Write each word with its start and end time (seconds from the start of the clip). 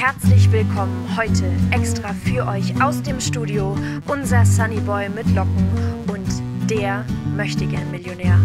herzlich 0.00 0.52
willkommen 0.52 1.08
heute 1.16 1.50
extra 1.72 2.12
für 2.12 2.46
euch 2.46 2.80
aus 2.80 3.02
dem 3.02 3.20
Studio 3.20 3.74
unser 4.06 4.44
Sunnyboy 4.44 5.08
mit 5.08 5.26
Locken 5.34 5.66
und 6.06 6.70
der 6.70 7.04
möchte 7.36 7.66
gern 7.66 7.90
Millionär. 7.90 8.38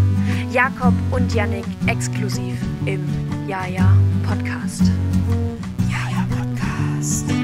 Jakob 0.52 0.95
und 1.11 1.31
Yannick 1.36 1.66
exklusiv 1.86 2.57
im 2.88 3.07
Jaja 3.47 3.95
Podcast. 4.27 4.81
Jaja 5.91 6.25
Podcast. 6.36 7.43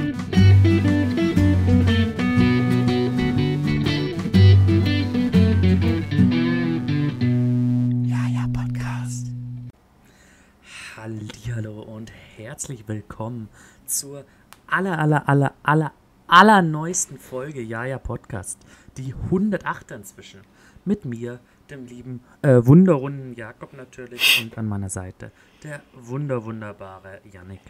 Herzlich 12.59 12.89
willkommen 12.89 13.47
zur 13.85 14.25
aller, 14.67 14.99
aller, 14.99 15.29
aller, 15.29 15.53
aller, 15.63 15.93
aller 16.27 16.61
neuesten 16.61 17.17
Folge 17.17 17.61
Jaja 17.61 17.97
Podcast. 17.99 18.59
Die 18.97 19.13
108 19.13 19.91
inzwischen. 19.91 20.41
Mit 20.83 21.05
mir, 21.05 21.39
dem 21.69 21.85
lieben, 21.85 22.19
äh, 22.41 22.59
wunderrunden 22.65 23.33
Jakob 23.33 23.71
natürlich 23.71 24.43
und 24.43 24.57
an 24.57 24.67
meiner 24.67 24.89
Seite 24.89 25.31
der 25.63 25.81
wunder, 25.93 26.43
wunderbare 26.43 27.21
Yannick. 27.31 27.61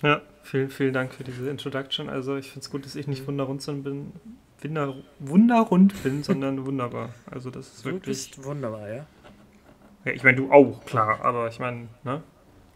Ja, 0.00 0.22
vielen, 0.42 0.70
vielen 0.70 0.94
Dank 0.94 1.12
für 1.12 1.24
diese 1.24 1.50
Introduction. 1.50 2.08
Also 2.08 2.36
ich 2.36 2.46
finde 2.52 2.60
es 2.60 2.70
gut, 2.70 2.86
dass 2.86 2.96
ich 2.96 3.06
nicht 3.06 3.26
wunderrund 3.26 3.62
bin, 3.84 4.14
wunder, 4.62 4.94
wunderrund 5.18 6.02
bin, 6.02 6.22
sondern 6.22 6.64
wunderbar. 6.64 7.10
Also 7.30 7.50
das 7.50 7.66
ist 7.68 7.84
Du 7.84 7.90
wirklich. 7.90 8.06
bist 8.06 8.42
wunderbar, 8.42 8.88
ja? 8.88 9.06
Ja, 10.06 10.12
ich 10.12 10.24
meine, 10.24 10.38
du 10.38 10.50
auch, 10.50 10.86
klar, 10.86 11.22
aber 11.22 11.48
ich 11.48 11.58
meine, 11.58 11.88
ne? 12.02 12.22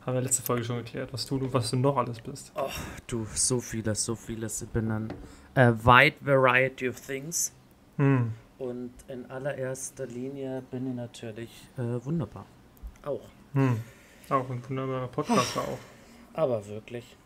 Haben 0.06 0.14
wir 0.14 0.20
letzte 0.20 0.42
Folge 0.42 0.62
schon 0.62 0.76
geklärt, 0.76 1.12
was 1.12 1.26
du, 1.26 1.52
was 1.52 1.68
du 1.68 1.76
noch 1.78 1.96
alles 1.96 2.20
bist. 2.20 2.52
Oh, 2.54 2.70
du, 3.08 3.26
so 3.34 3.58
vieles, 3.58 4.04
so 4.04 4.14
vieles. 4.14 4.62
Ich 4.62 4.68
bin 4.68 4.88
ein 4.92 5.12
a 5.56 5.72
wide 5.72 6.14
variety 6.20 6.88
of 6.88 7.00
things. 7.00 7.52
Hm. 7.96 8.30
Und 8.58 8.92
in 9.08 9.28
allererster 9.28 10.06
Linie 10.06 10.62
bin 10.70 10.86
ich 10.86 10.94
natürlich 10.94 11.50
äh, 11.76 12.04
wunderbar. 12.04 12.46
Auch. 13.02 13.28
Hm. 13.54 13.80
Auch 14.30 14.48
ein 14.48 14.62
wunderbarer 14.68 15.08
Podcaster 15.08 15.62
auch. 15.62 15.78
Aber 16.34 16.64
wirklich. 16.68 17.16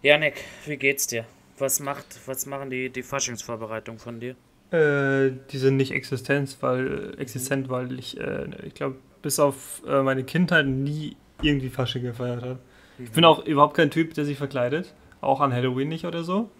Janik, 0.00 0.42
wie 0.64 0.78
geht's 0.78 1.06
dir? 1.06 1.26
Was 1.58 1.80
macht, 1.80 2.18
was 2.26 2.46
machen 2.46 2.70
die, 2.70 2.88
die 2.88 3.02
Faschingsvorbereitungen 3.02 3.98
von 3.98 4.20
dir? 4.20 4.36
Äh, 4.70 5.32
die 5.50 5.58
sind 5.58 5.76
nicht 5.76 5.90
existenz, 5.90 6.56
weil, 6.62 7.14
existent, 7.18 7.68
weil 7.68 7.98
ich, 7.98 8.18
äh, 8.18 8.46
ich 8.64 8.72
glaube, 8.72 8.96
bis 9.20 9.38
auf 9.38 9.82
äh, 9.86 10.02
meine 10.02 10.24
Kindheit 10.24 10.66
nie 10.66 11.14
irgendwie 11.42 11.68
Fasching 11.68 12.02
gefeiert 12.02 12.42
habe. 12.42 12.58
Ich 12.98 13.10
bin 13.10 13.24
auch 13.24 13.44
überhaupt 13.44 13.76
kein 13.76 13.90
Typ, 13.90 14.14
der 14.14 14.24
sich 14.24 14.38
verkleidet. 14.38 14.94
Auch 15.20 15.40
an 15.40 15.52
Halloween 15.52 15.88
nicht 15.88 16.04
oder 16.04 16.24
so. 16.24 16.50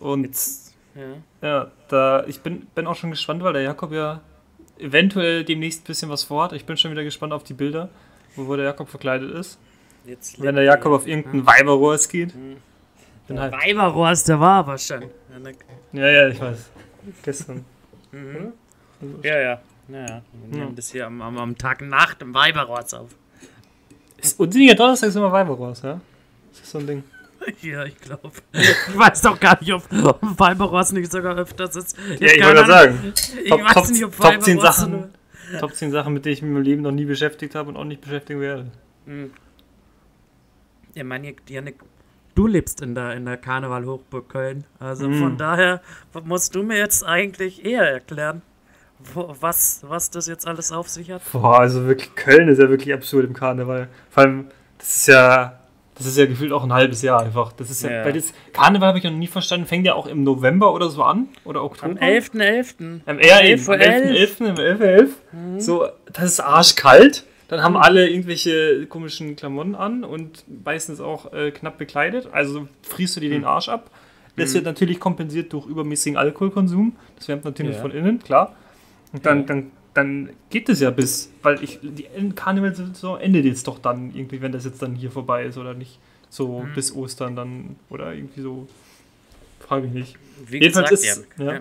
Und 0.00 0.24
Jetzt, 0.24 0.74
ja. 0.94 1.48
ja, 1.48 1.70
da, 1.88 2.24
ich 2.26 2.40
bin, 2.40 2.66
bin 2.74 2.86
auch 2.86 2.96
schon 2.96 3.10
gespannt, 3.10 3.42
weil 3.42 3.52
der 3.52 3.62
Jakob 3.62 3.92
ja 3.92 4.20
eventuell 4.78 5.44
demnächst 5.44 5.82
ein 5.82 5.86
bisschen 5.86 6.10
was 6.10 6.24
vorhat. 6.24 6.52
Ich 6.52 6.66
bin 6.66 6.76
schon 6.76 6.90
wieder 6.90 7.04
gespannt 7.04 7.32
auf 7.32 7.44
die 7.44 7.54
Bilder, 7.54 7.88
wo, 8.36 8.46
wo 8.46 8.56
der 8.56 8.66
Jakob 8.66 8.88
verkleidet 8.88 9.32
ist. 9.32 9.58
Jetzt 10.04 10.40
Wenn 10.42 10.56
der 10.56 10.64
Jakob 10.64 10.92
auf 10.92 11.06
irgendein 11.06 11.46
Weiberrohrs 11.46 12.08
geht. 12.08 12.34
Bin 12.34 12.56
Der 13.36 13.40
halt, 13.40 13.54
Weiberrost, 13.54 14.28
der 14.28 14.38
war 14.38 14.58
aber 14.58 14.76
schon. 14.76 15.04
Ja, 15.92 16.08
ja, 16.08 16.28
ich 16.28 16.40
weiß. 16.40 16.70
Gestern. 17.22 17.64
Mhm. 18.12 18.52
Also, 19.00 19.14
Ja, 19.22 19.40
ja. 19.40 19.60
Ja, 19.88 20.06
ja. 20.06 20.22
Wir 20.48 20.58
nehmen 20.58 20.76
das 20.76 20.90
hier 20.90 21.06
am, 21.06 21.20
am, 21.22 21.38
am 21.38 21.56
Tag 21.56 21.80
nach 21.82 22.14
dem 22.14 22.34
Weiberrost 22.34 22.94
auf. 22.94 23.10
Und 24.38 24.54
ja, 24.54 24.74
Donnerstag 24.74 25.08
ist 25.08 25.16
immer 25.16 25.30
Weiberrohrs, 25.32 25.82
ja? 25.82 26.00
Das 26.52 26.60
ist 26.62 26.70
so 26.70 26.78
ein 26.78 26.86
Ding. 26.86 27.02
Ja, 27.60 27.84
ich 27.84 27.96
glaube. 27.98 28.30
Ich 28.52 28.96
weiß 28.98 29.20
doch 29.20 29.38
gar 29.38 29.58
nicht, 29.60 29.72
ob, 29.72 29.82
ob 30.02 30.18
Weiberrost 30.38 30.94
nicht 30.94 31.12
sogar 31.12 31.36
öfters 31.36 31.76
ist. 31.76 31.96
Ja, 32.18 32.28
ich 32.32 32.42
wollte 32.42 32.64
sagen. 32.66 33.12
Ich 33.42 33.50
Top, 33.50 33.60
weiß 33.64 33.74
Top, 33.74 33.88
nicht, 33.90 34.04
ob 34.04 34.16
Top 34.16 34.42
10 34.42 34.56
Weiberrost 34.56 34.78
Sachen, 34.78 35.14
Top 35.60 35.74
10 35.74 35.90
Sachen, 35.90 36.14
mit 36.14 36.24
denen 36.24 36.32
ich 36.32 36.40
mich 36.42 36.48
in 36.48 36.54
meinem 36.54 36.62
Leben 36.62 36.82
noch 36.82 36.90
nie 36.92 37.04
beschäftigt 37.04 37.54
habe 37.54 37.68
und 37.68 37.76
auch 37.76 37.84
nicht 37.84 38.00
beschäftigen 38.00 38.40
werde. 38.40 38.70
Mhm. 39.04 39.30
Ja, 40.94 41.04
meine 41.04 41.34
Janik, 41.48 41.76
du 42.34 42.46
lebst 42.46 42.80
in 42.80 42.94
der, 42.94 43.14
in 43.14 43.26
der 43.26 43.36
Karneval 43.36 43.84
Hochburg 43.84 44.28
Köln. 44.28 44.64
Also 44.78 45.08
Mhm. 45.08 45.18
von 45.18 45.36
daher 45.36 45.82
musst 46.24 46.54
du 46.54 46.62
mir 46.62 46.78
jetzt 46.78 47.04
eigentlich 47.04 47.64
eher 47.64 47.82
erklären, 47.82 48.40
wo, 49.12 49.34
was, 49.40 49.82
was 49.86 50.10
das 50.10 50.26
jetzt 50.26 50.46
alles 50.46 50.72
auf 50.72 50.88
sich 50.88 51.10
hat. 51.10 51.22
Boah, 51.32 51.60
also 51.60 51.86
wirklich, 51.86 52.14
Köln 52.14 52.48
ist 52.48 52.58
ja 52.58 52.68
wirklich 52.68 52.94
absurd 52.94 53.26
im 53.26 53.34
Karneval. 53.34 53.88
Vor 54.10 54.22
allem, 54.24 54.46
das 54.78 54.94
ist 54.96 55.06
ja, 55.08 55.58
das 55.96 56.06
ist 56.06 56.16
ja 56.18 56.26
gefühlt 56.26 56.52
auch 56.52 56.64
ein 56.64 56.72
halbes 56.72 57.02
Jahr 57.02 57.20
einfach. 57.22 57.52
Das 57.52 57.70
ist 57.70 57.82
ja, 57.82 57.90
Ja. 57.90 58.04
weil 58.04 58.12
das 58.14 58.32
Karneval 58.52 58.88
habe 58.88 58.98
ich 58.98 59.04
noch 59.04 59.12
nie 59.12 59.26
verstanden, 59.26 59.66
fängt 59.66 59.86
ja 59.86 59.94
auch 59.94 60.06
im 60.06 60.24
November 60.24 60.72
oder 60.72 60.88
so 60.90 61.02
an 61.02 61.28
oder 61.44 61.62
Oktober. 61.62 61.92
Am 61.92 61.98
11.11. 61.98 63.00
Am 63.06 63.18
eher 63.18 63.44
eben, 63.44 63.62
11.11. 63.62 63.70
am 63.70 63.76
11.11. 64.10 64.46
im 64.48 64.54
11.11. 64.56 65.08
Mhm. 65.32 65.60
So, 65.60 65.86
das 66.12 66.24
ist 66.24 66.40
arschkalt. 66.40 67.24
Dann 67.48 67.62
haben 67.62 67.76
alle 67.76 68.08
irgendwelche 68.08 68.86
komischen 68.86 69.36
Klamotten 69.36 69.74
an 69.74 70.02
und 70.02 70.44
meistens 70.64 71.00
auch 71.00 71.32
äh, 71.32 71.50
knapp 71.50 71.76
bekleidet. 71.78 72.28
Also 72.32 72.66
frierst 72.82 73.16
du 73.16 73.20
dir 73.20 73.28
Mhm. 73.28 73.34
den 73.34 73.44
Arsch 73.44 73.68
ab. 73.68 73.90
Das 74.36 74.52
wird 74.52 74.64
natürlich 74.64 74.98
kompensiert 74.98 75.52
durch 75.52 75.64
übermäßigen 75.66 76.16
Alkoholkonsum. 76.18 76.96
Das 77.16 77.28
wärmt 77.28 77.44
natürlich 77.44 77.76
Ja. 77.76 77.82
von 77.82 77.92
innen, 77.92 78.18
klar. 78.18 78.56
Und 79.14 79.24
dann, 79.24 79.38
Ja. 79.40 79.44
dann, 79.46 79.70
dann 79.94 80.30
geht 80.50 80.68
es 80.68 80.80
ja 80.80 80.90
bis, 80.90 81.30
weil 81.42 81.62
ich, 81.64 81.78
die 81.82 82.04
Karnevalsaison 82.34 83.18
endet 83.20 83.44
jetzt 83.46 83.66
doch 83.66 83.78
dann 83.78 84.14
irgendwie, 84.14 84.42
wenn 84.42 84.52
das 84.52 84.64
jetzt 84.66 84.82
dann 84.82 84.94
hier 84.94 85.10
vorbei 85.10 85.44
ist 85.44 85.56
oder 85.56 85.72
nicht. 85.72 85.98
So 86.28 86.60
Mhm. 86.60 86.74
bis 86.74 86.94
Ostern 86.94 87.34
dann 87.36 87.76
oder 87.88 88.12
irgendwie 88.12 88.42
so. 88.42 88.68
Frage 89.60 89.86
ich 89.86 89.92
nicht. 89.92 90.16
Wie 90.46 90.58
Jedenfalls 90.60 90.90
gesagt, 90.90 91.18
ist- 91.18 91.38
ja. 91.38 91.52
ja. 91.54 91.60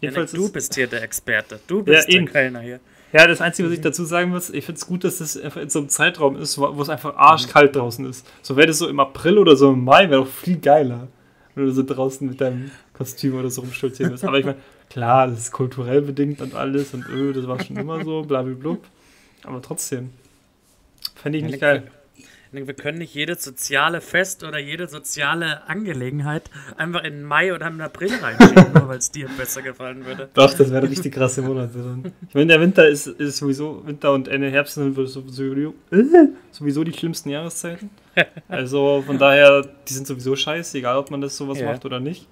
Jedenfalls 0.00 0.32
Janik, 0.32 0.42
du 0.42 0.46
ist- 0.46 0.52
bist 0.52 0.74
hier 0.74 0.86
der 0.86 1.02
Experte. 1.02 1.58
Du 1.66 1.82
bist 1.82 2.08
eben. 2.08 2.26
der 2.26 2.32
Kölner 2.32 2.60
hier. 2.60 2.80
Ja, 3.12 3.26
das 3.26 3.40
Einzige, 3.40 3.68
was 3.68 3.74
ich 3.74 3.80
dazu 3.80 4.04
sagen 4.04 4.30
muss, 4.30 4.50
ich 4.50 4.64
finde 4.66 4.78
es 4.78 4.86
gut, 4.86 5.02
dass 5.04 5.18
das 5.18 5.38
einfach 5.40 5.62
in 5.62 5.70
so 5.70 5.78
einem 5.78 5.88
Zeitraum 5.88 6.36
ist, 6.36 6.58
wo 6.58 6.76
wo 6.76 6.82
es 6.82 6.90
einfach 6.90 7.16
arschkalt 7.16 7.74
draußen 7.74 8.04
ist. 8.04 8.26
So 8.42 8.56
wäre 8.56 8.66
das 8.66 8.78
so 8.78 8.88
im 8.88 9.00
April 9.00 9.38
oder 9.38 9.56
so 9.56 9.72
im 9.72 9.82
Mai, 9.84 10.10
wäre 10.10 10.22
doch 10.22 10.28
viel 10.28 10.58
geiler, 10.58 11.08
wenn 11.54 11.64
du 11.64 11.72
so 11.72 11.82
draußen 11.82 12.28
mit 12.28 12.40
deinem 12.40 12.70
Kostüm 12.92 13.38
oder 13.38 13.48
so 13.48 13.62
rumstolzieren 13.62 14.12
wirst. 14.12 14.24
Aber 14.24 14.38
ich 14.38 14.44
meine, 14.44 14.58
klar, 14.90 15.28
das 15.28 15.38
ist 15.38 15.52
kulturell 15.52 16.02
bedingt 16.02 16.40
und 16.40 16.54
alles 16.54 16.94
und 16.94 17.08
öh, 17.08 17.32
das 17.32 17.46
war 17.46 17.62
schon 17.62 17.76
immer 17.76 18.04
so, 18.04 18.22
blablabla. 18.22 18.76
Aber 19.44 19.62
trotzdem, 19.62 20.10
fände 21.14 21.38
ich 21.38 21.44
nicht 21.44 21.60
geil. 21.60 21.90
Wir 22.52 22.74
können 22.74 22.98
nicht 22.98 23.12
jedes 23.14 23.44
soziale 23.44 24.00
Fest 24.00 24.42
oder 24.42 24.58
jede 24.58 24.88
soziale 24.88 25.68
Angelegenheit 25.68 26.48
einfach 26.78 27.02
in 27.04 27.22
Mai 27.22 27.52
oder 27.52 27.66
im 27.66 27.78
April 27.80 28.10
reinschieben, 28.14 28.72
nur 28.72 28.88
weil 28.88 28.98
es 28.98 29.10
dir 29.10 29.28
besser 29.36 29.60
gefallen 29.60 30.06
würde. 30.06 30.30
Doch, 30.32 30.54
das 30.54 30.70
wäre 30.70 30.88
richtig 30.88 31.12
krasse 31.12 31.42
Monate 31.42 31.78
dann. 31.78 32.12
Ich 32.28 32.34
meine, 32.34 32.46
der 32.46 32.60
Winter 32.60 32.88
ist, 32.88 33.08
ist 33.08 33.38
sowieso, 33.38 33.82
Winter 33.84 34.12
und 34.12 34.28
Ende 34.28 34.48
Herbst 34.50 34.74
sind 34.74 34.94
sowieso, 34.94 35.74
äh, 35.90 36.28
sowieso 36.50 36.84
die 36.84 36.92
schlimmsten 36.94 37.28
Jahreszeiten. 37.30 37.90
Also 38.48 39.02
von 39.04 39.18
daher, 39.18 39.68
die 39.88 39.92
sind 39.92 40.06
sowieso 40.06 40.34
scheiße, 40.34 40.78
egal 40.78 40.96
ob 40.96 41.10
man 41.10 41.20
das 41.20 41.36
sowas 41.36 41.58
Ja. 41.58 41.66
macht 41.72 41.84
oder 41.84 42.00
nicht. 42.00 42.26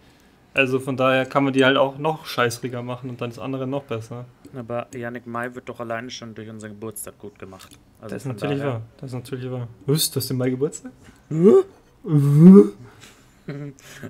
Also 0.55 0.79
von 0.79 0.97
daher 0.97 1.27
kann 1.27 1.43
man 1.45 1.53
die 1.53 1.65
halt 1.65 1.77
auch 1.77 1.99
noch 1.99 2.27
scheißriger 2.27 2.81
machen 2.83 3.11
und 3.11 3.21
dann 3.21 3.31
das 3.31 3.39
andere 3.41 3.67
noch 3.67 3.83
besser. 3.85 4.25
Aber 4.57 4.87
Yannick 4.95 5.27
Mai 5.27 5.53
wird 5.55 5.69
doch 5.69 5.81
alleine 5.81 6.11
schon 6.11 6.33
durch 6.35 6.49
unseren 6.49 6.71
Geburtstag 6.71 7.19
gut 7.19 7.39
gemacht. 7.41 7.77
Also 8.01 8.15
Das 8.15 8.23
ist 8.23 8.29
natürlich 8.29 8.59
daher- 8.61 8.73
wahr. 8.75 8.83
Das 8.99 9.11
ist 9.11 9.15
natürlich 9.15 9.51
wahr. 9.51 9.67
Hust, 9.89 10.15
hast 10.15 10.31
du 10.31 10.35
Mai 10.35 10.51
Geburtstag? 10.51 10.93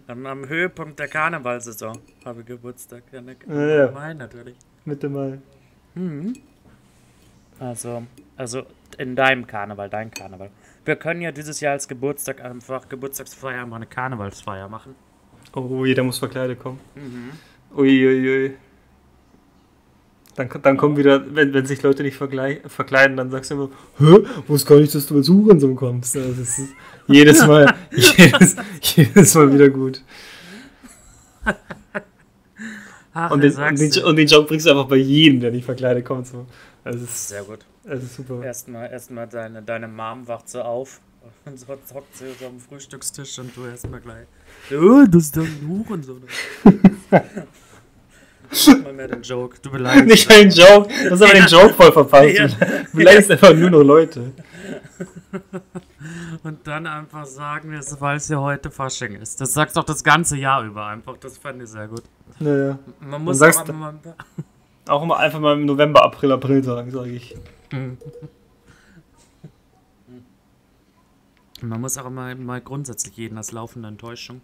Am, 0.06 0.27
am 0.27 0.49
Höhepunkt 0.49 0.99
der 1.00 1.09
Karnevalsaison 1.09 1.99
habe 2.25 2.41
ich 2.41 2.47
Geburtstag, 2.47 3.03
Yannick. 3.10 3.44
Ja, 3.49 3.66
ja. 3.87 3.91
Mai 3.91 4.15
natürlich. 4.15 4.56
Mitte 4.84 5.09
Mai. 5.09 5.38
Also, 7.59 8.04
also 8.36 8.63
in 8.98 9.16
deinem 9.16 9.47
Karneval, 9.47 9.89
dein 9.91 10.10
Karneval. 10.13 10.51
Wir 10.84 10.97
können 10.97 11.21
ja 11.21 11.33
dieses 11.33 11.60
Jahr 11.60 11.72
als 11.72 11.89
Geburtstag 11.89 12.45
einfach 12.45 12.89
Geburtstagsfeier 12.89 13.63
einfach 13.63 13.77
eine 13.77 13.86
Karnevalsfeier 13.86 14.69
machen. 14.69 14.95
Oh, 15.54 15.84
jeder 15.84 16.03
muss 16.03 16.18
verkleidet 16.18 16.59
kommen. 16.60 16.80
Uiuiui. 17.77 18.54
Dann, 20.36 20.48
dann 20.62 20.77
kommen 20.77 20.97
wieder, 20.97 21.22
wenn, 21.34 21.54
wenn 21.54 21.65
sich 21.65 21.80
Leute 21.83 22.03
nicht 22.03 22.16
verkleiden, 22.16 23.16
dann 23.16 23.30
sagst 23.30 23.53
du 23.53 23.54
immer, 23.54 23.68
Hä, 23.98 24.27
wusste 24.48 24.68
gar 24.68 24.80
nicht, 24.80 24.92
dass 24.92 25.06
du 25.06 25.16
als 25.16 25.28
Hurensohn 25.28 25.77
kommst. 25.77 26.16
Also 26.16 26.30
das 26.30 26.59
ist 26.59 26.71
jedes 27.06 27.41
Mal, 27.47 27.72
jedes, 27.92 28.56
jedes 28.83 29.34
Mal 29.36 29.53
wieder 29.54 29.68
gut. 29.68 30.03
Ach, 33.12 33.30
Und 33.30 33.42
den, 33.42 33.54
und, 33.57 33.78
den, 33.78 34.04
und 34.04 34.16
den 34.16 34.27
Joke 34.27 34.48
bringst 34.48 34.66
du 34.66 34.71
einfach 34.71 34.86
bei 34.89 34.97
jedem, 34.97 35.39
der 35.39 35.53
nicht 35.53 35.65
verkleidet 35.65 36.04
kommt. 36.04 36.27
So. 36.27 36.47
Also 36.83 37.04
ist, 37.04 37.28
Sehr 37.28 37.45
gut. 37.45 37.60
ist 37.84 38.16
super. 38.16 38.42
Erstmal, 38.42 38.91
erstmal 38.91 39.28
deine, 39.28 39.62
deine 39.62 39.86
Mom 39.86 40.27
wacht 40.27 40.48
so 40.48 40.62
auf 40.62 41.00
und 41.44 41.59
so 41.59 41.66
hockt 41.68 42.16
sie 42.16 42.32
so 42.38 42.47
am 42.47 42.59
Frühstückstisch 42.59 43.38
und 43.38 43.56
du 43.56 43.66
erstmal 43.66 44.00
gleich. 44.00 44.26
Oh, 44.72 45.04
das 45.09 45.24
ist 45.24 45.36
doch 45.36 45.44
ein 45.44 45.68
Hurensohn. 45.68 46.22
Mach 48.66 48.78
mal 48.82 48.92
mehr 48.92 49.09
den 49.09 49.22
Joke. 49.22 49.56
Du 49.60 49.71
beleidigst. 49.71 50.06
Nicht 50.06 50.30
ein 50.30 50.50
Joke, 50.50 50.88
du 50.88 51.10
hast 51.10 51.22
aber 51.22 51.32
den 51.32 51.47
Joke 51.47 51.74
voll 51.74 51.92
verpasst. 51.92 52.34
Ja. 52.34 52.47
Du 52.47 52.97
beleidigst 52.97 53.30
einfach 53.30 53.54
nur 53.54 53.71
noch 53.71 53.82
Leute. 53.82 54.32
und 56.42 56.66
dann 56.66 56.86
einfach 56.86 57.26
sagen, 57.26 57.72
weil 58.00 58.16
es 58.16 58.28
ja 58.28 58.38
heute 58.38 58.71
Fasching 58.71 59.16
ist. 59.16 59.41
Das 59.41 59.54
sagst 59.54 59.76
doch 59.76 59.84
das 59.84 60.04
ganze 60.04 60.36
Jahr 60.36 60.65
über 60.65 60.86
einfach. 60.86 61.16
Das 61.16 61.38
fand 61.38 61.62
ich 61.62 61.68
sehr 61.68 61.88
gut. 61.88 62.03
Naja. 62.38 62.78
Man 63.00 63.24
muss 63.24 63.42
auch, 63.42 63.66
mal, 63.72 63.94
Auch 64.88 65.03
immer 65.03 65.18
einfach 65.18 65.41
mal 65.41 65.54
im 65.54 65.66
November, 65.66 66.04
April, 66.04 66.32
April 66.32 66.62
sagen, 66.62 66.91
sage 66.91 67.10
ich. 67.10 67.36
Man 71.69 71.81
muss 71.81 71.97
auch 71.99 72.07
immer 72.07 72.34
mal 72.34 72.61
grundsätzlich 72.61 73.16
jeden 73.16 73.37
als 73.39 73.53
laufende 73.53 73.89
Enttäuschung 73.89 74.41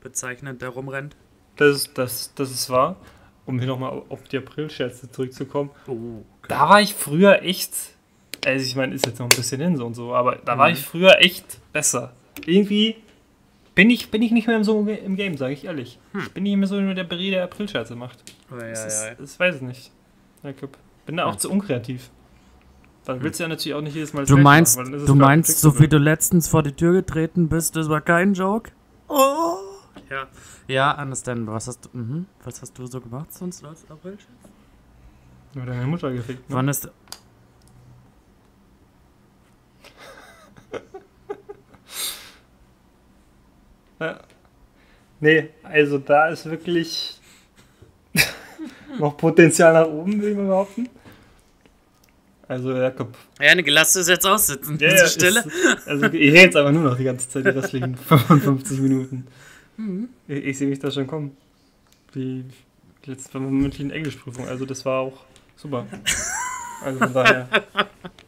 bezeichnen, 0.00 0.58
der 0.58 0.70
rumrennt. 0.70 1.16
Das, 1.56 1.76
ist- 1.76 1.98
das, 1.98 2.32
das 2.34 2.50
ist 2.50 2.70
wahr. 2.70 2.96
Um 3.44 3.58
hier 3.58 3.68
nochmal 3.68 4.02
auf 4.08 4.24
die 4.24 4.38
April-Scherze 4.38 5.10
zurückzukommen. 5.10 5.70
Oh, 5.86 6.22
Da 6.48 6.68
war 6.68 6.80
ich 6.80 6.94
früher 6.94 7.42
echt. 7.42 7.72
Also, 8.44 8.64
ich 8.64 8.74
meine, 8.76 8.94
ist 8.94 9.06
jetzt 9.06 9.18
noch 9.20 9.26
ein 9.30 9.36
bisschen 9.36 9.60
hin 9.60 9.76
so 9.76 9.86
und 9.86 9.94
so, 9.94 10.14
aber 10.14 10.36
da 10.44 10.58
war 10.58 10.68
Mhm. 10.68 10.74
ich 10.74 10.84
früher 10.84 11.18
echt 11.20 11.60
besser. 11.72 12.12
Irgendwie 12.44 12.96
bin 13.76 13.88
ich, 13.90 14.10
bin 14.10 14.22
ich 14.22 14.32
nicht 14.32 14.46
mehr 14.48 14.62
so 14.64 14.80
im 14.86 15.16
Game, 15.16 15.36
sage 15.36 15.52
ich 15.54 15.64
ehrlich. 15.64 15.98
Ich 16.18 16.32
bin 16.32 16.42
nicht 16.42 16.56
mehr 16.56 16.66
so 16.66 16.80
der 16.94 17.04
Brie, 17.04 17.30
der 17.30 17.44
April-Scherze 17.44 17.94
macht. 17.94 18.18
Oh, 18.50 18.56
ja, 18.56 18.68
Das, 18.70 18.80
ja. 19.04 19.10
ist, 19.12 19.20
das 19.20 19.38
weiß 19.40 19.56
ich 19.56 19.62
nicht. 19.62 19.90
Jakob. 20.42 20.76
Bin 21.06 21.16
da 21.16 21.26
auch 21.26 21.32
Ja. 21.32 21.38
zu 21.38 21.50
unkreativ. 21.50 22.10
Dann 23.06 23.22
willst 23.22 23.38
du 23.38 23.44
ja 23.44 23.48
natürlich 23.48 23.74
auch 23.74 23.80
nicht 23.80 23.94
jedes 23.94 24.12
Mal 24.12 24.26
Du 24.26 24.36
meinst, 24.36 24.76
machen, 24.76 25.06
du 25.06 25.14
meinst, 25.14 25.60
so 25.60 25.78
wie 25.78 25.86
du 25.86 25.96
letztens 25.96 26.48
vor 26.48 26.64
die 26.64 26.72
Tür 26.72 26.92
getreten 26.92 27.48
bist, 27.48 27.76
das 27.76 27.88
war 27.88 28.00
kein 28.00 28.34
Joke? 28.34 28.72
Oh. 29.06 29.58
Ja, 30.10 30.26
ja, 30.66 31.00
understand. 31.00 31.46
Was 31.46 31.68
hast 31.68 31.84
du, 31.84 31.90
mhm. 31.96 32.26
was 32.42 32.60
hast 32.60 32.76
du 32.76 32.84
so 32.86 33.00
gemacht 33.00 33.32
sonst 33.32 33.64
als 33.64 33.88
April? 33.88 34.18
Du 35.52 35.60
hast 35.60 35.68
deine 35.68 35.86
Mutter 35.86 36.12
gefickt. 36.12 36.50
Ne? 36.50 36.56
Wann 36.56 36.66
ist, 36.66 36.90
Ja. 44.00 44.18
Nee, 45.20 45.50
also 45.62 45.98
da 45.98 46.26
ist 46.28 46.50
wirklich 46.50 47.20
noch 48.98 49.16
Potenzial 49.16 49.72
nach 49.72 49.86
oben, 49.86 50.20
will 50.20 50.32
ich 50.32 50.36
mal 50.36 50.48
behaupten. 50.48 50.88
Also 52.48 52.72
Jakob. 52.72 53.16
Janik, 53.40 53.66
lass 53.68 53.92
du 53.94 54.00
es 54.00 54.08
jetzt 54.08 54.24
aussitzen. 54.26 54.78
Ja, 54.78 54.88
Ja, 54.90 54.96
ja, 54.96 55.06
Stille. 55.06 55.40
Ist, 55.40 55.88
also 55.88 56.04
ich 56.06 56.12
rede 56.12 56.36
jetzt 56.42 56.56
aber 56.56 56.70
nur 56.72 56.82
noch 56.84 56.96
die 56.96 57.04
ganze 57.04 57.28
Zeit, 57.28 57.44
die 57.44 57.48
restlichen 57.50 57.96
55 57.96 58.80
Minuten. 58.80 59.26
Ich, 60.28 60.44
ich 60.44 60.58
sehe 60.58 60.68
mich 60.68 60.78
da 60.78 60.90
schon 60.90 61.06
kommen. 61.06 61.36
Die 62.14 62.44
letzte 63.04 63.32
bei 63.32 63.40
meiner 63.40 63.50
mündlichen 63.52 63.90
Englischprüfung, 63.90 64.46
also 64.48 64.64
das 64.64 64.84
war 64.84 65.00
auch 65.00 65.24
super. 65.56 65.86
Also 66.84 66.98
von 66.98 67.12
daher, 67.12 67.48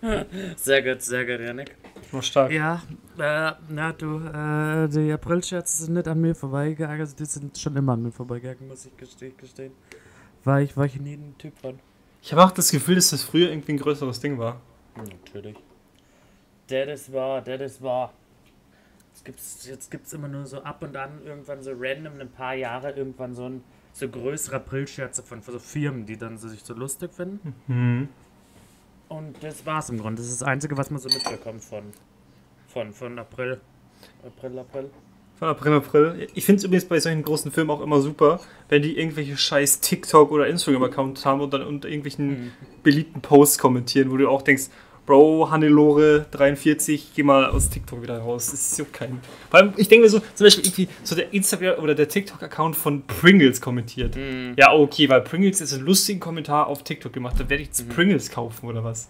Sehr 0.57 0.83
gut, 0.83 1.03
sehr 1.03 1.25
gut, 1.27 1.41
Janik. 1.45 1.75
war 2.13 2.23
stark. 2.23 2.51
Ja, 2.53 2.83
äh, 3.19 3.53
na 3.69 3.93
du, 3.93 4.19
äh, 4.19 4.89
die 4.89 5.11
Aprilscherze 5.13 5.85
sind 5.85 5.95
nicht 5.95 6.07
an 6.09 6.21
mir 6.21 6.35
vorbeigegangen, 6.35 7.01
also 7.01 7.17
die 7.17 7.25
sind 7.25 7.57
schon 7.59 7.77
immer 7.77 7.93
an 7.95 8.03
mir 8.03 8.13
vorbeigegangen, 8.13 8.69
muss 8.69 8.87
ich 8.87 8.93
geste- 8.97 9.31
gestehen. 9.37 9.73
Weil 10.45 10.65
ich, 10.65 10.77
weil 10.77 10.87
ich 10.87 11.01
nie 11.01 11.15
ein 11.15 11.35
Typ 11.39 11.53
war. 11.63 11.73
Ich 12.23 12.33
habe 12.33 12.45
auch 12.45 12.51
das 12.51 12.71
Gefühl, 12.71 12.97
dass 12.97 13.11
das 13.11 13.23
früher 13.23 13.51
irgendwie 13.51 13.73
ein 13.73 13.79
größeres 13.79 14.21
Ding 14.21 14.39
war. 14.39 14.61
Natürlich. 14.97 15.57
Der 16.69 16.87
das 16.87 17.13
war, 17.13 17.41
der 17.41 17.59
das 17.59 17.81
war. 17.81 18.13
Jetzt 19.13 19.25
gibt's, 19.25 19.67
jetzt 19.67 19.91
gibt's 19.91 20.13
immer 20.13 20.29
nur 20.29 20.47
so 20.47 20.63
ab 20.63 20.83
und 20.83 20.97
an 20.97 21.23
irgendwann 21.25 21.63
so 21.63 21.73
random 21.77 22.21
ein 22.21 22.31
paar 22.31 22.55
Jahre 22.55 22.91
irgendwann 22.93 23.35
so 23.35 23.49
ein 23.49 23.65
so 23.93 24.09
größere 24.09 24.57
Aprilscherze 24.57 25.23
von, 25.23 25.43
von 25.43 25.55
so 25.55 25.59
Firmen, 25.59 26.07
die 26.07 26.17
dann 26.17 26.39
so 26.39 26.49
sich 26.49 26.63
so 26.63 26.75
lustig 26.75 27.13
finden. 27.13 27.55
Mhm. 27.67 28.09
Und 29.09 29.43
das 29.43 29.65
war's 29.65 29.89
im 29.91 29.99
Grunde. 29.99 30.23
Das 30.23 30.31
ist 30.31 30.41
das 30.41 30.49
Einzige, 30.49 30.77
was 30.77 30.91
man 30.91 31.01
so 31.01 31.09
mitbekommt 31.09 31.65
von, 31.65 31.85
von, 32.69 32.93
von 32.93 33.19
April. 33.19 33.61
April, 34.25 34.59
April. 34.59 34.91
Von 35.39 35.49
April, 35.49 35.73
April. 35.75 36.29
Ich 36.35 36.45
finde 36.45 36.59
es 36.59 36.65
übrigens 36.65 36.87
bei 36.87 36.99
solchen 36.99 37.23
großen 37.23 37.53
Filmen 37.53 37.71
auch 37.71 37.81
immer 37.81 38.01
super, 38.01 38.41
wenn 38.69 38.83
die 38.83 38.99
irgendwelche 38.99 39.37
scheiß 39.37 39.81
TikTok- 39.81 40.33
oder 40.33 40.49
Instagram-Accounts 40.49 41.25
haben 41.25 41.41
und 41.41 41.53
dann 41.53 41.63
unter 41.63 41.89
irgendwelchen 41.89 42.51
beliebten 42.83 43.21
Posts 43.21 43.59
kommentieren, 43.59 44.11
wo 44.11 44.17
du 44.17 44.29
auch 44.29 44.43
denkst, 44.43 44.65
Bro, 45.07 45.51
Hannelore 45.51 46.27
43, 46.33 47.13
geh 47.15 47.23
mal 47.23 47.47
aus 47.47 47.71
TikTok 47.71 48.03
wieder 48.03 48.19
raus. 48.19 48.51
Das 48.51 48.61
ist 48.61 48.77
so 48.77 48.85
kein. 48.93 49.21
Vor 49.49 49.61
allem, 49.61 49.73
ich 49.79 49.89
denke 49.89 50.05
mir 50.05 50.11
so, 50.11 50.19
zum 50.35 50.45
Beispiel 50.45 50.67
irgendwie 50.67 50.89
so 51.03 51.15
der 51.15 51.33
Instagram 51.33 51.83
oder 51.83 51.95
der 51.95 52.09
TikTok-Account 52.09 52.77
von 52.77 53.07
Pringles 53.07 53.63
kommentiert. 53.63 54.17
Mhm. 54.17 54.53
Ja, 54.59 54.73
okay, 54.75 55.09
weil 55.09 55.23
Pringles 55.23 55.61
jetzt 55.61 55.73
einen 55.73 55.87
lustigen 55.87 56.21
Kommentar 56.21 56.67
auf 56.67 56.83
TikTok 56.83 57.13
gemacht 57.13 57.39
hat, 57.39 57.49
werde 57.49 57.63
ich 57.63 57.69
jetzt 57.69 57.89
Pringles 57.89 58.31
kaufen 58.31 58.67
oder 58.67 58.85
was? 58.85 59.09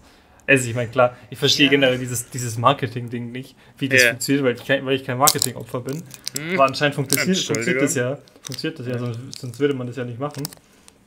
Also 0.49 0.67
ich 0.67 0.75
meine, 0.75 0.89
klar, 0.89 1.15
ich 1.29 1.37
verstehe 1.37 1.65
Ja. 1.65 1.71
generell 1.71 1.97
dieses, 1.99 2.29
dieses 2.29 2.57
Marketing-Ding 2.57 3.31
nicht, 3.31 3.55
wie 3.77 3.87
das 3.87 4.01
Ja. 4.01 4.09
funktioniert, 4.09 4.45
weil 4.45 4.55
ich 4.55 4.65
kein, 4.65 4.85
weil 4.85 4.95
ich 4.95 5.03
kein 5.05 5.17
Marketing-Opfer 5.17 5.81
bin. 5.81 5.97
Mhm. 6.37 6.53
Aber 6.55 6.65
anscheinend 6.65 6.95
funktioniert, 6.95 7.37
funktioniert 7.37 7.81
das 7.81 7.95
ja. 7.95 8.17
Funktioniert 8.41 8.79
das 8.79 8.87
ja, 8.87 8.97
sonst, 8.97 9.19
sonst 9.39 9.59
würde 9.59 9.75
man 9.75 9.85
das 9.87 9.95
ja 9.95 10.05
nicht 10.05 10.19
machen. 10.19 10.43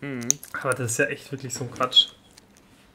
Mhm. 0.00 0.20
Aber 0.62 0.74
das 0.74 0.92
ist 0.92 0.98
ja 0.98 1.06
echt 1.06 1.30
wirklich 1.32 1.52
so 1.52 1.64
ein 1.64 1.70
Quatsch. 1.72 2.10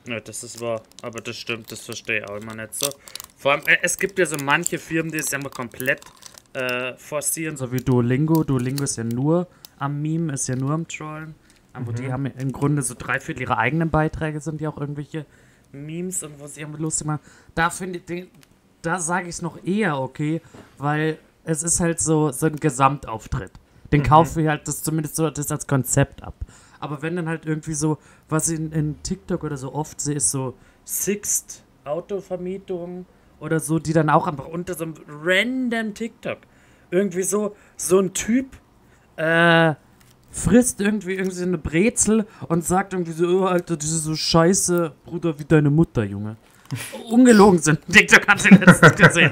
Ja, 0.07 0.21
das 0.21 0.43
ist 0.43 0.61
wahr. 0.61 0.81
Aber 1.01 1.19
das 1.19 1.35
stimmt, 1.35 1.69
das 1.71 1.81
verstehe 1.81 2.19
ich 2.19 2.29
auch 2.29 2.37
immer 2.37 2.55
nicht 2.55 2.73
so. 2.73 2.87
Vor 3.35 3.51
allem, 3.51 3.61
äh, 3.67 3.77
es 3.81 3.97
gibt 3.97 4.17
ja 4.17 4.25
so 4.25 4.37
manche 4.41 4.79
Firmen, 4.79 5.11
die 5.11 5.17
es 5.17 5.31
ja 5.31 5.37
mal 5.39 5.49
komplett 5.49 5.99
äh, 6.53 6.93
forcieren, 6.95 7.57
so 7.57 7.71
wie 7.73 7.77
Duolingo. 7.81 8.43
Duolingo 8.45 8.83
ist 8.83 8.95
ja 8.97 9.03
nur 9.03 9.47
am 9.79 10.01
Meme, 10.01 10.33
ist 10.33 10.47
ja 10.47 10.55
nur 10.55 10.71
am 10.71 10.87
Trollen. 10.87 11.35
Aber 11.73 11.91
die 11.93 12.11
haben 12.11 12.25
im 12.25 12.51
Grunde 12.51 12.81
so 12.81 12.95
drei 12.97 13.19
Viertel 13.19 13.41
ihrer 13.43 13.59
eigenen 13.59 13.91
Beiträge 13.91 14.39
sind 14.39 14.61
ja 14.61 14.69
auch 14.69 14.77
irgendwelche 14.79 15.25
Memes 15.71 16.23
und 16.23 16.39
was 16.39 16.55
sie 16.55 16.63
haben 16.63 16.73
lustig 16.77 17.07
machen. 17.07 17.21
Da 17.55 17.69
finde 17.69 17.99
ich, 17.99 18.05
den- 18.05 18.27
da 18.81 18.99
sage 18.99 19.23
ich 19.27 19.35
es 19.35 19.41
noch 19.41 19.63
eher 19.63 19.99
okay, 19.99 20.41
weil 20.77 21.17
es 21.43 21.63
ist 21.63 21.79
halt 21.79 21.99
so, 21.99 22.31
so 22.31 22.45
ein 22.47 22.55
Gesamtauftritt. 22.57 23.51
Den 23.91 24.03
kaufe 24.03 24.41
ich 24.41 24.47
halt 24.47 24.67
das 24.67 24.83
zumindest 24.83 25.15
so 25.15 25.29
das 25.29 25.51
als 25.51 25.65
Konzept 25.67 26.21
ab. 26.23 26.33
Aber 26.79 27.01
wenn 27.01 27.15
dann 27.15 27.27
halt 27.27 27.45
irgendwie 27.45 27.73
so, 27.73 27.97
was 28.29 28.49
ich 28.49 28.59
in, 28.59 28.71
in 28.71 29.01
TikTok 29.03 29.43
oder 29.43 29.57
so 29.57 29.73
oft 29.73 29.99
sehe, 30.01 30.15
ist 30.15 30.29
so 30.31 30.53
Sixt 30.83 31.63
Autovermietung 31.85 33.05
oder 33.39 33.59
so, 33.59 33.79
die 33.79 33.93
dann 33.93 34.09
auch 34.09 34.27
einfach 34.27 34.47
unter 34.47 34.73
so 34.73 34.83
einem 34.83 34.95
random 35.07 35.93
TikTok 35.93 36.39
irgendwie 36.91 37.23
so, 37.23 37.55
so 37.75 37.99
ein 37.99 38.13
Typ 38.13 38.57
äh, 39.15 39.73
frisst 40.31 40.81
irgendwie, 40.81 41.13
irgendwie 41.13 41.35
so 41.35 41.43
eine 41.43 41.57
Brezel 41.57 42.25
und 42.47 42.63
sagt 42.65 42.93
irgendwie 42.93 43.11
so, 43.11 43.27
oh, 43.27 43.45
Alter, 43.45 43.77
das 43.77 43.89
ist 43.89 44.03
so 44.03 44.15
scheiße, 44.15 44.93
Bruder, 45.05 45.37
wie 45.39 45.45
deine 45.45 45.69
Mutter, 45.69 46.03
Junge. 46.03 46.37
Ungelogen 47.09 47.59
sind. 47.59 47.79
TikTok 47.91 48.27
hat 48.27 48.41
sie 48.41 48.49
letztens 48.49 48.95
gesehen. 48.95 49.31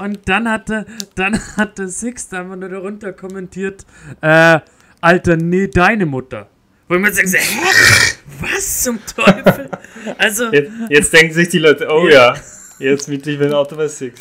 Und 0.00 0.20
dann 0.28 0.48
hatte, 0.48 0.86
dann 1.14 1.38
hatte 1.56 1.88
Six 1.88 2.32
einfach 2.32 2.56
nur 2.56 2.68
darunter 2.68 3.12
kommentiert, 3.12 3.84
äh, 4.20 4.60
Alter, 5.00 5.36
nee, 5.36 5.66
deine 5.68 6.06
Mutter. 6.06 6.48
Wo 6.88 6.94
ich 6.94 7.00
mir 7.00 7.12
denke, 7.12 7.28
so, 7.28 7.38
hä? 7.38 8.16
Was 8.40 8.82
zum 8.82 8.98
Teufel? 9.04 9.70
Also, 10.18 10.50
Jetzt, 10.52 10.72
jetzt 10.88 11.12
denken 11.12 11.34
sich 11.34 11.48
die 11.48 11.58
Leute, 11.58 11.86
oh 11.90 12.08
ja, 12.08 12.34
jetzt 12.78 13.08
miete 13.08 13.30
ich 13.30 13.38
mir 13.38 13.46
ein 13.46 13.54
Auto 13.54 13.76
bei 13.76 13.86
Six. 13.88 14.18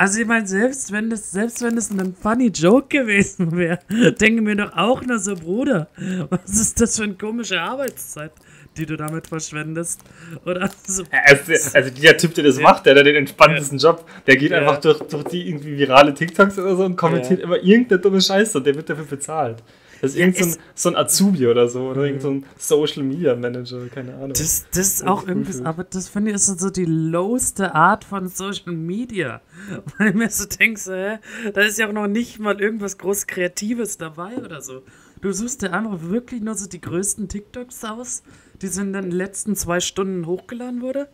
Also 0.00 0.18
ich 0.18 0.26
meine, 0.26 0.46
selbst 0.46 0.90
wenn 0.92 1.10
das, 1.10 1.30
selbst 1.30 1.60
wenn 1.60 1.76
das 1.76 1.90
ein 1.90 2.14
funny 2.14 2.46
Joke 2.46 2.88
gewesen 2.88 3.54
wäre, 3.54 3.80
denke 4.18 4.40
mir 4.40 4.56
doch 4.56 4.72
auch 4.74 5.02
nur 5.02 5.18
so, 5.18 5.34
Bruder, 5.34 5.88
was 6.30 6.58
ist 6.58 6.80
das 6.80 6.96
für 6.96 7.04
eine 7.04 7.14
komische 7.14 7.60
Arbeitszeit, 7.60 8.32
die 8.78 8.86
du 8.86 8.96
damit 8.96 9.26
verschwendest? 9.26 10.00
Oder 10.46 10.70
so. 10.86 11.02
Also, 11.10 11.52
also 11.76 11.90
dieser 11.90 12.16
Typ, 12.16 12.32
der 12.32 12.44
das 12.44 12.58
macht, 12.58 12.86
der 12.86 12.96
hat 12.96 13.04
den 13.04 13.14
entspanntesten 13.16 13.76
Job, 13.76 14.08
der 14.26 14.36
geht 14.36 14.52
Ja. 14.52 14.60
einfach 14.60 14.78
durch, 14.78 15.00
durch 15.00 15.24
die 15.24 15.46
irgendwie 15.50 15.76
virale 15.76 16.14
TikToks 16.14 16.58
oder 16.58 16.76
so 16.76 16.84
und 16.86 16.96
kommentiert 16.96 17.40
Ja. 17.40 17.44
immer 17.44 17.58
irgendeine 17.62 18.00
dumme 18.00 18.22
Scheiße 18.22 18.56
und 18.56 18.66
der 18.66 18.74
wird 18.74 18.88
dafür 18.88 19.04
bezahlt. 19.04 19.62
Das 20.00 20.12
ist 20.12 20.16
irgend 20.18 20.36
so 20.36 20.44
ein, 20.44 20.50
es- 20.50 20.58
so 20.74 20.88
ein 20.88 20.96
Azubi 20.96 21.46
oder 21.46 21.68
so, 21.68 21.90
oder 21.90 22.04
irgend 22.04 22.22
so 22.22 22.30
ein 22.30 22.44
Social 22.58 23.02
Media 23.02 23.34
Manager, 23.36 23.86
keine 23.88 24.14
Ahnung. 24.14 24.32
Das, 24.32 24.66
das 24.70 24.86
ist 24.94 25.06
auch 25.06 25.26
irgendwie, 25.26 25.62
aber 25.64 25.84
das 25.84 26.08
finde 26.08 26.30
ich 26.30 26.36
ist 26.36 26.46
so 26.46 26.70
die 26.70 26.84
lowste 26.86 27.74
Art 27.74 28.04
von 28.04 28.28
Social 28.28 28.72
Media. 28.72 29.40
Weil 29.98 30.08
ich 30.08 30.14
mir 30.14 30.30
so 30.30 30.46
denke, 30.46 30.80
so, 30.80 30.92
hä, 30.92 31.18
da 31.52 31.60
ist 31.62 31.78
ja 31.78 31.88
auch 31.88 31.92
noch 31.92 32.06
nicht 32.06 32.38
mal 32.38 32.60
irgendwas 32.60 32.98
groß 32.98 33.26
Kreatives 33.26 33.98
dabei 33.98 34.36
oder 34.38 34.60
so. 34.62 34.82
Du 35.20 35.32
suchst 35.32 35.60
dir 35.62 35.72
einfach 35.74 36.00
wirklich 36.00 36.40
nur 36.40 36.54
so 36.54 36.66
die 36.66 36.80
größten 36.80 37.28
TikToks 37.28 37.84
aus, 37.84 38.22
die 38.62 38.68
so 38.68 38.80
in 38.80 38.94
den 38.94 39.10
letzten 39.10 39.54
zwei 39.54 39.80
Stunden 39.80 40.24
hochgeladen 40.26 40.80
wurde. 40.80 41.08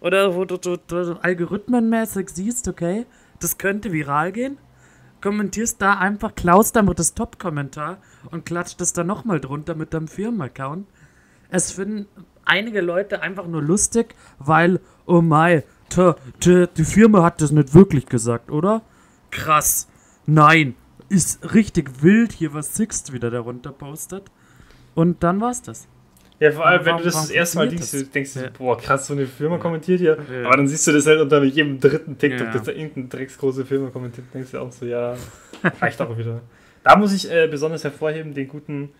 Oder 0.00 0.34
wo 0.34 0.44
du, 0.44 0.56
du, 0.58 0.76
du 0.76 1.18
algorithmenmäßig 1.22 2.30
siehst, 2.30 2.66
okay, 2.68 3.06
das 3.40 3.58
könnte 3.58 3.92
viral 3.92 4.32
gehen. 4.32 4.58
Kommentierst 5.24 5.80
da 5.80 5.94
einfach, 5.94 6.34
klaust 6.34 6.76
einfach 6.76 6.92
das 6.92 7.14
Top-Kommentar 7.14 7.96
und 8.30 8.44
klatscht 8.44 8.82
es 8.82 8.92
dann 8.92 9.06
nochmal 9.06 9.40
drunter 9.40 9.74
mit 9.74 9.94
deinem 9.94 10.06
Firmenaccount. 10.06 10.86
Es 11.48 11.72
finden 11.72 12.06
einige 12.44 12.82
Leute 12.82 13.22
einfach 13.22 13.46
nur 13.46 13.62
lustig, 13.62 14.14
weil, 14.38 14.80
oh 15.06 15.22
mein, 15.22 15.62
die 16.44 16.84
Firma 16.84 17.22
hat 17.22 17.40
das 17.40 17.52
nicht 17.52 17.72
wirklich 17.72 18.04
gesagt, 18.04 18.50
oder? 18.50 18.82
Krass. 19.30 19.88
Nein, 20.26 20.74
ist 21.08 21.54
richtig 21.54 22.02
wild 22.02 22.32
hier, 22.32 22.52
was 22.52 22.74
Sixt 22.74 23.14
wieder 23.14 23.30
darunter 23.30 23.72
postet. 23.72 24.30
Und 24.94 25.22
dann 25.22 25.40
war's 25.40 25.62
das. 25.62 25.88
Ja, 26.44 26.52
vor 26.52 26.66
allem, 26.66 26.84
wenn 26.84 26.96
du 26.98 27.04
das 27.04 27.14
das 27.14 27.30
erste 27.30 27.58
Mal 27.58 27.68
liest, 27.68 27.92
du 27.94 28.04
denkst 28.04 28.34
du, 28.34 28.40
Ja. 28.40 28.50
boah, 28.56 28.76
krass, 28.76 29.06
so 29.06 29.14
eine 29.14 29.26
Firma 29.26 29.58
kommentiert 29.58 30.00
hier. 30.00 30.18
Ja. 30.32 30.46
Aber 30.46 30.56
dann 30.58 30.68
siehst 30.68 30.86
du 30.86 30.92
das 30.92 31.06
halt 31.06 31.20
unter 31.20 31.42
jedem 31.44 31.80
dritten 31.80 32.18
TikTok, 32.18 32.48
Ja. 32.48 32.52
dass 32.52 32.62
da 32.64 32.72
irgendeine 32.72 33.08
drecksgroße 33.08 33.64
Firma 33.64 33.90
kommentiert. 33.90 34.26
Denkst 34.34 34.50
du 34.52 34.58
auch 34.58 34.70
so, 34.72 34.84
ja, 34.86 35.14
reicht 35.80 36.00
auch 36.00 36.16
wieder. 36.18 36.40
Da 36.82 36.96
muss 36.96 37.14
ich 37.14 37.30
äh, 37.30 37.46
besonders 37.50 37.82
hervorheben, 37.84 38.34
den 38.34 38.46
guten, 38.48 38.90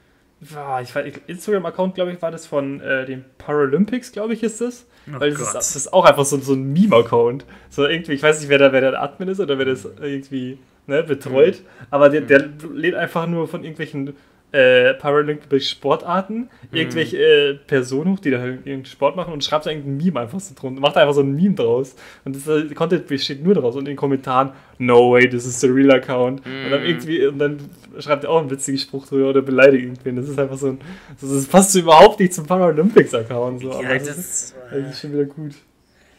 ich 0.41 0.55
weiß, 0.95 0.95
Instagram-Account, 1.27 1.95
glaube 1.95 2.13
ich, 2.13 2.21
war 2.23 2.31
das 2.31 2.47
von 2.47 2.81
äh, 2.81 3.05
den 3.07 3.25
Paralympics, 3.39 4.13
glaube 4.13 4.33
ich, 4.35 4.43
ist 4.43 4.61
das. 4.61 4.87
Oh 5.09 5.21
Weil 5.21 5.31
das 5.33 5.41
ist, 5.41 5.53
das 5.55 5.77
ist 5.77 5.93
auch 5.93 6.05
einfach 6.07 6.25
so, 6.25 6.39
so 6.39 6.55
ein 6.55 6.73
Meme-Account. 6.73 7.45
So 7.69 7.87
irgendwie, 7.87 8.13
ich 8.13 8.23
weiß 8.23 8.41
nicht, 8.41 8.49
wer 8.49 8.59
da, 8.59 8.73
wer 8.73 8.81
der 8.81 9.03
Admin 9.03 9.29
ist 9.29 9.41
oder 9.41 9.59
wer 9.59 9.67
das 9.67 9.87
irgendwie 10.01 10.59
ne, 10.87 11.03
betreut, 11.03 11.63
aber 11.91 12.09
der, 12.09 12.23
der 12.23 12.49
lädt 12.73 12.95
einfach 12.95 13.27
nur 13.27 13.49
von 13.49 13.63
irgendwelchen 13.65 14.15
äh, 14.55 14.95
Paralympic-Sportarten 14.95 16.49
irgendwelche 16.73 17.17
äh, 17.19 17.55
Personen 17.55 18.13
hoch, 18.13 18.21
die 18.21 18.31
da 18.31 18.39
halt 18.39 18.53
irgendeinen 18.59 18.85
Sport 18.87 19.17
machen 19.17 19.33
und 19.33 19.43
schreibt 19.45 19.67
irgendein 19.67 19.97
Meme 19.97 20.21
einfach 20.21 20.41
so 20.41 20.55
drunter. 20.55 20.81
Macht 20.81 20.97
einfach 20.97 21.15
so 21.15 21.21
ein 21.23 21.33
Meme 21.35 21.55
draus. 21.55 21.95
Und 22.25 22.37
das 22.37 22.47
äh, 22.47 22.73
Content 22.75 23.07
besteht 23.07 23.43
nur 23.43 23.55
daraus. 23.55 23.75
Und 23.75 23.81
in 23.83 23.87
den 23.93 23.97
Kommentaren, 23.97 24.53
no 24.79 25.13
way, 25.13 25.29
this 25.29 25.47
is 25.47 25.61
the 25.61 25.69
real 25.69 25.91
account. 25.93 26.41
Und 26.47 26.71
dann 26.71 26.85
irgendwie, 26.85 27.27
und 27.27 27.39
dann 27.39 27.59
schreibt 27.99 28.25
er 28.25 28.31
auch 28.31 28.41
einen 28.41 28.51
witzigen 28.51 28.79
Spruch 28.79 29.07
drüber 29.07 29.31
oder 29.31 29.43
beleidigt 29.43 29.85
irgendwen. 29.85 30.17
Das 30.17 30.29
ist 30.29 30.39
einfach 30.39 30.57
so 30.57 30.69
ein, 30.69 30.79
das 31.21 31.47
passt 31.47 31.75
überhaupt 31.75 32.21
nicht 32.21 32.33
zum 32.35 32.47
Paralympics-Account. 32.47 33.61
So. 33.61 33.71
Ja, 33.71 33.77
aber 33.79 33.99
das, 33.99 34.07
das- 34.07 34.19
ist, 34.19 34.55
das 34.71 34.91
ist 34.91 35.01
schon 35.01 35.13
wieder 35.13 35.25
gut. 35.25 35.53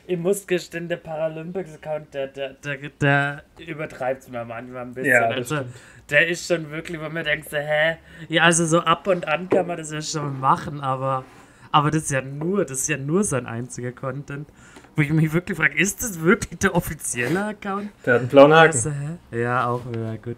Ich 0.08 0.18
muss 0.18 0.46
gestehen, 0.46 0.88
der 0.88 0.98
Paralympics-Account, 0.98 2.14
der, 2.14 2.28
der, 2.28 2.54
der, 2.54 2.78
der 3.02 3.44
übertreibt 3.66 4.24
es 4.24 4.30
mir 4.30 4.46
manchmal 4.46 4.84
ein 4.84 4.94
bisschen. 4.94 5.12
Ja, 5.12 5.28
also, 5.28 5.62
der 6.10 6.28
ist 6.28 6.48
schon 6.48 6.70
wirklich, 6.70 7.00
wo 7.00 7.10
man 7.10 7.24
denkt, 7.24 7.50
so, 7.50 7.58
hä? 7.58 7.98
Ja, 8.30 8.44
also 8.44 8.66
so 8.66 8.82
ab 8.82 9.08
und 9.08 9.28
an 9.28 9.50
kann 9.50 9.68
man 9.68 9.78
das 9.78 9.92
ja 9.92 10.02
schon 10.02 10.40
machen, 10.40 10.82
aber, 10.82 11.26
aber 11.72 11.90
das 11.90 12.04
ist 12.04 12.12
ja 12.12 12.22
nur, 12.22 12.66
das 12.66 12.82
ist 12.82 12.90
ja 12.90 12.98
nur 12.98 13.24
sein 13.24 13.48
einziger 13.48 13.92
Content. 13.92 14.48
Wo 14.96 15.02
ich 15.02 15.12
mich 15.12 15.34
wirklich 15.34 15.58
frage, 15.58 15.78
ist 15.78 16.04
das 16.04 16.22
wirklich 16.22 16.60
der 16.60 16.76
offizielle 16.76 17.48
Account? 17.48 17.90
Der 18.06 18.14
hat 18.14 18.20
einen 18.22 18.30
blauen 18.30 18.54
Haken. 18.54 18.76
Also? 18.76 18.92
Ja, 19.32 19.68
auch 19.68 19.86
wieder 19.90 20.18
gut. 20.18 20.38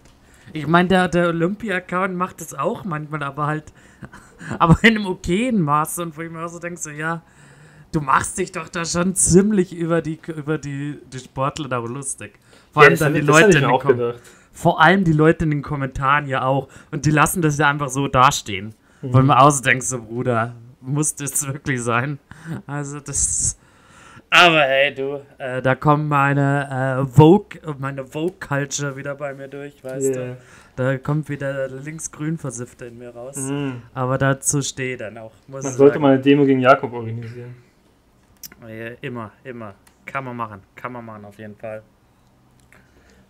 Ich 0.53 0.65
meine, 0.65 0.88
der, 0.88 1.07
der 1.09 1.27
Olympia-Account 1.27 2.15
macht 2.15 2.41
das 2.41 2.53
auch 2.53 2.86
manchmal, 2.86 3.21
aber 3.21 3.47
halt, 3.47 3.65
aber 4.59 4.77
in 4.81 4.95
einem 4.95 5.05
okayen 5.05 5.62
Maße 5.62 6.01
und 6.01 6.17
wo 6.17 6.21
ich 6.21 6.31
mir 6.31 6.43
auch 6.43 6.50
so 6.50 6.59
denke, 6.59 6.79
so, 6.79 6.89
ja, 6.89 7.21
du 7.91 8.01
machst 8.01 8.38
dich 8.38 8.51
doch 8.51 8.70
da 8.70 8.86
schon 8.86 9.15
ziemlich 9.15 9.75
über 9.75 10.01
die, 10.01 10.20
über 10.36 10.58
die, 10.58 11.00
die 11.12 11.20
Sportler 11.20 11.67
da 11.70 11.77
lustig. 11.77 12.39
Vor 12.72 12.84
allem 12.84 12.91
das 12.91 13.00
dann 13.00 13.13
die 13.13 13.22
Leute 13.22 13.58
in 13.58 13.63
den 13.63 13.79
Kom 13.79 14.13
vor 14.58 14.82
allem 14.82 15.03
die 15.03 15.13
Leute 15.13 15.46
in 15.46 15.51
den 15.51 15.62
Kommentaren 15.62 16.25
ja 16.25 16.44
auch. 16.44 16.67
Und 16.89 17.06
die 17.06 17.12
lassen 17.12 17.44
das 17.44 17.60
ja 17.60 17.70
einfach 17.70 17.89
so 17.89 18.08
dastehen. 18.08 18.74
Mhm. 19.03 19.13
Wo 19.13 19.22
man 19.22 19.38
auch 19.38 19.51
so 19.51 20.01
Bruder, 20.01 20.56
muss 20.82 21.13
das 21.13 21.46
wirklich 21.48 21.82
sein? 21.84 22.17
Also 22.65 23.00
das. 23.00 23.56
Aber 24.32 24.62
hey, 24.62 24.94
du, 24.94 25.22
äh, 25.38 25.62
da 25.62 25.75
kommt 25.75 26.10
meine 26.10 27.06
äh, 27.06 27.08
Vogue, 27.08 27.60
meine 27.77 28.06
Vogue-Culture 28.06 28.96
wieder 28.98 29.15
bei 29.15 29.34
mir 29.34 29.48
durch, 29.48 29.82
weißt 29.84 30.15
Yeah. 30.15 30.25
du? 30.25 30.38
Da 30.75 30.98
kommt 30.98 31.29
wieder 31.29 31.67
der 31.70 31.79
linksgrün 31.79 32.38
versiffte 32.38 32.86
in 32.86 32.98
mir 32.98 33.10
raus. 33.10 33.38
Mhm. 33.38 33.84
Aber 33.94 34.17
dazu 34.17 34.62
stehe 34.62 34.94
ich 34.94 35.00
dann 35.00 35.17
auch. 35.17 35.32
Man 35.48 35.62
sollte 35.62 36.00
mal 36.00 36.13
eine 36.13 36.22
Demo 36.22 36.46
gegen 36.46 36.60
Jakob 36.60 36.94
organisieren. 36.94 37.56
Ja, 38.61 38.87
immer, 39.01 39.31
immer. 39.43 39.75
Kann 40.05 40.23
man 40.25 40.35
machen. 40.35 40.61
Kann 40.75 40.91
man 40.93 41.05
machen, 41.05 41.25
auf 41.25 41.37
jeden 41.37 41.55
Fall. 41.55 41.83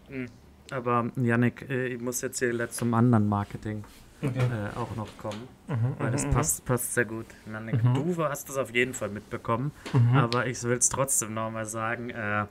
Mhm. 0.10 0.28
Aber 0.72 1.10
Yannick, 1.16 1.70
äh, 1.70 1.88
ich 1.88 2.02
muss 2.02 2.22
jetzt 2.22 2.40
hier 2.40 2.70
zum 2.70 2.94
anderen 2.94 3.28
Marketing 3.28 3.84
Okay. 4.22 4.40
äh, 4.40 4.76
auch 4.78 4.96
noch 4.96 5.16
kommen. 5.20 5.48
Mhm, 5.68 5.96
Weil 6.00 6.12
das 6.12 6.26
mhm, 6.26 6.32
passt, 6.32 6.66
passt 6.66 6.94
sehr 6.96 7.06
gut. 7.06 7.28
Yannick, 7.52 7.82
du 7.84 8.24
hast 8.24 8.50
das 8.50 8.58
auf 8.58 8.74
jeden 8.74 8.94
Fall 8.96 9.10
mitbekommen. 9.10 9.72
mhm. 9.94 10.18
Aber 10.18 10.48
ich 10.48 10.62
will 10.64 10.78
es 10.78 10.90
trotzdem 10.90 11.36
nochmal 11.36 11.66
sagen. 11.66 12.10
Äh, 12.10 12.46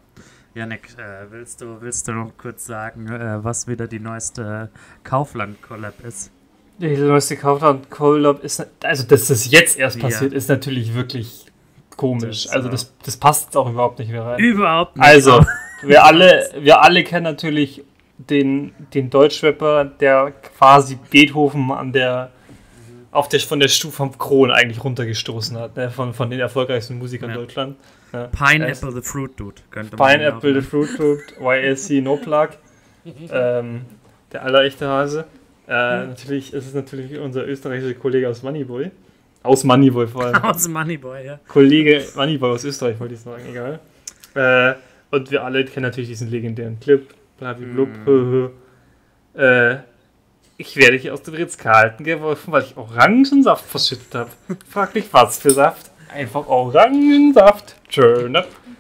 Yannick, 0.55 0.97
äh, 0.97 1.31
willst, 1.31 1.61
du, 1.61 1.81
willst 1.81 2.07
du 2.09 2.13
noch 2.13 2.33
kurz 2.39 2.67
sagen, 2.67 3.09
äh, 3.09 3.43
was 3.45 3.67
wieder 3.67 3.89
die 3.89 3.99
neueste 3.99 4.71
Kaufland-Collab 5.05 6.01
ist? 6.05 6.31
Die 6.79 6.97
neueste 6.97 7.37
Kaufland 7.37 7.91
Collab 7.91 8.45
ist, 8.45 8.65
also 8.85 9.03
dass 9.05 9.27
das 9.29 9.51
jetzt 9.51 9.77
erst 9.79 9.97
Ja. 9.97 10.03
passiert, 10.03 10.33
ist 10.33 10.49
natürlich 10.49 10.95
wirklich 10.95 11.47
komisch. 11.97 12.45
Das, 12.45 12.53
also 12.53 12.69
das, 12.69 12.93
das 13.05 13.17
passt 13.17 13.57
auch 13.57 13.69
überhaupt 13.71 13.99
nicht 13.99 14.11
mehr 14.11 14.25
rein. 14.25 14.39
Überhaupt 14.39 14.97
nicht. 14.97 15.07
Also, 15.07 15.45
wir 15.83 16.05
alle, 16.05 16.49
wir 16.59 16.83
alle 16.83 17.05
kennen 17.05 17.25
natürlich 17.25 17.83
den, 18.19 18.73
den 18.95 19.11
Deutschrapper, 19.11 19.85
der 19.85 20.33
quasi 20.57 20.99
Beethoven 21.11 21.71
an 21.71 21.93
der, 21.93 22.31
auf 23.11 23.29
der, 23.29 23.41
von 23.41 23.61
der 23.61 23.69
Stufe 23.69 23.97
vom 23.97 24.17
Kron 24.17 24.51
eigentlich 24.51 24.83
runtergestoßen 24.83 25.59
hat, 25.59 25.77
ne? 25.77 25.91
von, 25.91 26.15
von 26.15 26.31
den 26.31 26.41
erfolgreichsten 26.41 26.99
Musikern 26.99 27.31
Ja. 27.31 27.37
Deutschland. 27.37 27.77
Ja. 28.13 28.29
Pineapple 28.29 28.93
the 28.93 29.03
Fruit 29.03 29.39
Dude 29.39 29.61
könnte 29.71 29.97
man 29.97 30.09
Pineapple, 30.13 30.55
The 30.55 30.67
Fruit 30.67 30.99
Loop, 30.99 31.19
YSC 31.41 32.01
No 32.01 32.17
Plug, 32.17 32.49
ähm, 33.33 33.83
der 34.33 34.43
allerechte 34.43 34.89
Hase. 34.89 35.27
Äh, 35.69 36.07
Natürlich 36.07 36.55
ist 36.55 36.67
es 36.67 36.75
natürlich 36.75 37.19
unser 37.19 37.47
österreichischer 37.47 37.95
Kollege 37.95 38.29
aus 38.29 38.43
Moneyboy. 38.43 38.91
Aus 39.47 39.65
Moneyboy 39.65 40.07
vor 40.07 40.25
allem. 40.25 40.35
Aus 40.43 40.69
Moneyboy, 40.69 41.25
ja. 41.25 41.41
Kollege 41.49 42.05
Moneyboy 42.15 42.51
aus 42.51 42.65
Österreich, 42.65 42.99
wollte 43.01 43.15
ich 43.15 43.21
sagen, 43.21 43.43
egal. 43.49 43.81
Äh, 44.35 44.75
und 45.15 45.31
wir 45.31 45.45
alle 45.45 45.65
kennen 45.65 45.85
natürlich 45.85 46.11
diesen 46.11 46.31
legendären 46.31 46.79
Clip. 46.81 47.09
Blablabla. 47.39 48.13
Mhm. 48.13 48.51
Äh, 49.35 49.77
ich 50.59 50.77
werde 50.77 50.97
hier 50.97 51.13
aus 51.13 51.23
dem 51.23 51.35
Ritz-Carlton 51.35 52.05
geworfen, 52.05 52.53
weil 52.53 52.63
ich 52.63 52.77
Orangensaft 52.77 53.65
verschüttet 53.65 54.15
habe. 54.15 54.31
Frag 54.69 54.95
mich, 54.95 55.07
was 55.13 55.39
für 55.39 55.51
Saft? 55.51 55.91
Einfach 56.13 56.47
Orangensaft. 56.47 57.77
Schön. 57.89 58.37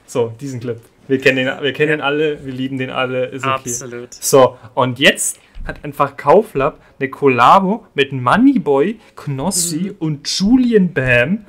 So, 0.06 0.32
diesen 0.40 0.60
Clip. 0.60 0.80
Wir 1.08 1.20
kennen 1.20 1.36
den, 1.36 1.62
wir 1.62 1.72
kennen 1.72 1.90
den 1.92 2.00
alle, 2.00 2.44
wir 2.44 2.52
lieben 2.52 2.78
den 2.78 2.90
alle, 2.90 3.26
ist 3.26 3.44
okay. 3.44 3.52
Absolut. 3.54 4.14
So, 4.14 4.56
und 4.74 4.98
jetzt 4.98 5.38
hat 5.66 5.84
einfach 5.84 6.16
Kauflab 6.16 6.80
eine 6.98 7.10
Kollabo 7.10 7.84
mit 7.94 8.12
Moneyboy, 8.12 8.98
Knossi 9.16 9.90
Mhm. 9.90 9.96
und 9.98 10.28
Julian 10.38 10.92
Bam. 10.92 11.44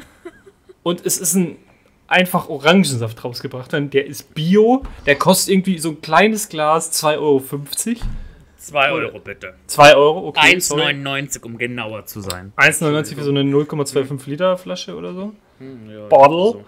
Und 0.83 1.05
es 1.05 1.17
ist 1.19 1.35
ein 1.35 1.57
einfach 2.07 2.47
Orangensaft 2.49 3.23
rausgebracht. 3.23 3.71
Der 3.73 4.05
ist 4.05 4.33
Bio, 4.33 4.83
der 5.05 5.15
kostet 5.17 5.53
irgendwie 5.53 5.77
so 5.77 5.89
ein 5.89 6.01
kleines 6.01 6.47
Glas 6.49 6.91
2,50 7.03 7.17
Euro. 7.19 7.41
2 8.57 8.91
Euro 8.91 9.19
bitte. 9.19 9.53
2 9.67 9.95
Euro, 9.95 10.27
okay. 10.29 10.59
sorry. 10.59 10.81
1,99 10.83 11.43
um 11.43 11.57
genauer 11.57 12.05
zu 12.05 12.21
sein. 12.21 12.51
1,99 12.57 13.15
für 13.15 13.23
so 13.23 13.29
eine 13.31 13.41
0,25 13.43 14.29
Liter 14.29 14.57
Flasche 14.57 14.95
oder 14.95 15.13
so. 15.13 15.33
Hm, 15.59 15.89
ja, 15.89 16.07
Bottle. 16.07 16.63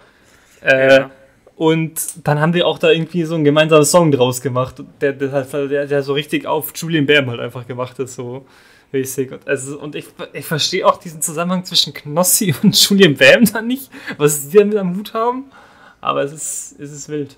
Äh, 0.62 0.96
Ja. 0.98 1.12
Und 1.60 2.26
dann 2.26 2.40
haben 2.40 2.54
die 2.54 2.64
auch 2.64 2.80
da 2.80 2.90
irgendwie 2.90 3.26
so 3.26 3.36
einen 3.36 3.44
gemeinsamen 3.44 3.84
Song 3.84 4.14
draus 4.14 4.40
gemacht, 4.40 4.82
der, 5.02 5.12
der, 5.12 5.34
halt- 5.34 5.52
der, 5.52 5.88
der 5.88 6.04
so 6.04 6.14
richtig 6.14 6.46
auf 6.46 6.72
Julian 6.74 7.06
Bam 7.06 7.30
halt 7.30 7.42
einfach 7.42 7.68
gemacht 7.68 8.00
ist, 8.00 8.16
so 8.16 8.46
mäßig. 8.94 9.34
Und, 9.34 9.46
also, 9.46 9.78
und 9.78 9.94
ich, 9.94 10.06
ich 10.32 10.46
verstehe 10.46 10.88
auch 10.88 10.96
diesen 10.96 11.22
Zusammenhang 11.22 11.66
zwischen 11.66 11.94
Knossi 11.94 12.56
und 12.64 12.78
Julian 12.90 13.14
Bam 13.16 13.44
dann 13.52 13.68
nicht, 13.68 13.92
was 14.18 14.48
die 14.48 14.58
damit 14.58 14.78
am 14.78 14.96
Hut 14.96 15.14
haben. 15.14 15.52
Aber 16.00 16.24
es 16.24 16.32
ist, 16.32 16.80
es 16.80 16.94
ist 16.94 17.10
wild. 17.10 17.36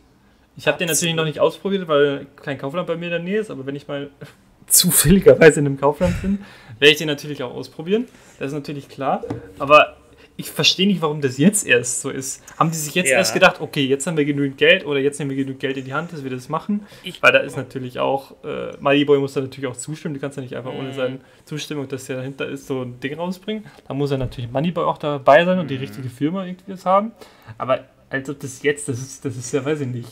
Ich 0.55 0.67
habe 0.67 0.77
den 0.77 0.87
natürlich 0.89 1.15
noch 1.15 1.25
nicht 1.25 1.39
ausprobiert, 1.39 1.87
weil 1.87 2.27
kein 2.35 2.59
Kaufland 2.59 2.85
bei 2.85 2.97
mir 2.97 3.05
in 3.05 3.11
der 3.13 3.19
Nähe 3.21 3.39
ist, 3.39 3.49
aber 3.49 3.65
wenn 3.65 3.75
ich 3.75 3.87
mal 3.87 4.11
zufälligerweise 4.67 5.61
in 5.61 5.65
einem 5.65 5.79
Kaufland 5.79 6.21
bin, 6.21 6.45
werde 6.77 6.91
ich 6.91 6.99
den 6.99 7.07
natürlich 7.07 7.41
auch 7.41 7.55
ausprobieren. 7.55 8.05
Das 8.37 8.49
ist 8.49 8.53
natürlich 8.53 8.87
klar. 8.87 9.23
Aber 9.57 9.97
ich 10.37 10.49
verstehe 10.49 10.87
nicht, 10.87 11.01
warum 11.01 11.21
das 11.21 11.37
jetzt 11.37 11.67
erst 11.67 12.01
so 12.01 12.09
ist. 12.09 12.41
Haben 12.57 12.71
die 12.71 12.77
sich 12.77 12.95
jetzt 12.95 13.09
Ja. 13.11 13.17
erst 13.17 13.33
gedacht, 13.33 13.61
okay, 13.61 13.85
jetzt 13.85 14.07
haben 14.07 14.17
wir 14.17 14.25
genügend 14.25 14.57
Geld 14.57 14.85
oder 14.85 14.99
jetzt 14.99 15.19
nehmen 15.19 15.29
wir 15.31 15.37
genügend 15.37 15.59
Geld 15.59 15.77
in 15.77 15.85
die 15.85 15.93
Hand, 15.93 16.13
dass 16.13 16.23
wir 16.23 16.31
das 16.31 16.49
machen? 16.49 16.85
Ich- 17.03 17.21
Weil 17.21 17.31
da 17.31 17.39
ist 17.39 17.57
natürlich 17.57 17.99
auch, 17.99 18.31
äh, 18.43 18.71
Moneyboy 18.79 19.19
muss 19.19 19.33
da 19.33 19.41
natürlich 19.41 19.69
auch 19.69 19.75
zustimmen. 19.77 20.15
Du 20.15 20.19
kannst 20.19 20.37
ja 20.37 20.43
nicht 20.43 20.55
einfach 20.55 20.73
ohne 20.73 20.89
Mhm. 20.89 20.93
seine 20.93 21.19
Zustimmung, 21.45 21.87
dass 21.87 22.05
der 22.05 22.17
dahinter 22.17 22.47
ist, 22.47 22.65
so 22.67 22.81
ein 22.81 22.99
Ding 22.99 23.15
rausbringen. 23.15 23.65
Da 23.87 23.93
muss 23.93 24.09
er 24.11 24.17
natürlich 24.17 24.49
Moneyboy 24.51 24.85
auch 24.85 24.97
dabei 24.97 25.45
sein 25.45 25.59
und 25.59 25.65
Mhm. 25.65 25.69
die 25.69 25.75
richtige 25.75 26.09
Firma 26.09 26.45
irgendwie 26.45 26.71
das 26.71 26.85
haben. 26.85 27.11
Aber 27.57 27.85
als 28.09 28.29
ob 28.29 28.39
das 28.39 28.63
jetzt, 28.63 28.89
das 28.89 28.99
ist, 28.99 29.23
das 29.23 29.37
ist 29.37 29.51
ja, 29.53 29.63
weiß 29.63 29.81
ich 29.81 29.87
nicht, 29.87 30.09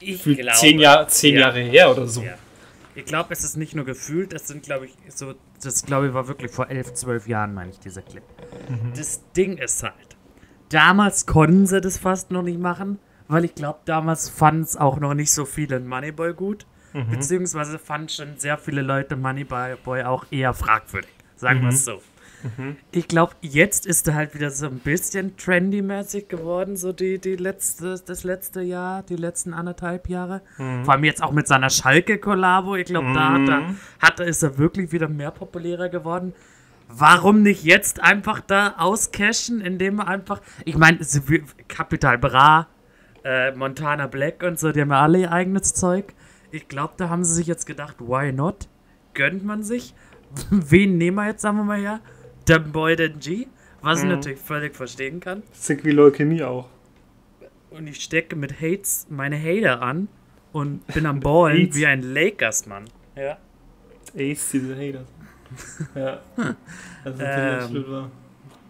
Ich 0.00 0.22
glaube, 0.22 0.52
zehn, 0.52 0.78
Jahr, 0.78 1.08
zehn 1.08 1.34
ja. 1.34 1.40
Jahre 1.40 1.60
her 1.60 1.90
oder 1.90 2.06
so. 2.06 2.22
Ja. 2.22 2.34
Ich 2.98 3.04
glaube, 3.04 3.32
es 3.32 3.44
ist 3.44 3.56
nicht 3.56 3.76
nur 3.76 3.84
gefühlt, 3.84 4.32
das 4.32 4.48
sind, 4.48 4.64
glaube 4.64 4.86
ich, 4.86 4.96
so, 5.08 5.34
das 5.62 5.84
glaube 5.84 6.08
ich 6.08 6.14
war 6.14 6.26
wirklich 6.26 6.50
vor 6.50 6.68
elf, 6.68 6.92
zwölf 6.94 7.28
Jahren, 7.28 7.54
meine 7.54 7.70
ich, 7.70 7.78
dieser 7.78 8.02
Clip. 8.02 8.24
Mhm. 8.68 8.92
Das 8.96 9.22
Ding 9.34 9.56
ist 9.56 9.82
halt, 9.84 10.16
damals 10.68 11.24
konnten 11.26 11.66
sie 11.66 11.80
das 11.80 11.96
fast 11.96 12.32
noch 12.32 12.42
nicht 12.42 12.58
machen, 12.58 12.98
weil 13.28 13.44
ich 13.44 13.54
glaube, 13.54 13.78
damals 13.84 14.28
fanden 14.28 14.62
es 14.62 14.76
auch 14.76 14.98
noch 14.98 15.14
nicht 15.14 15.30
so 15.30 15.44
viele 15.44 15.76
in 15.76 15.86
Moneyboy 15.86 16.34
gut, 16.34 16.66
Mhm. 16.92 17.10
beziehungsweise 17.10 17.78
fanden 17.78 18.08
schon 18.08 18.38
sehr 18.38 18.58
viele 18.58 18.80
Leute 18.82 19.14
Moneyboy 19.14 19.76
Boy 19.84 20.02
auch 20.02 20.24
eher 20.30 20.52
fragwürdig, 20.54 21.10
sagen 21.36 21.60
wir 21.62 21.68
es 21.68 21.84
so. 21.84 22.00
Ich 22.92 23.08
glaube, 23.08 23.34
jetzt 23.40 23.86
ist 23.86 24.06
er 24.08 24.14
halt 24.14 24.34
wieder 24.34 24.50
so 24.50 24.66
ein 24.66 24.78
bisschen 24.78 25.36
trendy-mäßig 25.36 26.28
geworden, 26.28 26.76
so 26.76 26.92
die, 26.92 27.18
die 27.18 27.36
letzte, 27.36 28.00
das 28.04 28.24
letzte 28.24 28.60
Jahr, 28.60 29.02
die 29.02 29.16
letzten 29.16 29.54
anderthalb 29.54 30.08
Jahre. 30.08 30.42
Vor 30.84 30.94
allem 30.94 31.04
jetzt 31.04 31.22
auch 31.22 31.32
mit 31.32 31.48
seiner 31.48 31.70
Schalke-Kollabo. 31.70 32.76
Ich 32.76 32.86
glaube, 32.86 33.12
da 33.12 33.32
hat 33.32 33.48
er, 33.48 33.74
hat 34.00 34.20
er, 34.20 34.26
ist 34.26 34.42
er 34.42 34.58
wirklich 34.58 34.92
wieder 34.92 35.08
mehr 35.08 35.30
populärer 35.30 35.88
geworden. 35.88 36.32
Warum 36.88 37.42
nicht 37.42 37.64
jetzt 37.64 38.02
einfach 38.02 38.40
da 38.40 38.76
auscashen, 38.78 39.60
indem 39.60 39.96
man 39.96 40.08
einfach. 40.08 40.40
Ich 40.64 40.76
meine, 40.78 40.98
Capital 41.68 42.16
Bra, 42.16 42.66
äh, 43.24 43.52
Montana 43.52 44.06
Black 44.06 44.42
und 44.42 44.58
so, 44.58 44.72
die 44.72 44.80
haben 44.80 44.90
ja 44.90 45.02
alle 45.02 45.20
ihr 45.20 45.32
eigenes 45.32 45.74
Zeug. 45.74 46.14
Ich 46.50 46.66
glaube, 46.68 46.94
da 46.96 47.10
haben 47.10 47.24
sie 47.24 47.34
sich 47.34 47.46
jetzt 47.46 47.66
gedacht, 47.66 47.96
why 48.00 48.32
not? 48.32 48.68
Gönnt 49.12 49.44
man 49.44 49.62
sich? 49.62 49.94
Wen 50.50 50.96
nehmen 50.96 51.16
wir 51.16 51.26
jetzt, 51.26 51.42
sagen 51.42 51.58
wir 51.58 51.64
mal 51.64 51.78
her? 51.78 52.00
Der 52.48 52.58
Boy 52.58 52.96
den 52.96 53.18
G, 53.18 53.46
was 53.82 54.02
Mhm. 54.02 54.10
ich 54.10 54.16
natürlich 54.16 54.38
völlig 54.40 54.74
verstehen 54.74 55.20
kann. 55.20 55.42
Sick 55.52 55.84
wie 55.84 55.90
Leukämie 55.92 56.42
auch. 56.42 56.68
Und 57.70 57.86
ich 57.86 58.00
stecke 58.02 58.34
mit 58.36 58.60
Hates 58.60 59.06
meine 59.10 59.38
Hater 59.38 59.82
an 59.82 60.08
und 60.52 60.86
bin 60.88 61.04
am 61.06 61.20
Ballen 61.20 61.74
wie 61.74 61.86
ein 61.86 62.02
Lakers-Mann. 62.02 62.84
Ja. 63.14 63.36
Ace, 64.16 64.50
diese 64.52 64.74
Haters. 64.74 65.06
ja. 65.94 66.20
Das 67.04 67.14
ist 67.14 67.20
Ähm, 67.22 67.60
absolut 67.60 67.90
wahr. 67.90 68.10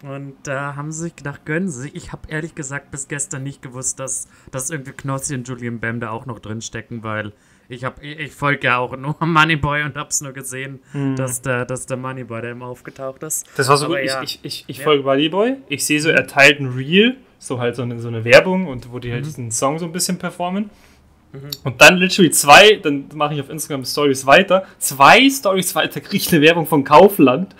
Und 0.01 0.35
da 0.43 0.75
haben 0.75 0.91
sie 0.93 1.03
sich 1.03 1.15
gedacht, 1.17 1.45
gönnen 1.45 1.67
sie 1.69 1.81
sich. 1.83 1.95
Ich 1.95 2.11
habe 2.13 2.29
ehrlich 2.29 2.55
gesagt 2.55 2.89
bis 2.91 3.07
gestern 3.09 3.43
nicht 3.43 3.61
gewusst, 3.61 3.99
dass, 3.99 4.29
dass 4.51 4.69
irgendwie 4.69 4.91
Knossi 4.93 5.35
und 5.35 5.45
Julian 5.47 5.79
Bam 5.79 5.99
da 5.99 6.09
auch 6.11 6.25
noch 6.25 6.39
drin 6.39 6.61
stecken, 6.61 7.03
weil 7.03 7.33
ich 7.69 7.83
habe 7.85 8.03
ich, 8.05 8.19
ich 8.19 8.31
folge 8.31 8.67
ja 8.67 8.77
auch 8.79 8.97
nur 8.97 9.15
Moneyboy 9.25 9.83
und 9.83 9.95
hab's 9.95 10.21
nur 10.21 10.33
gesehen, 10.33 10.79
dass 11.15 11.41
der, 11.41 11.65
dass 11.65 11.85
der 11.85 11.97
Moneyboy 11.97 12.41
da 12.41 12.49
immer 12.51 12.65
aufgetaucht 12.65 13.23
ist. 13.23 13.47
Das 13.55 13.69
war 13.69 13.77
so 13.77 13.85
Aber 13.85 13.99
gut. 13.99 14.07
ja. 14.07 14.21
Ich, 14.23 14.39
ich, 14.43 14.45
ich, 14.45 14.65
ich 14.67 14.77
Ja. 14.79 14.83
folge 14.85 15.03
Bodyboy. 15.03 15.55
Ich 15.69 15.85
sehe 15.85 16.01
so, 16.01 16.09
er 16.09 16.27
teilt 16.27 16.59
ein 16.59 16.67
Reel, 16.67 17.15
so 17.37 17.59
halt 17.59 17.75
so 17.75 17.83
eine, 17.83 17.99
so 17.99 18.07
eine 18.09 18.25
Werbung 18.25 18.67
und 18.67 18.91
wo 18.91 18.99
die 18.99 19.11
halt 19.13 19.25
diesen 19.25 19.51
Song 19.51 19.79
so 19.79 19.85
ein 19.85 19.91
bisschen 19.91 20.17
performen. 20.17 20.69
Und 21.63 21.79
dann 21.79 21.97
literally 21.97 22.31
zwei, 22.31 22.79
dann 22.81 23.05
mache 23.13 23.35
ich 23.35 23.39
auf 23.41 23.51
Instagram 23.51 23.85
Stories 23.85 24.25
weiter. 24.25 24.65
Zwei 24.79 25.29
Stories 25.29 25.75
weiter 25.75 26.01
kriege 26.01 26.17
ich 26.17 26.33
eine 26.33 26.41
Werbung 26.41 26.65
von 26.65 26.83
Kaufland 26.83 27.55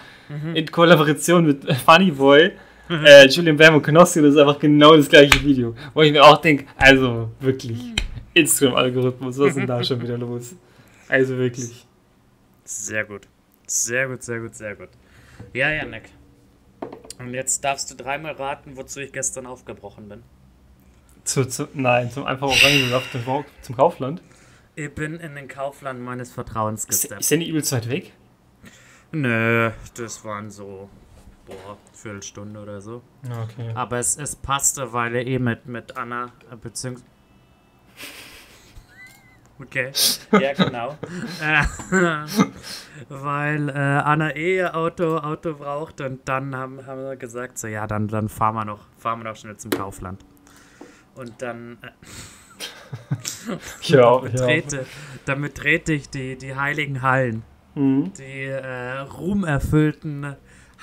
in 0.56 0.66
Kollaboration 0.72 1.46
mit 1.46 1.66
äh, 1.70 1.76
Funny 1.76 2.10
Boy, 2.12 2.52
äh, 2.90 3.28
Julian 3.28 3.58
Bam 3.58 3.76
und 3.76 3.84
Knossi. 3.84 4.22
Das 4.24 4.32
ist 4.34 4.40
einfach 4.40 4.58
genau 4.60 4.96
das 4.96 5.08
gleiche 5.08 5.44
Video. 5.44 5.76
Wo 5.94 6.02
ich 6.02 6.12
mir 6.12 6.24
auch 6.24 6.38
denke, 6.38 6.66
also 6.78 7.30
wirklich, 7.40 7.78
Instagram-Algorithmus, 8.40 9.38
was 9.38 9.48
ist 9.50 9.58
denn 9.58 9.68
da 9.68 9.84
schon 9.84 10.02
wieder 10.02 10.18
los? 10.18 10.56
Also 11.08 11.38
wirklich. 11.38 11.86
Sehr 12.64 13.04
gut. 13.06 13.28
Sehr 13.68 14.08
gut, 14.08 14.24
sehr 14.24 14.40
gut, 14.40 14.56
sehr 14.56 14.76
gut. 14.76 14.90
Ja, 15.54 15.72
Janik. 15.72 16.10
Und 17.20 17.34
jetzt 17.34 17.64
darfst 17.64 17.92
du 17.92 17.96
dreimal 17.96 18.34
raten, 18.34 18.78
wozu 18.78 19.00
ich 19.00 19.12
gestern 19.12 19.46
aufgebrochen 19.46 20.08
bin. 20.10 20.24
Zu, 21.24 21.46
zu, 21.46 21.68
nein, 21.74 22.10
zum 22.12 22.26
einfach 22.26 22.48
Orangensaft 22.48 23.12
zum, 23.12 23.46
zum 23.62 23.76
Kaufland. 23.76 24.22
Ich 24.76 24.94
bin 24.94 25.16
in 25.20 25.36
den 25.36 25.48
Kaufland 25.48 26.00
meines 26.02 26.32
Vertrauens 26.32 26.82
Ist, 26.82 27.02
gesteppt. 27.02 27.22
ist 27.22 27.32
der 27.32 27.38
nicht 27.40 27.50
übelst 27.50 27.72
weit 27.72 27.90
weg? 27.90 28.14
Nö, 29.12 29.72
das 29.96 30.24
waren 30.24 30.50
so, 30.50 30.90
boah, 31.46 31.78
Viertelstunde 31.94 32.62
oder 32.62 32.80
so. 32.80 33.02
Okay. 33.26 33.72
Aber 33.76 33.98
es, 33.98 34.18
es 34.18 34.36
passte, 34.36 34.94
weil 34.94 35.16
er 35.16 35.28
eh 35.28 35.40
mit, 35.40 35.66
mit 35.66 35.98
Anna, 35.98 36.32
äh, 36.52 36.56
beziehungsweise. 36.56 37.06
Okay, 39.62 39.92
ja, 40.32 40.54
genau. 40.54 40.98
äh, 41.42 41.64
weil 43.10 43.70
äh, 43.70 43.74
Anna 43.74 44.36
eh 44.36 44.66
Auto, 44.66 45.18
Auto 45.18 45.54
braucht 45.54 46.00
und 46.02 46.28
dann 46.30 46.56
haben, 46.56 46.86
haben 46.88 47.04
wir 47.04 47.16
gesagt, 47.18 47.58
so 47.58 47.68
ja, 47.68 47.86
dann, 47.86 48.08
dann 48.08 48.30
fahren 48.30 48.56
wir 48.56 48.66
noch, 48.66 48.86
fahren 48.98 49.20
wir 49.20 49.26
noch 49.26 49.36
schnell 49.36 49.58
zum 49.58 49.72
Kaufland. 49.72 50.24
Und 51.16 51.42
dann 51.42 51.78
äh, 51.82 51.90
Ja, 53.82 54.06
auch, 54.06 54.24
ja. 54.26 54.32
betrete, 54.32 54.86
dann 55.26 55.42
betrete 55.42 55.94
ich 55.94 56.10
die, 56.10 56.38
die 56.38 56.56
heiligen 56.56 57.02
Hallen. 57.02 57.44
Mhm. 57.76 58.14
Die 58.18 58.46
äh, 58.46 59.00
ruhmerfüllten 59.00 60.36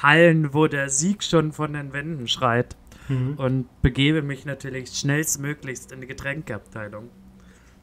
Hallen, 0.03 0.53
wo 0.53 0.67
der 0.67 0.91
Sieg 0.91 1.25
schon 1.25 1.53
von 1.53 1.73
den 1.73 1.93
Wänden 1.95 2.29
schreit. 2.29 2.77
Mhm. 3.09 3.35
Und 3.37 3.83
begebe 3.83 4.21
mich 4.21 4.45
natürlich 4.45 4.91
schnellstmöglichst 4.91 5.93
in 5.93 6.01
die 6.01 6.07
Getränkeabteilung. 6.07 7.09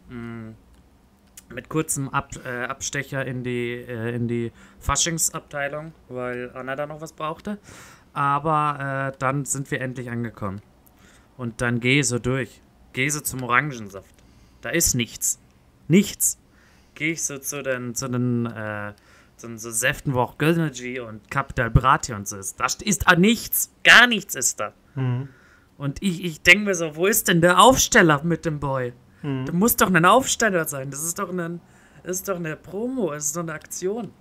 Mm. 0.10 0.50
Mit 1.54 1.70
kurzem 1.70 2.10
Ab, 2.10 2.32
äh, 2.46 2.66
Abstecher 2.66 3.26
in 3.26 3.44
die, 3.44 3.74
äh, 3.88 4.16
in 4.16 4.28
die 4.28 4.52
Faschingsabteilung, 4.80 5.94
weil 6.10 6.52
Anna 6.54 6.76
da 6.76 6.86
noch 6.86 7.02
was 7.02 7.14
brauchte. 7.14 7.58
Aber 8.14 9.12
äh, 9.14 9.18
dann 9.20 9.46
sind 9.46 9.72
wir 9.72 9.82
endlich 9.82 10.10
angekommen. 10.10 10.62
Und 11.38 11.62
dann 11.62 11.80
gehe 11.80 12.04
so 12.04 12.20
durch. 12.20 12.62
Gehe 12.94 13.10
so 13.10 13.22
zum 13.22 13.44
Orangensaft. 13.44 14.14
Da 14.62 14.70
ist 14.70 14.94
nichts. 14.94 15.40
Nichts. 15.88 16.38
Gehe 16.96 17.14
ich 17.14 17.24
so 17.24 17.38
zu 17.40 17.64
den, 17.64 17.96
zu 17.96 18.08
den, 18.08 18.46
äh, 18.46 18.94
zu 19.36 19.48
den 19.48 19.58
so 19.58 19.72
Säften, 19.72 20.14
wo 20.14 20.22
auch 20.22 20.38
Gönnergy 20.38 21.00
und 21.00 21.30
Capital 21.32 21.72
Bratti 21.72 22.14
und 22.14 22.28
so 22.28 22.38
ist. 22.38 22.60
Da 22.60 22.66
ist 22.66 23.08
da 23.08 23.16
nichts. 23.16 23.74
Gar 23.84 24.08
nichts 24.08 24.36
ist 24.36 24.60
da. 24.60 24.74
Mhm. 24.96 25.30
Und 25.78 26.02
ich, 26.04 26.24
ich 26.24 26.42
denke 26.42 26.66
mir 26.66 26.76
so, 26.76 26.96
wo 26.96 27.08
ist 27.08 27.28
denn 27.28 27.42
der 27.42 27.60
Aufsteller 27.60 28.24
mit 28.24 28.46
dem 28.46 28.60
Boy? 28.60 28.94
Mhm. 29.24 29.46
Da 29.46 29.54
muss 29.54 29.76
doch 29.76 29.92
ein 29.92 30.06
Aufsteller 30.06 30.66
sein. 30.66 30.92
Das 30.92 31.04
ist 31.04 31.18
doch, 31.18 31.30
ein, 31.30 31.62
ist 32.04 32.30
doch 32.30 32.36
eine 32.36 32.56
Promo, 32.56 33.12
das 33.12 33.26
ist 33.28 33.36
doch 33.36 33.42
eine 33.42 33.54
Aktion. 33.54 34.12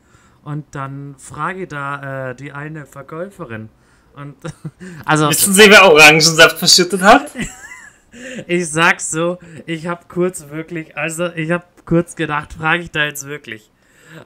Und 0.43 0.75
dann 0.75 1.15
frage 1.19 1.63
ich 1.63 1.69
da 1.69 2.31
äh, 2.31 2.35
die 2.35 2.53
eine 2.53 2.87
Verkäuferin. 2.87 3.69
Und 4.15 4.37
also 5.05 5.29
Wissen 5.29 5.55
Sie, 5.55 5.71
wer 5.71 5.85
Orangensaft 5.85 6.59
verschüttet 6.59 7.03
hat? 7.03 7.31
ich 8.47 8.69
sag's 8.69 9.11
so, 9.11 9.39
ich 9.67 9.87
habe 9.87 10.05
kurz 10.09 10.49
wirklich, 10.49 10.97
also 10.97 11.27
ich 11.33 11.51
habe 11.51 11.65
kurz 11.85 12.17
gedacht, 12.17 12.55
frage 12.55 12.83
ich 12.83 12.91
da 12.91 13.05
jetzt 13.05 13.27
wirklich. 13.27 13.71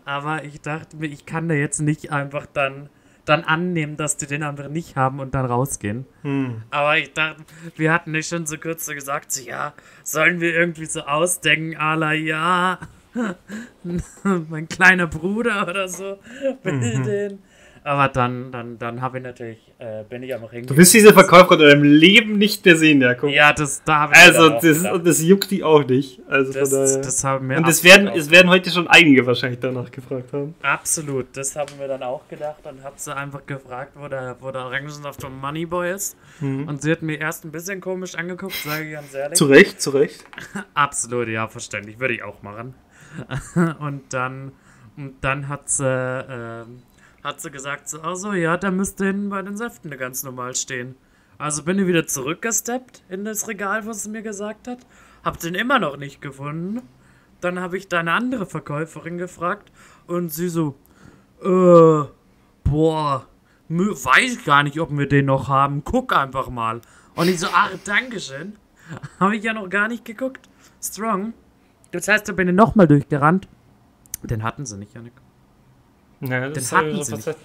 Aber 0.04 0.44
ich 0.44 0.60
dachte 0.60 0.96
mir, 0.96 1.06
ich 1.06 1.26
kann 1.26 1.48
da 1.48 1.54
jetzt 1.54 1.80
nicht 1.80 2.10
einfach 2.10 2.46
dann, 2.46 2.88
dann 3.26 3.44
annehmen, 3.44 3.96
dass 3.96 4.16
die 4.16 4.26
den 4.26 4.42
anderen 4.42 4.72
nicht 4.72 4.96
haben 4.96 5.20
und 5.20 5.34
dann 5.34 5.44
rausgehen. 5.44 6.06
Hm. 6.22 6.62
Aber 6.70 6.96
ich 6.96 7.12
dachte, 7.12 7.42
wir 7.76 7.92
hatten 7.92 8.12
nicht 8.12 8.28
schon 8.28 8.46
so 8.46 8.56
kurz 8.56 8.86
so 8.86 8.94
gesagt, 8.94 9.32
so, 9.32 9.42
ja, 9.42 9.74
sollen 10.02 10.40
wir 10.40 10.54
irgendwie 10.54 10.86
so 10.86 11.00
ausdenken, 11.02 11.76
à 11.76 11.94
la, 11.96 12.12
ja, 12.12 12.78
mein 14.48 14.68
kleiner 14.68 15.06
Bruder 15.06 15.66
oder 15.68 15.88
so 15.88 16.18
will 16.62 17.02
den. 17.02 17.38
Aber 17.86 18.08
dann, 18.08 18.50
dann, 18.50 18.78
dann 18.78 19.00
habe 19.00 19.18
ich 19.18 19.22
natürlich, 19.22 19.58
äh, 19.78 20.02
bin 20.02 20.20
ich 20.24 20.34
am 20.34 20.42
Ring. 20.42 20.66
Du 20.66 20.76
wirst 20.76 20.92
diese 20.92 21.12
Verkäuferin 21.12 21.60
in 21.60 21.68
deinem 21.68 21.82
Leben 21.84 22.36
nicht 22.36 22.64
mehr 22.64 22.74
sehen, 22.74 23.00
Jakob. 23.00 23.30
Ja, 23.30 23.52
das, 23.52 23.80
da 23.84 24.00
habe 24.00 24.12
ich 24.12 24.22
also, 24.22 24.48
dann 24.48 24.54
das, 24.60 24.82
gedacht. 24.82 25.06
das 25.06 25.22
juckt 25.22 25.52
die 25.52 25.62
auch 25.62 25.86
nicht. 25.86 26.20
Also 26.28 26.52
Das, 26.52 26.68
von 26.68 26.80
daher. 26.80 26.98
das 26.98 27.22
haben 27.22 27.48
wir 27.48 27.56
und 27.58 27.68
es 27.68 27.84
werden, 27.84 28.08
es 28.08 28.28
werden 28.28 28.50
heute 28.50 28.70
schon 28.70 28.88
einige 28.88 29.24
wahrscheinlich 29.24 29.60
danach 29.60 29.88
gefragt 29.92 30.32
haben. 30.32 30.56
Absolut, 30.62 31.26
das 31.36 31.54
haben 31.54 31.78
wir 31.78 31.86
dann 31.86 32.02
auch 32.02 32.26
gedacht 32.26 32.66
und 32.66 32.82
hab 32.82 32.98
sie 32.98 33.14
einfach 33.14 33.46
gefragt, 33.46 33.92
wo 33.94 34.08
der, 34.08 34.34
wo 34.40 34.50
der 34.50 34.62
Orangensaft 34.62 35.20
vom 35.20 35.40
Moneyboy 35.40 35.92
ist. 35.92 36.16
Und 36.40 36.82
sie 36.82 36.90
hat 36.90 37.02
mir 37.02 37.20
erst 37.20 37.44
ein 37.44 37.52
bisschen 37.52 37.80
komisch 37.80 38.16
angeguckt, 38.16 38.56
sage 38.64 38.84
ich 38.84 38.92
ganz 38.94 39.14
ehrlich. 39.14 39.38
Zu 39.38 39.44
Recht, 39.44 39.80
zu 39.80 39.90
Recht. 39.90 40.24
Absolut, 40.74 41.28
ja, 41.28 41.46
verständlich, 41.46 42.00
würde 42.00 42.14
ich 42.14 42.24
auch 42.24 42.42
machen. 42.42 42.74
und 43.78 44.12
dann, 44.12 44.50
und 44.96 45.14
dann 45.20 45.48
hat 45.48 45.68
sie, 45.68 45.84
ähm, 45.86 46.82
hat 47.26 47.40
sie 47.40 47.50
gesagt, 47.50 47.88
so, 47.88 48.00
also 48.00 48.32
ja, 48.32 48.56
da 48.56 48.70
müsste 48.70 49.06
hinten 49.06 49.28
bei 49.28 49.42
den 49.42 49.56
Säften 49.56 49.90
ganz 49.98 50.22
normal 50.22 50.54
stehen. 50.54 50.94
Also 51.38 51.64
bin 51.64 51.78
ich 51.78 51.86
wieder 51.86 52.06
zurückgesteppt 52.06 53.02
in 53.08 53.24
das 53.24 53.48
Regal, 53.48 53.84
was 53.84 54.04
sie 54.04 54.10
mir 54.10 54.22
gesagt 54.22 54.68
hat. 54.68 54.78
Hab 55.24 55.40
den 55.40 55.54
immer 55.54 55.78
noch 55.78 55.96
nicht 55.96 56.22
gefunden. 56.22 56.82
Dann 57.40 57.58
habe 57.60 57.76
ich 57.76 57.88
da 57.88 58.00
eine 58.00 58.12
andere 58.12 58.46
Verkäuferin 58.46 59.18
gefragt 59.18 59.72
und 60.06 60.32
sie 60.32 60.48
so, 60.48 60.76
äh, 61.42 62.08
boah, 62.64 63.26
weiß 63.68 64.32
ich 64.32 64.44
gar 64.44 64.62
nicht, 64.62 64.78
ob 64.78 64.96
wir 64.96 65.08
den 65.08 65.26
noch 65.26 65.48
haben. 65.48 65.82
Guck 65.84 66.16
einfach 66.16 66.48
mal. 66.48 66.80
Und 67.16 67.28
ich 67.28 67.40
so, 67.40 67.48
ach, 67.52 67.72
Dankeschön. 67.84 68.54
Habe 69.20 69.36
ich 69.36 69.42
ja 69.42 69.52
noch 69.52 69.68
gar 69.68 69.88
nicht 69.88 70.04
geguckt. 70.04 70.48
Strong. 70.80 71.34
Das 71.90 72.06
heißt, 72.08 72.28
da 72.28 72.32
bin 72.32 72.48
ich 72.48 72.54
nochmal 72.54 72.86
durchgerannt. 72.86 73.48
Den 74.22 74.42
hatten 74.42 74.64
sie 74.64 74.78
nicht, 74.78 74.94
Janik. 74.94 75.12
Ja, 76.20 76.40
Den 76.48 76.52
ist 76.52 76.72
hatten 76.72 76.94
halt 76.94 77.04
sie 77.04 77.12
was- 77.12 77.36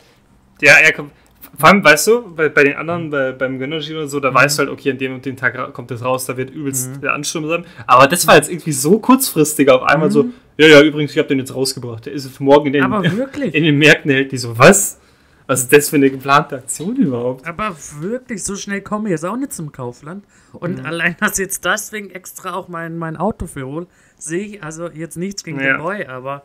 Ja, 0.61 0.73
er 0.83 0.93
kommt. 0.93 1.11
Vor 1.57 1.69
allem, 1.69 1.83
weißt 1.83 2.07
du, 2.07 2.35
bei, 2.35 2.49
bei 2.49 2.63
den 2.63 2.75
anderen, 2.75 3.09
bei, 3.09 3.31
beim 3.31 3.57
Gönnergy 3.59 3.93
oder 3.93 4.07
so, 4.07 4.19
da 4.19 4.33
weißt 4.33 4.57
du 4.57 4.59
halt, 4.61 4.69
okay, 4.71 4.91
an 4.91 4.97
dem 4.99 5.15
und 5.15 5.25
dem 5.25 5.35
Tag 5.35 5.73
kommt 5.73 5.89
das 5.91 6.03
raus, 6.03 6.25
da 6.27 6.37
wird 6.37 6.51
übelst 6.51 7.01
der 7.03 7.13
Ansturm 7.13 7.47
sein. 7.47 7.65
Aber 7.87 8.07
das 8.07 8.25
war 8.27 8.35
jetzt 8.35 8.49
irgendwie 8.49 8.71
so 8.71 8.99
kurzfristig 8.99 9.69
auf 9.69 9.81
einmal 9.83 10.11
so, 10.11 10.27
ja, 10.57 10.67
ja, 10.67 10.81
übrigens, 10.81 11.11
ich 11.11 11.17
habe 11.17 11.27
den 11.27 11.39
jetzt 11.39 11.53
rausgebracht. 11.53 12.05
Der 12.05 12.13
ist 12.13 12.39
morgen 12.39 12.67
in 12.67 12.73
den, 12.73 12.83
Aber 12.83 13.03
wirklich. 13.17 13.53
in 13.55 13.63
den 13.63 13.77
Märkten 13.77 14.11
hält 14.11 14.31
die 14.31 14.37
so, 14.37 14.57
was? 14.57 14.99
Was 15.47 15.63
ist 15.63 15.73
das 15.73 15.89
für 15.89 15.97
eine 15.97 16.09
geplante 16.09 16.55
Aktion 16.55 16.95
überhaupt? 16.95 17.45
Aber 17.45 17.75
wirklich, 17.99 18.41
so 18.43 18.55
schnell 18.55 18.81
komme 18.81 19.09
ich 19.09 19.11
jetzt 19.11 19.25
auch 19.25 19.35
nicht 19.35 19.51
zum 19.51 19.71
Kaufland. 19.73 20.23
Und 20.53 20.85
allein, 20.85 21.17
dass 21.19 21.37
jetzt 21.39 21.65
deswegen 21.65 22.11
extra 22.11 22.53
auch 22.53 22.69
mein, 22.69 22.97
mein 22.97 23.17
Auto 23.17 23.47
für 23.47 23.65
hol, 23.65 23.87
sehe 24.17 24.45
ich 24.45 24.63
also 24.63 24.89
jetzt 24.89 25.17
nichts 25.17 25.43
gegen 25.43 25.59
Ja. 25.59 25.73
den 25.73 25.81
Boy, 25.81 26.05
aber 26.05 26.43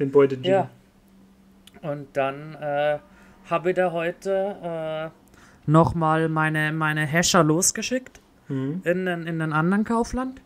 Den 0.00 0.10
Beute 0.10 0.38
G. 0.38 0.48
Ja. 0.48 0.70
Und 1.90 2.08
dann 2.16 2.54
äh, 2.54 2.98
habe 3.50 3.70
ich 3.70 3.76
da 3.76 3.92
heute 3.92 5.10
äh, 5.16 5.70
nochmal 5.70 6.28
meine, 6.28 6.72
meine 6.72 7.10
Hasher 7.10 7.42
losgeschickt 7.44 8.20
Mhm. 8.48 8.82
in, 8.84 9.06
den, 9.06 9.26
in 9.26 9.42
einen 9.42 9.52
anderen 9.52 9.82
Kaufland. 9.84 10.40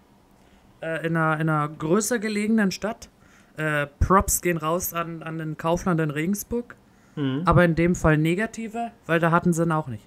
Äh, 0.80 1.06
in, 1.06 1.16
einer, 1.16 1.34
in 1.40 1.48
einer 1.50 1.68
größer 1.68 2.18
gelegenen 2.18 2.70
Stadt. 2.70 3.08
Äh, 3.58 3.86
Props 3.98 4.40
gehen 4.40 4.56
raus 4.56 4.94
an, 4.94 5.22
an 5.22 5.36
den 5.38 5.56
Kaufland 5.58 6.00
in 6.00 6.10
Regensburg. 6.10 6.76
Mhm. 7.16 7.42
aber 7.44 7.64
in 7.64 7.74
dem 7.74 7.96
Fall 7.96 8.16
negative, 8.16 8.92
weil 9.06 9.18
da 9.18 9.32
hatten 9.32 9.52
sie 9.52 9.64
ihn 9.64 9.72
auch 9.72 9.88
nicht. 9.88 10.06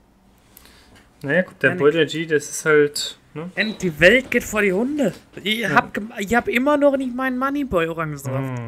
Naja, 1.21 1.43
guck, 1.43 1.59
der 1.59 1.71
Janik. 1.71 1.81
Boiler 1.83 2.05
G, 2.05 2.25
das 2.25 2.49
ist 2.49 2.65
halt. 2.65 3.19
Ne? 3.33 3.51
Und 3.55 3.81
die 3.81 3.99
Welt 3.99 4.31
geht 4.31 4.43
vor 4.45 4.61
die 4.61 4.71
Hunde. 4.71 5.13
Ich 5.43 5.69
hab, 5.69 5.93
gem- 5.93 6.13
ich 6.17 6.33
hab 6.33 6.47
immer 6.47 6.77
noch 6.77 6.95
nicht 6.95 7.13
meinen 7.13 7.37
Moneyboy 7.37 7.87
Orangensaft. 7.89 8.59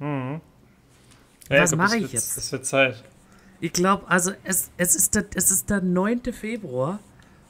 Mhm. 0.00 0.06
Mhm. 0.06 0.40
Was 1.48 1.70
guck, 1.70 1.78
mach 1.78 1.90
das 1.90 1.94
ich 1.94 2.12
jetzt? 2.12 2.36
Das 2.36 2.52
wird 2.52 2.64
Zeit. 2.66 3.04
Ich 3.60 3.72
glaube, 3.72 4.04
also 4.08 4.32
es, 4.44 4.70
es, 4.76 4.94
ist 4.94 5.14
der, 5.14 5.24
es 5.34 5.50
ist 5.50 5.70
der 5.70 5.80
9. 5.80 6.22
Februar 6.32 6.98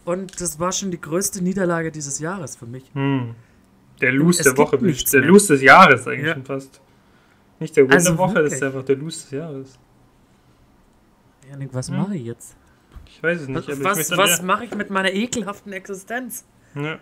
und 0.04 0.40
das 0.40 0.60
war 0.60 0.70
schon 0.72 0.90
die 0.90 1.00
größte 1.00 1.42
Niederlage 1.42 1.90
dieses 1.90 2.18
Jahres 2.20 2.56
für 2.56 2.66
mich. 2.66 2.84
Hm. 2.94 3.34
Der 4.00 4.12
Lose 4.12 4.40
Es 4.40 4.44
der 4.44 4.56
Woche, 4.58 4.78
der. 4.78 5.20
Lose 5.22 5.54
des 5.54 5.62
Jahres 5.62 6.06
eigentlich 6.06 6.26
Ja. 6.26 6.34
schon 6.34 6.44
fast. 6.44 6.80
Nicht 7.58 7.76
der 7.76 7.84
Win 7.84 7.92
Also 7.94 8.10
der 8.10 8.18
Woche, 8.18 8.34
das 8.34 8.44
ist 8.44 8.50
wirklich. 8.60 8.64
einfach 8.74 8.84
der 8.86 8.96
Lose 8.96 9.20
des 9.22 9.30
Jahres. 9.30 9.78
Janik, 11.50 11.70
was 11.72 11.88
Hm. 11.88 11.96
mache 11.96 12.16
ich 12.16 12.24
jetzt? 12.26 12.56
Ich 13.06 13.22
weiß 13.22 13.42
es 13.42 13.48
nicht, 13.48 13.68
Was, 13.82 14.10
was 14.16 14.42
mache 14.42 14.64
ich 14.66 14.74
mit 14.74 14.90
meiner 14.90 15.12
ekelhaften 15.12 15.72
Existenz? 15.72 16.44
ja, 16.74 16.98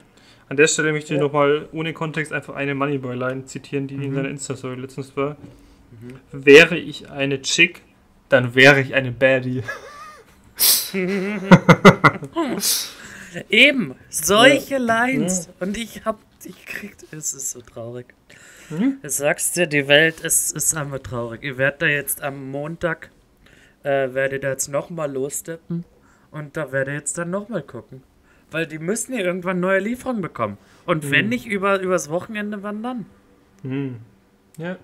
an 0.48 0.56
der 0.56 0.66
Stelle 0.68 0.92
möchte 0.92 1.14
ich 1.14 1.20
nochmal 1.20 1.68
ohne 1.72 1.92
Kontext 1.92 2.32
einfach 2.32 2.54
eine 2.54 2.74
Moneyboy-Line 2.74 3.46
zitieren, 3.46 3.86
die 3.88 3.94
in 3.96 4.14
seiner 4.14 4.28
Insta-Story 4.28 4.76
letztens 4.76 5.16
war. 5.16 5.36
Wäre 6.32 6.76
ich 6.76 7.10
eine 7.10 7.42
Chick, 7.42 7.82
dann 8.28 8.54
wäre 8.54 8.80
ich 8.80 8.94
eine 8.94 9.12
Baddie. 9.12 9.62
Eben, 13.50 13.94
solche 14.08 14.78
Lines. 14.78 15.48
Und 15.60 15.76
ich 15.76 16.04
hab, 16.04 16.20
ich 16.44 16.64
krieg, 16.66 16.96
es 17.10 17.34
ist 17.34 17.50
so 17.50 17.60
traurig. 17.60 18.14
Mhm. 18.70 18.98
Ich 19.02 19.12
sag's 19.12 19.52
dir, 19.52 19.66
die 19.66 19.88
Welt 19.88 20.20
ist, 20.20 20.52
ist 20.56 20.76
einfach 20.76 21.00
traurig. 21.00 21.42
Ihr 21.42 21.58
werdet 21.58 21.82
da 21.82 21.86
jetzt 21.86 22.22
am 22.22 22.50
Montag, 22.50 23.10
äh, 23.82 24.14
werdet 24.14 24.44
ihr 24.44 24.50
jetzt 24.50 24.68
nochmal 24.68 25.12
lossteppen 25.12 25.84
und 26.30 26.56
da 26.56 26.72
werdet 26.72 26.94
ihr 26.94 26.98
jetzt 26.98 27.18
dann 27.18 27.30
nochmal 27.30 27.62
gucken. 27.62 28.02
Weil 28.50 28.66
die 28.66 28.78
müssen 28.78 29.14
ja 29.14 29.20
irgendwann 29.20 29.60
neue 29.60 29.80
Lieferungen 29.80 30.22
bekommen. 30.22 30.58
Und 30.86 31.10
wenn 31.10 31.28
nicht 31.28 31.46
über, 31.46 31.80
übers 31.80 32.08
Wochenende, 32.08 32.62
wann 32.62 32.82
dann? 32.82 33.06
Hm. 33.62 33.96
Ja. 34.58 34.76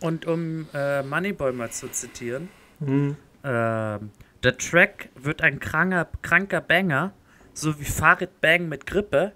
Und 0.00 0.26
um 0.26 0.66
äh, 0.74 1.02
Moneyboy 1.02 1.52
mal 1.52 1.70
zu 1.70 1.88
zitieren, 1.90 2.48
Hm. 2.80 3.16
ähm, 3.44 4.10
der 4.42 4.56
Track 4.56 5.10
wird 5.14 5.42
ein 5.42 5.60
kranker, 5.60 6.08
kranker 6.22 6.60
Banger, 6.62 7.12
so 7.52 7.78
wie 7.78 7.84
Farid 7.84 8.40
Bang 8.40 8.68
mit 8.68 8.86
Grippe. 8.86 9.32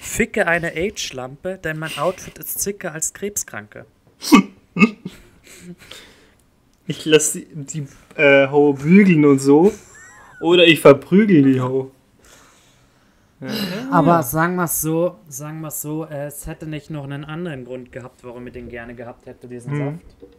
Ficke 0.00 0.46
eine 0.48 0.72
Age-Lampe, 0.74 1.58
denn 1.62 1.78
mein 1.78 1.96
Outfit 1.98 2.38
ist 2.38 2.60
zicker 2.60 2.92
als 2.92 3.12
Krebskranke. 3.12 3.86
Ich 6.86 7.04
lasse 7.04 7.40
die, 7.40 7.46
die 7.64 8.20
äh, 8.20 8.48
Ho 8.48 8.72
bügeln 8.72 9.24
und 9.24 9.38
so. 9.38 9.72
Oder 10.40 10.64
ich 10.66 10.80
verprügel 10.80 11.42
die 11.42 11.60
Aber 13.90 14.22
sagen 14.22 14.56
wir 14.56 14.64
es 14.64 14.80
so, 14.80 15.16
sagen 15.28 15.60
wir 15.60 15.70
so, 15.70 16.04
es 16.06 16.46
hätte 16.46 16.66
nicht 16.66 16.90
noch 16.90 17.04
einen 17.04 17.24
anderen 17.24 17.64
Grund 17.64 17.92
gehabt, 17.92 18.22
warum 18.24 18.46
ich 18.46 18.52
den 18.52 18.68
gerne 18.68 18.94
gehabt 18.94 19.26
hätte, 19.26 19.48
diesen 19.48 19.72
Mhm. 19.74 19.78
Saft. 19.78 20.32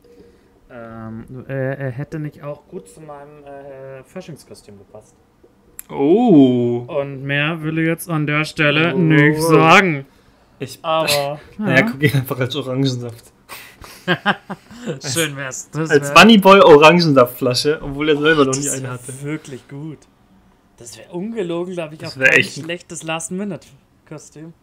Ähm, 0.72 1.46
äh, 1.48 1.54
er 1.76 1.92
hätte 1.92 2.20
nicht 2.20 2.42
auch 2.44 2.68
gut 2.68 2.88
zu 2.90 3.02
meinem 3.02 3.44
äh, 3.44 4.04
Faschingskostüm 4.04 4.78
gepasst. 4.80 5.16
Oh. 5.90 6.86
Und 6.88 7.24
mehr 7.24 7.62
will 7.62 7.78
ich 7.80 7.88
jetzt 7.88 8.10
an 8.10 8.26
der 8.26 8.44
Stelle 8.46 8.94
Oh. 8.96 8.98
nicht 8.98 9.42
sagen. 9.42 10.06
Ich, 10.60 10.80
Aber 10.82 11.40
naja, 11.58 11.84
guck 11.92 12.02
ich 12.02 12.16
einfach 12.16 12.40
als 12.40 12.56
Orangensaft. 12.56 13.32
schön 15.14 15.36
wär's. 15.36 15.70
Das 15.72 15.90
Als 15.90 16.10
wär- 16.14 16.20
Moneyboy 16.24 16.60
Orangensaftflasche, 16.62 17.80
obwohl 17.82 18.10
er 18.10 18.18
selber 18.18 18.46
noch 18.46 18.56
nie 18.56 18.70
eine 18.70 18.90
hatte. 18.92 19.14
Wirklich 19.22 19.68
gut. 19.68 20.00
Das 20.78 20.98
wäre 20.98 21.12
ungelogen, 21.12 21.74
glaube 21.74 21.94
ich, 21.96 22.00
Das 22.00 22.18
auch 22.18 22.22
echt- 22.22 22.60
schlechtes 22.62 23.04
Last-Minute-Kostüm. 23.04 24.54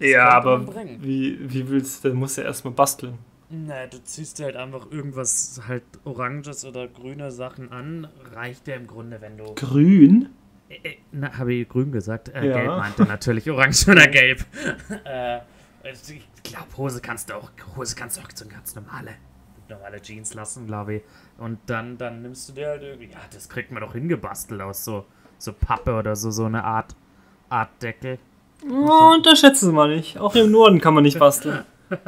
Ja, 0.00 0.28
aber 0.30 0.66
wie, 1.02 1.38
wie 1.52 1.68
willst 1.68 2.04
du, 2.04 2.08
dann 2.10 2.18
musst 2.18 2.38
du 2.38 2.42
erstmal 2.42 2.72
basteln. 2.74 3.18
Na, 3.50 3.86
du 3.86 4.02
ziehst 4.04 4.38
dir 4.38 4.44
halt 4.44 4.56
einfach 4.56 4.90
irgendwas 4.90 5.60
halt 5.66 5.82
oranges 6.04 6.64
oder 6.64 6.86
grüne 6.86 7.30
Sachen 7.30 7.72
an. 7.72 8.06
Reicht 8.34 8.66
dir 8.66 8.74
im 8.74 8.86
Grunde, 8.86 9.20
wenn 9.20 9.38
du. 9.38 9.54
Grün? 9.54 10.28
Äh, 10.68 10.74
äh, 10.88 10.96
na, 11.12 11.36
habe 11.38 11.54
ich 11.54 11.68
grün 11.68 11.90
gesagt? 11.90 12.28
Äh, 12.28 12.46
Ja. 12.46 12.52
Gelb 12.58 12.68
meinte 12.68 13.02
natürlich 13.04 13.50
orange 13.50 13.88
oder 13.90 14.06
gelb. 14.06 14.44
äh, 15.04 15.38
ich 15.84 16.22
glaube, 16.42 16.66
Hose 16.76 17.00
kannst 17.00 17.30
du 17.30 17.34
auch, 17.34 17.50
Hose 17.76 17.96
kannst 17.96 18.18
du 18.18 18.20
auch 18.20 18.28
so 18.34 18.44
eine 18.44 18.52
ganz 18.52 18.74
normale, 18.74 19.12
normale 19.68 20.00
Jeans 20.02 20.34
lassen, 20.34 20.66
glaube 20.66 20.96
ich. 20.96 21.02
Und 21.38 21.58
dann, 21.66 21.96
dann 21.96 22.20
nimmst 22.22 22.50
du 22.50 22.52
dir 22.52 22.68
halt 22.68 22.82
irgendwie, 22.82 23.10
ja, 23.10 23.20
das 23.32 23.48
kriegt 23.48 23.70
man 23.72 23.80
doch 23.82 23.94
hingebastelt 23.94 24.60
aus 24.60 24.84
so, 24.84 25.06
so 25.38 25.52
Pappe 25.52 25.94
oder 25.94 26.16
so, 26.16 26.30
so 26.30 26.44
eine 26.44 26.64
Art, 26.64 26.94
Art 27.48 27.70
Deckel. 27.82 28.18
Oh, 28.68 29.14
unterschätzen 29.14 29.72
mal 29.72 29.88
nicht. 29.94 30.18
Auch 30.18 30.34
im 30.34 30.50
Norden 30.50 30.80
kann 30.80 30.94
man 30.94 31.04
nicht 31.04 31.18
basteln. 31.18 31.64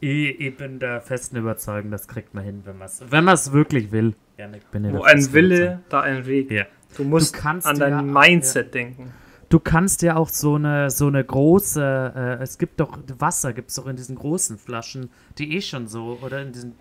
Ich, 0.00 0.40
ich 0.40 0.56
bin 0.56 0.78
der 0.80 1.00
festen 1.00 1.36
Überzeugung, 1.36 1.90
das 1.90 2.08
kriegt 2.08 2.34
man 2.34 2.44
hin, 2.44 2.62
wenn 2.64 2.78
man 2.78 2.86
es 2.86 3.00
wenn 3.08 3.24
man's 3.24 3.52
wirklich 3.52 3.92
will. 3.92 4.14
Janik, 4.36 4.68
bin 4.70 4.84
ich 4.84 4.92
Wo 4.92 5.02
ein 5.02 5.32
Wille, 5.32 5.80
da 5.88 6.00
ein 6.00 6.26
Weg. 6.26 6.50
Ja. 6.50 6.64
Du 6.96 7.04
musst 7.04 7.36
Du 7.36 7.40
kannst 7.40 7.66
an 7.66 7.78
dein 7.78 7.92
ja- 7.92 8.02
Mindset 8.02 8.74
denken. 8.74 9.12
Du 9.48 9.60
kannst 9.60 10.02
ja 10.02 10.16
auch 10.16 10.28
so 10.28 10.56
eine, 10.56 10.90
so 10.90 11.06
eine 11.06 11.24
große, 11.24 12.12
äh, 12.40 12.42
es 12.42 12.58
gibt 12.58 12.80
doch 12.80 12.98
Wasser, 13.18 13.52
gibt 13.52 13.70
es 13.70 13.76
doch 13.76 13.86
in 13.86 13.96
diesen 13.96 14.16
großen 14.16 14.58
Flaschen, 14.58 15.10
die 15.38 15.56
eh 15.56 15.60
schon 15.62 15.86
so, 15.86 16.18
oder 16.22 16.42
in 16.42 16.52
diesen 16.52 16.74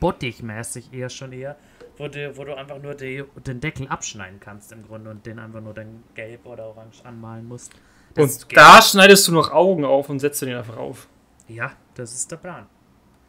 Bottichmäßig 0.00 0.92
eher 0.92 1.10
schon 1.10 1.32
eher, 1.32 1.56
wo 2.02 2.08
du, 2.08 2.36
wo 2.36 2.44
du 2.44 2.56
einfach 2.56 2.82
nur 2.82 2.94
die, 2.94 3.24
den 3.46 3.60
Deckel 3.60 3.86
abschneiden 3.86 4.40
kannst 4.40 4.72
im 4.72 4.82
Grunde 4.82 5.10
und 5.10 5.24
den 5.24 5.38
einfach 5.38 5.60
nur 5.60 5.72
dann 5.72 6.02
gelb 6.14 6.44
oder 6.46 6.66
orange 6.66 7.04
anmalen 7.04 7.46
musst. 7.46 7.72
Das 8.14 8.44
Und 8.44 8.56
da 8.56 8.82
schneidest 8.82 9.28
du 9.28 9.32
noch 9.32 9.52
Augen 9.52 9.84
auf 9.84 10.10
und 10.10 10.18
setzt 10.18 10.42
den 10.42 10.54
einfach 10.54 10.76
auf. 10.76 11.08
Ja, 11.48 11.72
das 11.94 12.12
ist 12.12 12.30
der 12.30 12.36
Plan. 12.36 12.66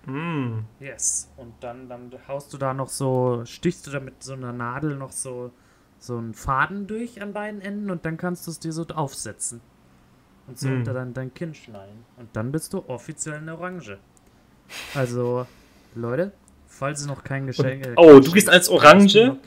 Mm. 0.05 0.65
Yes. 0.79 1.31
Und 1.37 1.53
dann, 1.61 1.87
dann 1.87 2.11
haust 2.27 2.51
du 2.51 2.57
da 2.57 2.73
noch 2.73 2.89
so, 2.89 3.43
stichst 3.45 3.87
du 3.87 3.91
da 3.91 3.99
mit 3.99 4.23
so 4.23 4.33
einer 4.33 4.51
Nadel 4.51 4.95
noch 4.95 5.11
so, 5.11 5.51
so 5.99 6.17
einen 6.17 6.33
Faden 6.33 6.87
durch 6.87 7.21
an 7.21 7.31
beiden 7.31 7.61
Enden 7.61 7.91
und 7.91 8.05
dann 8.05 8.17
kannst 8.17 8.47
du 8.47 8.51
es 8.51 8.59
dir 8.59 8.73
so 8.73 8.85
aufsetzen. 8.87 9.61
Und 10.47 10.59
so 10.59 10.67
Hm. 10.67 10.79
unter 10.79 10.93
dein, 10.93 11.13
dein 11.13 11.33
Kinn 11.33 11.53
schnallen. 11.53 12.03
Und 12.17 12.35
dann 12.35 12.51
bist 12.51 12.73
du 12.73 12.83
offiziell 12.89 13.35
eine 13.35 13.57
Orange. 13.57 13.99
Also, 14.93 15.45
Leute, 15.95 16.33
falls 16.83 17.03
ihr 17.03 17.07
noch 17.07 17.23
kein 17.23 17.47
Geschenk. 17.47 17.85
äh, 17.85 17.93
oh, 17.95 18.19
du 18.19 18.31
gehst 18.31 18.49
als 18.49 18.67
Orange 18.67 19.37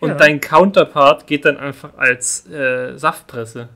und 0.00 0.08
Ja. 0.10 0.14
dein 0.16 0.40
Counterpart 0.40 1.26
geht 1.28 1.44
dann 1.44 1.56
einfach 1.56 1.90
als 1.96 2.46
äh, 2.50 2.96
Saftpresse. 2.98 3.68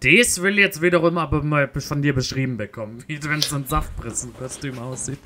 Das 0.00 0.42
will 0.42 0.58
jetzt 0.58 0.80
wiederum 0.82 1.18
aber 1.18 1.42
mal 1.42 1.68
von 1.68 2.02
dir 2.02 2.14
beschrieben 2.14 2.56
bekommen, 2.56 3.02
wie 3.08 3.22
wenn 3.24 3.40
so 3.40 3.56
ein 3.56 3.66
Saftpressenkostüm 3.66 4.78
aussieht. 4.78 5.18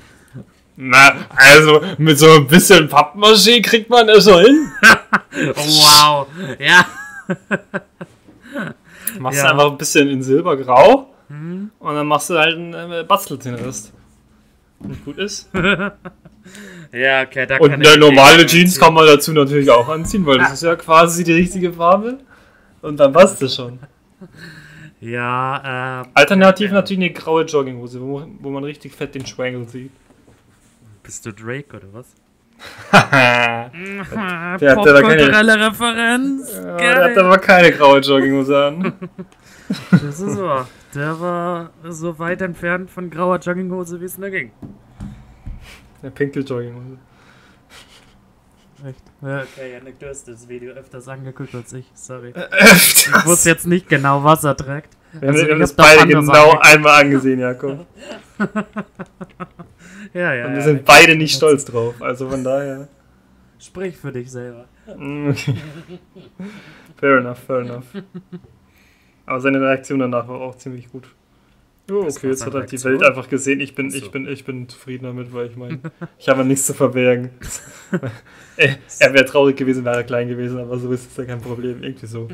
Na, 0.75 1.25
also 1.35 1.81
mit 1.97 2.17
so 2.19 2.27
ein 2.35 2.47
bisschen 2.47 2.87
Pappmaché 2.87 3.61
kriegt 3.63 3.89
man 3.89 4.07
das 4.07 4.23
schon 4.25 4.43
hin. 4.43 4.71
Oh, 5.39 5.53
wow. 5.55 6.27
Ja. 6.59 6.85
Machst 9.19 9.37
Ja. 9.39 9.43
du 9.45 9.51
einfach 9.51 9.71
ein 9.71 9.77
bisschen 9.77 10.07
in 10.09 10.23
Silbergrau 10.23 11.13
und 11.29 11.71
dann 11.95 12.07
machst 12.07 12.29
du 12.31 12.37
halt 12.39 12.55
einen 12.55 12.73
äh, 12.73 13.05
Rest. 13.55 13.93
Und 14.79 15.05
gut 15.05 15.17
ist. 15.17 15.49
Ja, 16.93 17.23
okay, 17.23 17.45
da 17.45 17.57
Und 17.57 17.71
kann 17.71 17.81
eine 17.81 17.89
ich- 17.89 17.97
normale 17.97 18.45
Jeans 18.45 18.79
kann 18.79 18.93
man 18.93 19.05
dazu 19.05 19.33
natürlich 19.33 19.69
auch 19.69 19.89
anziehen, 19.89 20.25
weil 20.25 20.37
das 20.37 20.53
ist 20.53 20.63
ja 20.63 20.77
quasi 20.77 21.25
die 21.25 21.33
richtige 21.33 21.73
Farbe. 21.73 22.19
Und 22.81 22.97
dann 23.01 23.11
passt 23.11 23.41
es 23.41 23.55
schon. 23.55 23.79
Ja, 25.01 26.03
äh, 26.03 26.07
Alternativ 26.13 26.71
natürlich 26.71 27.03
eine 27.03 27.11
graue 27.13 27.43
Jogginghose, 27.43 27.99
wo, 28.01 28.25
wo 28.39 28.49
man 28.49 28.63
richtig 28.63 28.93
fett 28.95 29.13
den 29.13 29.25
Schwengel 29.25 29.67
sieht. 29.67 29.91
bist 31.03 31.25
du 31.25 31.33
Drake 31.33 31.75
oder 31.75 31.87
was? 31.91 32.07
der 32.91 34.71
hat 34.71 34.77
aber 34.77 35.01
Popkulturelle 35.01 35.67
Referenz. 35.67 36.51
Ja, 36.55 36.77
der 36.77 37.03
hat 37.11 37.17
aber 37.17 37.37
keine 37.39 37.71
graue 37.73 37.99
Jogginghose 37.99 38.57
an. 38.65 38.93
Das 39.91 40.19
ist 40.21 40.39
wahr. 40.41 40.67
Der 40.95 41.19
war 41.19 41.71
so 41.89 42.17
weit 42.19 42.41
entfernt 42.41 42.89
von 42.89 43.09
grauer 43.09 43.39
Jogginghose, 43.39 43.99
wie 44.01 44.05
es 44.05 44.17
nur 44.17 44.29
ging. 44.29 44.51
Eine 46.01 46.11
pinke 46.11 46.39
Jogginghose. 46.41 46.97
Echt? 48.85 49.01
Ja, 49.21 49.41
okay, 49.41 49.73
Janik, 49.73 49.99
du 49.99 50.07
hast 50.07 50.27
das 50.27 50.47
Video 50.47 50.73
öfters 50.73 51.07
angeguckt 51.07 51.53
als 51.55 51.73
ich. 51.73 51.85
Sorry. 51.95 52.29
Ich 52.29 53.11
Wir 53.11 53.25
wusste 53.25 53.49
jetzt 53.49 53.65
nicht 53.65 53.89
genau, 53.89 54.23
was 54.23 54.43
er 54.43 54.55
trägt. 54.55 54.95
haben 55.15 55.27
Also, 55.27 55.45
wir 55.45 55.53
haben 55.53 55.61
ich 55.61 55.61
das 55.61 55.73
beide 55.73 56.07
genau 56.07 56.31
angeguckt. 56.51 56.65
einmal 56.65 57.01
angesehen, 57.03 57.39
Jakob. 57.39 57.85
Ja, 60.13 60.33
ja. 60.33 60.45
Und 60.45 60.51
wir 60.51 60.59
ja. 60.59 60.63
sind 60.63 60.85
beide 60.85 61.15
nicht 61.15 61.35
stolz 61.35 61.65
drauf. 61.65 62.01
Also 62.01 62.29
von 62.29 62.43
daher. 62.43 62.87
Sprich 63.59 63.97
für 63.97 64.11
dich 64.11 64.31
selber. 64.31 64.65
Mm, 64.95 65.29
Okay. 65.31 65.55
Fair 66.97 67.17
enough, 67.17 67.39
fair 67.39 67.59
enough. 67.59 67.85
Aber 69.27 69.39
seine 69.39 69.61
Reaktion 69.61 69.99
danach 69.99 70.27
war 70.27 70.41
auch 70.41 70.55
ziemlich 70.55 70.89
gut. 70.91 71.07
Oh, 71.91 72.01
okay, 72.01 72.27
jetzt 72.29 72.45
hat 72.45 72.53
halt 72.53 72.71
die. 72.71 72.83
Welt 72.83 73.03
einfach 73.03 73.29
gesehen, 73.29 73.61
ich 73.61 73.75
bin, 73.75 73.91
so. 73.91 73.97
ich 73.97 74.09
bin, 74.09 74.27
ich 74.27 74.43
bin 74.43 74.67
zufrieden 74.67 75.03
damit, 75.03 75.31
weil 75.31 75.47
ich 75.47 75.55
meine, 75.55 75.79
ich 76.17 76.27
habe 76.27 76.43
nichts 76.43 76.65
zu 76.65 76.73
verbergen. 76.73 77.29
er 78.57 78.77
er 78.99 79.13
wäre 79.13 79.25
traurig 79.25 79.55
gewesen, 79.55 79.85
wäre 79.85 79.97
er 79.97 80.03
klein 80.03 80.27
gewesen, 80.27 80.57
aber 80.59 80.79
so 80.79 80.91
ist 80.91 81.11
es 81.11 81.15
ja 81.17 81.25
kein 81.25 81.39
Problem. 81.39 81.83
Irgendwie 81.83 82.07
so. 82.07 82.27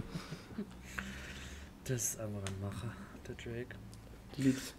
Das 1.84 2.04
ist 2.04 2.20
einfach 2.20 2.40
ein 2.48 2.62
Macher, 2.62 2.94
der 3.28 3.36
Drake. 3.36 3.76
Lieb's. 4.38 4.74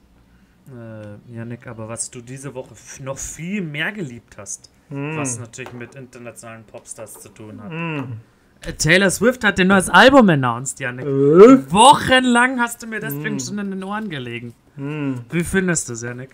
Äh, 0.67 1.35
Janik, 1.35 1.67
aber 1.67 1.89
was 1.89 2.11
du 2.11 2.23
diese 2.23 2.55
Woche 2.55 2.75
noch 3.03 3.19
viel 3.19 3.61
mehr 3.61 3.93
geliebt 3.93 4.39
hast, 4.39 4.71
Mm. 4.91 5.17
was 5.17 5.39
natürlich 5.39 5.73
mit 5.73 5.95
internationalen 5.95 6.65
Popstars 6.65 7.21
zu 7.21 7.31
tun 7.31 7.63
hat. 7.63 7.73
Mm. 7.73 8.21
Äh, 8.67 8.73
Taylor 8.75 9.11
Swift 9.11 9.45
hat 9.45 9.59
ein 9.61 9.69
neues 9.69 9.89
Album 9.91 10.29
announced, 10.29 10.81
Janik. 10.81 11.05
Äh? 11.05 11.73
Wochenlang 11.73 12.61
hast 12.61 12.83
du 12.83 12.87
mir 12.87 13.01
deswegen 13.01 13.37
Mm. 13.37 13.41
schon 13.41 13.59
in 13.59 13.71
den 13.71 13.85
Ohren 13.85 14.09
gelegen. 14.09 14.55
Mm. 14.77 15.15
Wie 15.31 15.45
findest 15.45 15.89
du 15.89 15.93
es, 15.95 16.03
Janik? 16.03 16.31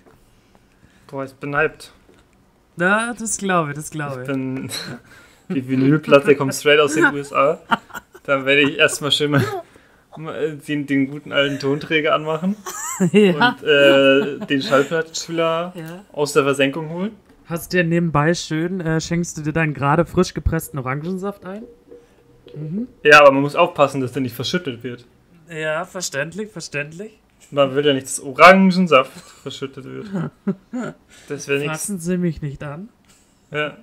Boah, 1.09 1.25
ich 1.25 1.35
bin 1.35 1.57
hyped. 1.57 1.93
Ja, 2.77 3.13
das 3.19 3.37
glaube 3.39 3.71
ich, 3.71 3.77
das 3.77 3.91
glaube 3.91 4.23
Ich 4.23 4.29
ich. 4.29 4.35
bin. 4.35 4.71
Die 5.49 5.69
Vinylplatte 5.69 6.37
kommt 6.37 6.55
straight 6.55 6.79
aus 6.79 6.95
den 6.95 7.05
USA. 7.15 7.59
Dann 8.25 8.47
werde 8.47 8.63
ich 8.63 8.79
erstmal 8.79 9.11
schön 9.11 9.33
mal 9.33 9.45
mal 10.17 10.57
den, 10.57 10.87
den 10.87 11.09
guten 11.11 11.33
alten 11.33 11.59
Tonträger 11.59 12.15
anmachen 12.15 12.57
ja. 13.13 13.57
und 13.59 13.63
äh, 13.63 14.45
den 14.47 14.61
Schallplattenspieler 14.61 15.73
ja. 15.75 16.05
aus 16.13 16.33
der 16.33 16.43
Versenkung 16.45 16.91
holen. 16.91 17.13
Hast 17.47 17.73
dir 17.73 17.85
nebenbei 17.85 18.35
schön, 18.35 18.81
äh, 18.81 19.01
schenkst 19.01 19.39
du 19.39 19.43
dir 19.43 19.53
deinen 19.53 19.73
gerade 19.73 20.05
frisch 20.07 20.35
gepressten 20.35 20.79
Orangensaft 20.79 21.45
ein? 21.45 21.63
Ja, 23.03 23.21
aber 23.21 23.33
man 23.33 23.43
muss 23.43 23.57
aufpassen, 23.57 24.01
dass 24.01 24.13
der 24.13 24.23
nicht 24.23 24.35
verschüttet 24.35 24.83
wird. 24.83 25.07
Ja, 25.51 25.85
verständlich, 25.85 26.51
verständlich. 26.51 27.13
Man 27.51 27.75
will 27.75 27.85
ja 27.85 27.93
nicht, 27.93 28.07
dass 28.07 28.21
Orangensaft 28.21 29.13
verschüttet 29.43 29.85
wird. 29.85 30.09
Das 31.29 31.49
wäre 31.49 31.59
nichts. 31.59 31.73
Fassen 31.73 31.99
Sie 31.99 32.17
mich 32.17 32.43
nicht 32.43 32.63
an. 32.63 32.89
Ja. 33.51 33.77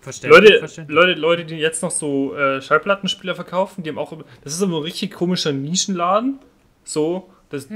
Verständlich, 0.00 0.42
Leute, 0.42 0.58
verständlich. 0.58 0.94
Leute, 0.94 1.20
Leute, 1.20 1.44
die 1.44 1.56
jetzt 1.56 1.82
noch 1.82 1.90
so 1.90 2.34
äh, 2.36 2.60
Schallplattenspieler 2.60 3.34
verkaufen, 3.34 3.82
die 3.82 3.90
haben 3.90 3.98
auch. 3.98 4.16
Das 4.42 4.54
ist 4.54 4.62
immer 4.62 4.78
ein 4.78 4.82
richtig 4.82 5.12
komischer 5.12 5.52
Nischenladen. 5.52 6.38
So, 6.84 7.30
das, 7.48 7.68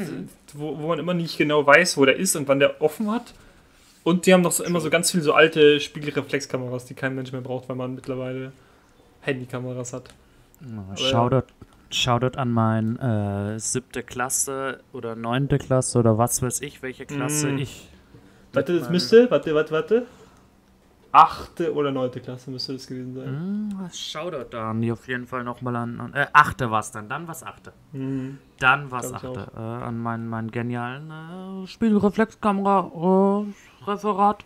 wo, 0.54 0.78
wo 0.78 0.88
man 0.88 0.98
immer 0.98 1.14
nicht 1.14 1.38
genau 1.38 1.66
weiß, 1.66 1.96
wo 1.96 2.04
der 2.04 2.16
ist 2.16 2.36
und 2.36 2.46
wann 2.48 2.60
der 2.60 2.80
offen 2.82 3.10
hat. 3.10 3.34
Und 4.08 4.24
die 4.24 4.32
haben 4.32 4.40
noch 4.40 4.52
so, 4.52 4.64
immer 4.64 4.80
so 4.80 4.88
ganz 4.88 5.10
viele 5.10 5.22
so 5.22 5.34
alte 5.34 5.80
Spiegelreflexkameras, 5.80 6.86
die 6.86 6.94
kein 6.94 7.14
Mensch 7.14 7.30
mehr 7.32 7.42
braucht, 7.42 7.68
weil 7.68 7.76
man 7.76 7.94
mittlerweile 7.94 8.52
Handykameras 9.20 9.92
hat. 9.92 10.14
Oh. 10.62 10.96
Shoutout, 10.96 11.46
Shoutout 11.90 12.38
an 12.38 12.50
mein 12.50 12.98
äh, 12.98 13.58
siebte 13.58 14.02
Klasse 14.02 14.80
oder 14.94 15.14
neunte 15.14 15.58
Klasse 15.58 15.98
oder 15.98 16.16
was 16.16 16.40
weiß 16.40 16.62
ich, 16.62 16.82
welche 16.82 17.04
Klasse 17.04 17.48
Mm. 17.48 17.58
ich. 17.58 17.88
Warte, 18.54 18.78
das 18.78 18.88
müsste, 18.88 19.30
warte, 19.30 19.54
warte, 19.54 19.72
warte. 19.72 20.06
Achte 21.18 21.74
oder 21.74 21.90
neunte 21.90 22.20
Klasse 22.20 22.50
müsste 22.50 22.74
das 22.74 22.86
gewesen 22.86 23.12
sein. 23.12 23.26
Hm, 23.26 23.90
Shoutout 23.92 24.50
da 24.50 24.70
an 24.70 24.80
die 24.80 24.92
auf 24.92 25.08
jeden 25.08 25.26
Fall 25.26 25.42
nochmal 25.42 25.74
an, 25.74 26.00
an. 26.00 26.14
Äh, 26.14 26.28
achte 26.32 26.70
war's 26.70 26.92
dann, 26.92 27.08
dann 27.08 27.26
war's 27.26 27.42
achte. 27.42 27.72
Mhm. 27.92 28.38
Dann 28.60 28.88
Glaub 28.88 29.04
ich 29.04 29.14
achte. 29.14 29.50
Äh, 29.56 29.60
an 29.60 29.98
meinen, 29.98 30.28
meinen 30.28 30.52
genialen 30.52 31.10
äh, 31.10 31.66
Spiegelreflexkamera 31.66 32.92
äh, 32.94 33.90
Referat. 33.90 34.44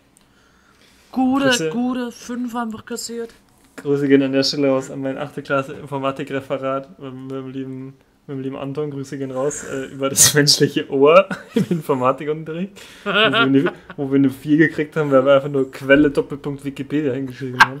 Gute, 1.11 1.45
Grüße. 1.45 1.69
gute 1.69 2.11
fünf 2.11 2.55
einfach 2.55 2.85
kassiert. 2.85 3.31
Grüße 3.75 4.07
gehen 4.07 4.23
an 4.23 4.31
der 4.31 4.43
Stelle 4.43 4.71
aus 4.73 4.89
an 4.89 5.01
mein 5.01 5.19
8. 5.19 5.43
Klasse 5.43 5.73
Informatikreferat 5.73 6.99
mit, 6.99 7.31
dem 7.31 7.49
lieben, 7.49 7.93
mit 8.27 8.37
dem 8.37 8.41
lieben 8.41 8.55
Anton. 8.55 8.91
Grüße 8.91 9.17
gehen 9.17 9.31
raus 9.31 9.63
äh, 9.63 9.85
über 9.85 10.09
das 10.09 10.33
menschliche 10.33 10.89
Ohr 10.89 11.27
im 11.55 11.65
Informatikunterricht. 11.69 12.71
wo, 13.03 13.09
wir 13.09 13.35
eine, 13.35 13.73
wo 13.97 14.11
wir 14.11 14.15
eine 14.15 14.29
4 14.29 14.57
gekriegt 14.57 14.95
haben, 14.95 15.11
weil 15.11 15.25
wir 15.25 15.35
einfach 15.35 15.49
nur 15.49 15.69
Quelle 15.71 16.09
Doppelpunkt 16.09 16.63
Wikipedia 16.63 17.13
hingeschrieben 17.13 17.59
haben. 17.61 17.79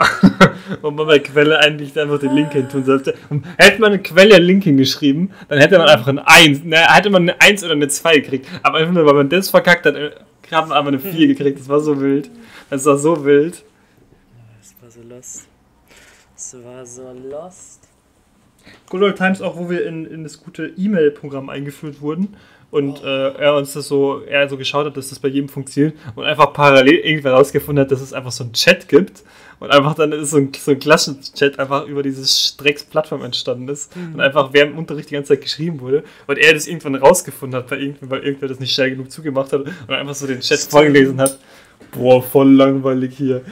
Und 0.82 0.94
man 0.96 1.06
bei 1.06 1.18
Quelle 1.18 1.58
eigentlich 1.58 1.98
einfach 1.98 2.20
den 2.20 2.34
Link 2.34 2.52
hin 2.52 2.68
tun 2.68 2.84
sollte. 2.84 3.14
Und 3.30 3.44
hätte 3.56 3.80
man 3.80 3.92
eine 3.92 4.02
Quelle 4.02 4.38
Link 4.38 4.64
hingeschrieben, 4.64 5.32
dann 5.48 5.58
hätte 5.58 5.78
man 5.78 5.88
einfach 5.88 6.08
ein 6.08 6.18
1, 6.18 6.64
ne, 6.64 6.76
hätte 6.94 7.10
man 7.10 7.22
eine 7.22 7.40
1 7.40 7.64
oder 7.64 7.72
eine 7.72 7.88
2 7.88 8.18
gekriegt. 8.18 8.46
Aber 8.62 8.78
einfach 8.78 8.92
nur, 8.92 9.06
weil 9.06 9.14
man 9.14 9.28
das 9.28 9.50
verkackt 9.50 9.86
hat, 9.86 9.96
äh, 9.96 10.10
hat 10.52 10.68
man 10.68 10.76
einfach 10.76 10.88
eine 10.88 11.00
4 11.00 11.28
gekriegt. 11.28 11.58
Das 11.58 11.68
war 11.68 11.80
so 11.80 12.00
wild. 12.00 12.30
Das 12.70 12.84
war 12.84 12.96
so 12.96 13.24
wild. 13.24 13.64
Das 14.60 14.74
war 14.80 14.90
so 14.90 15.02
lost. 15.02 15.48
Das 16.34 16.56
war 16.64 16.86
so 16.86 17.12
lost. 17.28 17.77
Good 18.90 19.02
Old 19.02 19.16
Times 19.16 19.42
auch, 19.42 19.56
wo 19.56 19.68
wir 19.68 19.86
in, 19.86 20.06
in 20.06 20.22
das 20.22 20.42
gute 20.42 20.72
E-Mail-Programm 20.76 21.48
eingeführt 21.50 22.00
wurden 22.00 22.36
und 22.70 23.02
äh, 23.02 23.32
er 23.34 23.56
uns 23.56 23.72
das 23.72 23.88
so, 23.88 24.22
er 24.22 24.48
so 24.48 24.56
geschaut 24.56 24.86
hat, 24.86 24.96
dass 24.96 25.08
das 25.08 25.18
bei 25.18 25.28
jedem 25.28 25.48
funktioniert 25.48 25.94
und 26.14 26.24
einfach 26.24 26.52
parallel 26.52 26.96
irgendwie 26.96 27.28
herausgefunden 27.28 27.82
hat, 27.84 27.90
dass 27.90 28.00
es 28.00 28.12
einfach 28.12 28.32
so 28.32 28.44
einen 28.44 28.52
Chat 28.52 28.88
gibt 28.88 29.22
und 29.58 29.70
einfach 29.70 29.94
dann 29.94 30.12
ist 30.12 30.30
so 30.30 30.36
ein, 30.36 30.52
so 30.54 30.72
ein 30.72 30.78
Klassenchat 30.78 31.58
einfach 31.58 31.86
über 31.86 32.02
dieses 32.02 32.56
Drecks-Plattform 32.58 33.24
entstanden 33.24 33.68
ist 33.68 33.92
und 33.96 34.20
einfach 34.20 34.52
während 34.52 34.72
dem 34.72 34.78
Unterricht 34.78 35.10
die 35.10 35.14
ganze 35.14 35.34
Zeit 35.34 35.42
geschrieben 35.42 35.80
wurde 35.80 36.04
und 36.26 36.38
er 36.38 36.52
das 36.52 36.66
irgendwann 36.66 36.94
rausgefunden 36.94 37.58
hat 37.58 37.68
bei 37.68 37.78
irgendwem, 37.78 38.10
weil 38.10 38.22
irgendwer 38.22 38.48
das 38.48 38.60
nicht 38.60 38.74
schnell 38.74 38.90
genug 38.90 39.10
zugemacht 39.10 39.52
hat 39.52 39.62
und 39.62 39.90
einfach 39.90 40.14
so 40.14 40.26
den 40.26 40.40
Chat 40.40 40.60
vorgelesen 40.60 41.20
hat. 41.20 41.38
Boah, 41.92 42.22
voll 42.22 42.52
langweilig 42.52 43.14
hier 43.16 43.42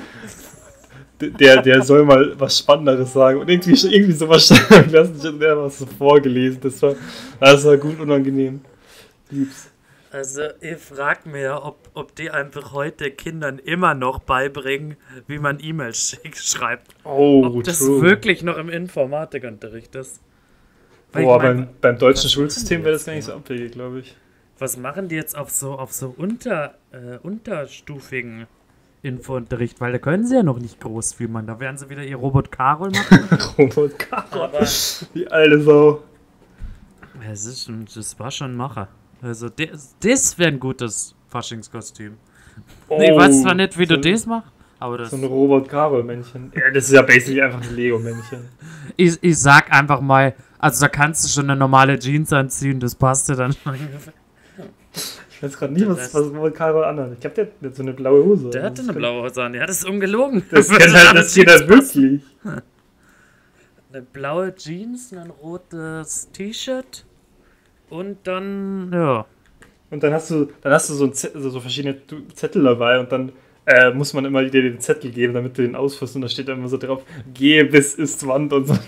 der, 1.21 1.63
der 1.63 1.83
soll 1.83 2.05
mal 2.05 2.39
was 2.39 2.59
Spannenderes 2.59 3.13
sagen. 3.13 3.41
Und 3.41 3.49
irgendwie, 3.49 3.73
irgendwie 3.95 4.13
sowas 4.13 4.47
stand 4.47 4.71
im 4.71 4.91
Klassenchat 4.91 5.33
und 5.33 5.41
der 5.41 5.51
hat 5.53 5.59
was 5.59 5.79
so 5.79 5.87
vorgelesen. 5.87 6.61
Das 6.63 6.81
war, 6.83 6.95
das 7.41 7.65
war 7.65 7.77
gut 7.77 7.99
unangenehm. 8.01 8.61
Lieb's. 9.31 9.71
Also, 10.13 10.43
ich 10.61 10.79
frag 10.79 11.27
mir, 11.27 11.61
ob, 11.63 11.91
ob 11.93 12.15
die 12.15 12.31
einfach 12.31 12.73
heute 12.73 13.11
Kindern 13.11 13.59
immer 13.59 13.93
noch 13.95 14.21
beibringen, 14.21 14.97
wie 15.27 15.39
man 15.39 15.59
E-Mails 15.61 15.99
schick- 16.23 16.37
schreibt. 16.39 16.95
Oh, 17.05 17.45
Ob 17.45 17.65
das 17.65 17.81
true. 17.81 18.01
wirklich 18.03 18.43
noch 18.43 18.57
im 18.57 18.69
Informatikunterricht 18.71 19.95
ist. 19.97 20.21
Weil 21.13 21.23
ich 21.23 21.27
Boah, 21.29 21.39
mein, 21.39 21.57
beim, 21.57 21.69
beim 21.81 21.99
deutschen 21.99 22.25
was 22.27 22.33
Schulsystem 22.33 22.79
machen 22.83 22.85
wäre 22.85 22.95
die 22.95 22.99
das 22.99 23.05
gar 23.07 23.13
nicht 23.15 23.27
jetzt, 23.27 23.33
so 23.33 23.39
abwegig, 23.39 23.73
glaube 23.73 23.99
ich. 24.01 24.17
Was 24.59 24.77
machen 24.79 25.09
die 25.09 25.17
jetzt 25.17 25.37
auf 25.37 25.51
so, 25.51 25.73
auf 25.73 25.93
so 25.93 26.15
unter, 26.17 26.75
äh, 26.93 27.19
unterstufigen 27.23 28.47
Infounterricht? 29.03 29.81
Weil 29.81 29.93
da 29.93 29.99
können 29.99 30.27
sie 30.27 30.35
ja 30.37 30.43
noch 30.43 30.59
nicht 30.59 30.81
groß 30.81 31.15
viel 31.15 31.29
machen. 31.29 31.47
Da 31.47 31.61
werden 31.61 31.77
sie 31.79 31.89
wieder 31.89 32.03
ihr 32.05 32.17
Robot 32.17 32.51
Carol 32.51 32.91
machen. 32.91 33.29
Robot 33.59 33.99
Caro. 33.99 34.45
Aber 34.45 34.67
Die 35.15 35.29
alte 35.31 35.63
Sau. 35.63 36.03
es 37.31 37.45
ist 37.47 37.65
schon, 37.65 37.87
das 37.95 38.19
war 38.19 38.31
schon 38.31 38.53
ein 38.53 38.57
Macher. 38.57 38.89
Also, 39.23 39.49
das, 39.49 39.95
das 40.01 40.39
wäre 40.39 40.51
ein 40.51 40.61
gutes 40.61 41.15
Faschingskostüm. 41.29 42.17
Oh, 42.89 43.01
ich 43.01 43.15
weiß 43.15 43.43
zwar 43.43 43.55
nicht, 43.55 43.79
wie 43.79 43.87
so, 43.87 43.97
du 43.97 44.11
das 44.11 44.27
machst, 44.27 44.51
aber 44.79 44.99
das. 44.99 45.11
So 45.11 45.17
ein 45.17 45.25
Robot 45.25 45.69
Caro-Männchen. 45.69 46.53
Ja, 46.55 46.71
das 46.71 46.85
ist 46.85 46.93
ja 46.93 47.03
basically 47.03 47.43
einfach 47.43 47.63
ein 47.63 47.75
Lego-Männchen. 47.75 48.49
Ich, 48.97 49.19
ich 49.23 49.39
sag 49.39 49.73
einfach 49.73 50.01
mal, 50.01 50.35
also 50.59 50.85
da 50.85 50.89
kannst 50.89 51.25
du 51.25 51.29
schon 51.29 51.51
eine 51.51 51.59
normale 51.59 51.99
Jeans 51.99 52.33
anziehen, 52.33 52.81
das 52.81 52.95
passt 52.95 53.29
dir 53.29 53.37
dann 53.37 53.53
schon 53.53 53.73
ungefähr. 53.73 54.13
Ich 55.37 55.43
weiß 55.43 55.59
gerade 55.59 55.73
nicht, 55.75 55.87
was, 55.89 55.99
Das- 55.99 56.15
was 56.15 56.27
Robot 56.31 56.55
Caro 56.55 56.83
anhat. 56.83 57.13
Ich 57.13 57.21
glaube, 57.21 57.37
der, 57.37 57.45
der 57.61 57.69
hat 57.71 57.77
so 57.77 57.83
eine 57.83 57.93
blaue 57.93 58.25
Hose. 58.25 58.51
Der 58.51 58.63
hatte 58.63 58.75
Das 58.77 58.81
eine 58.85 58.89
kann- 58.89 58.97
blaue 58.97 59.23
Hose 59.23 59.43
an, 59.43 59.55
ja, 59.55 59.67
das 59.67 59.79
ist 59.79 59.89
ungelogen. 59.89 60.43
Das 60.51 60.71
würde 60.71 60.85
kann 60.93 60.95
halt, 61.09 61.17
das 61.19 61.35
Jeans 61.35 61.51
halt 61.53 61.69
wirklich. 61.69 62.21
Eine 63.93 64.03
blaue 64.03 64.55
Jeans, 64.55 65.13
ein 65.15 65.31
rotes 65.31 66.31
T-Shirt 66.33 67.05
und 67.89 68.19
dann, 68.25 68.91
ja. 68.93 69.25
Und 69.91 70.03
dann 70.03 70.13
hast 70.13 70.31
du, 70.31 70.49
dann 70.61 70.73
hast 70.73 70.91
du 70.91 70.95
so, 70.95 71.05
ein 71.05 71.15
Zettel, 71.15 71.41
so 71.41 71.61
verschiedene 71.61 71.97
Zettel 72.35 72.65
dabei 72.65 72.99
und 72.99 73.11
dann 73.13 73.33
äh, 73.65 73.91
muss 73.93 74.13
man 74.13 74.25
immer 74.25 74.45
dir 74.45 74.63
den 74.63 74.81
Zettel 74.81 75.11
geben, 75.13 75.33
damit 75.35 75.57
du 75.57 75.63
den 75.63 75.77
ausführst 75.77 76.17
und 76.17 76.23
da 76.23 76.29
steht 76.29 76.49
dann 76.49 76.59
immer 76.59 76.69
so 76.69 76.77
drauf, 76.77 77.05
gehe 77.33 77.65
bis 77.65 77.95
ist 77.95 78.27
Wand 78.27 78.53
und 78.53 78.67
so, 78.67 78.73
und 78.75 78.81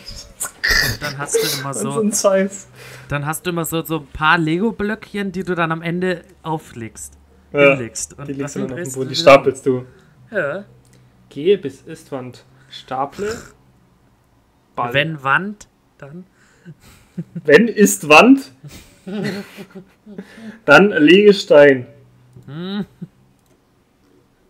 Dann 1.01 1.17
hast 1.19 1.37
du 1.37 1.61
immer 1.61 1.73
so 1.75 1.91
so, 1.93 2.01
ein 2.01 2.13
Scheiß. 2.13 2.67
Dann 3.09 3.27
hast 3.27 3.47
du 3.47 3.51
immer 3.51 3.64
so, 3.64 3.83
so 3.83 3.99
ein 3.99 4.07
paar 4.07 4.38
Lego-Blöckchen, 4.38 5.33
die 5.33 5.42
du 5.42 5.55
dann 5.55 5.73
am 5.73 5.83
Ende 5.83 6.23
auflegst. 6.42 7.18
Ja, 7.53 7.71
hinlegst. 7.71 8.18
Und 8.18 8.29
die 8.29 8.35
legst 8.35 8.57
du 8.57 8.61
dann 8.61 8.73
auf 8.73 8.83
den 8.83 8.92
Boden, 8.92 9.09
die 9.09 9.14
stapelst 9.14 9.66
du. 9.66 9.87
Ja. 10.31 10.64
Gehe 11.31 11.59
bis 11.59 11.83
ist 11.83 12.12
Wand. 12.12 12.44
Staple. 12.71 13.35
Ball. 14.77 14.94
Wenn 14.94 15.23
Wand, 15.23 15.68
dann. 15.97 16.25
Wenn 17.44 17.66
ist 17.66 18.09
Wand, 18.09 18.53
dann 20.64 20.90
lege 20.90 21.35
Stein. 21.35 21.87
Hm. 22.47 22.85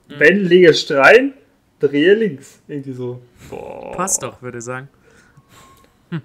Wenn 0.08 0.44
lege 0.44 0.74
Stein, 0.74 1.34
drehe 1.78 2.14
links. 2.14 2.60
Irgendwie 2.66 2.92
so. 2.92 3.22
Boah. 3.48 3.92
Passt 3.92 4.22
doch, 4.22 4.42
würde 4.42 4.58
ich 4.58 4.64
sagen. 4.64 4.88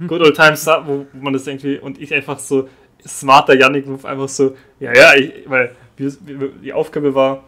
Good 0.08 0.22
old 0.22 0.36
times, 0.36 0.66
wo, 0.86 1.06
man 1.14 1.34
das 1.34 1.48
irgendwie 1.48 1.78
und 1.78 2.02
ich 2.02 2.14
einfach 2.14 2.40
so 2.40 2.70
smarter 3.06 3.56
Yannick 3.56 3.86
Move 3.86 4.08
einfach 4.08 4.30
so, 4.30 4.56
ja, 4.80 4.94
ja, 4.94 5.14
ich, 5.16 5.44
weil 5.48 5.76
die 5.98 6.74
Aufgabe 6.74 7.14
war, 7.14 7.44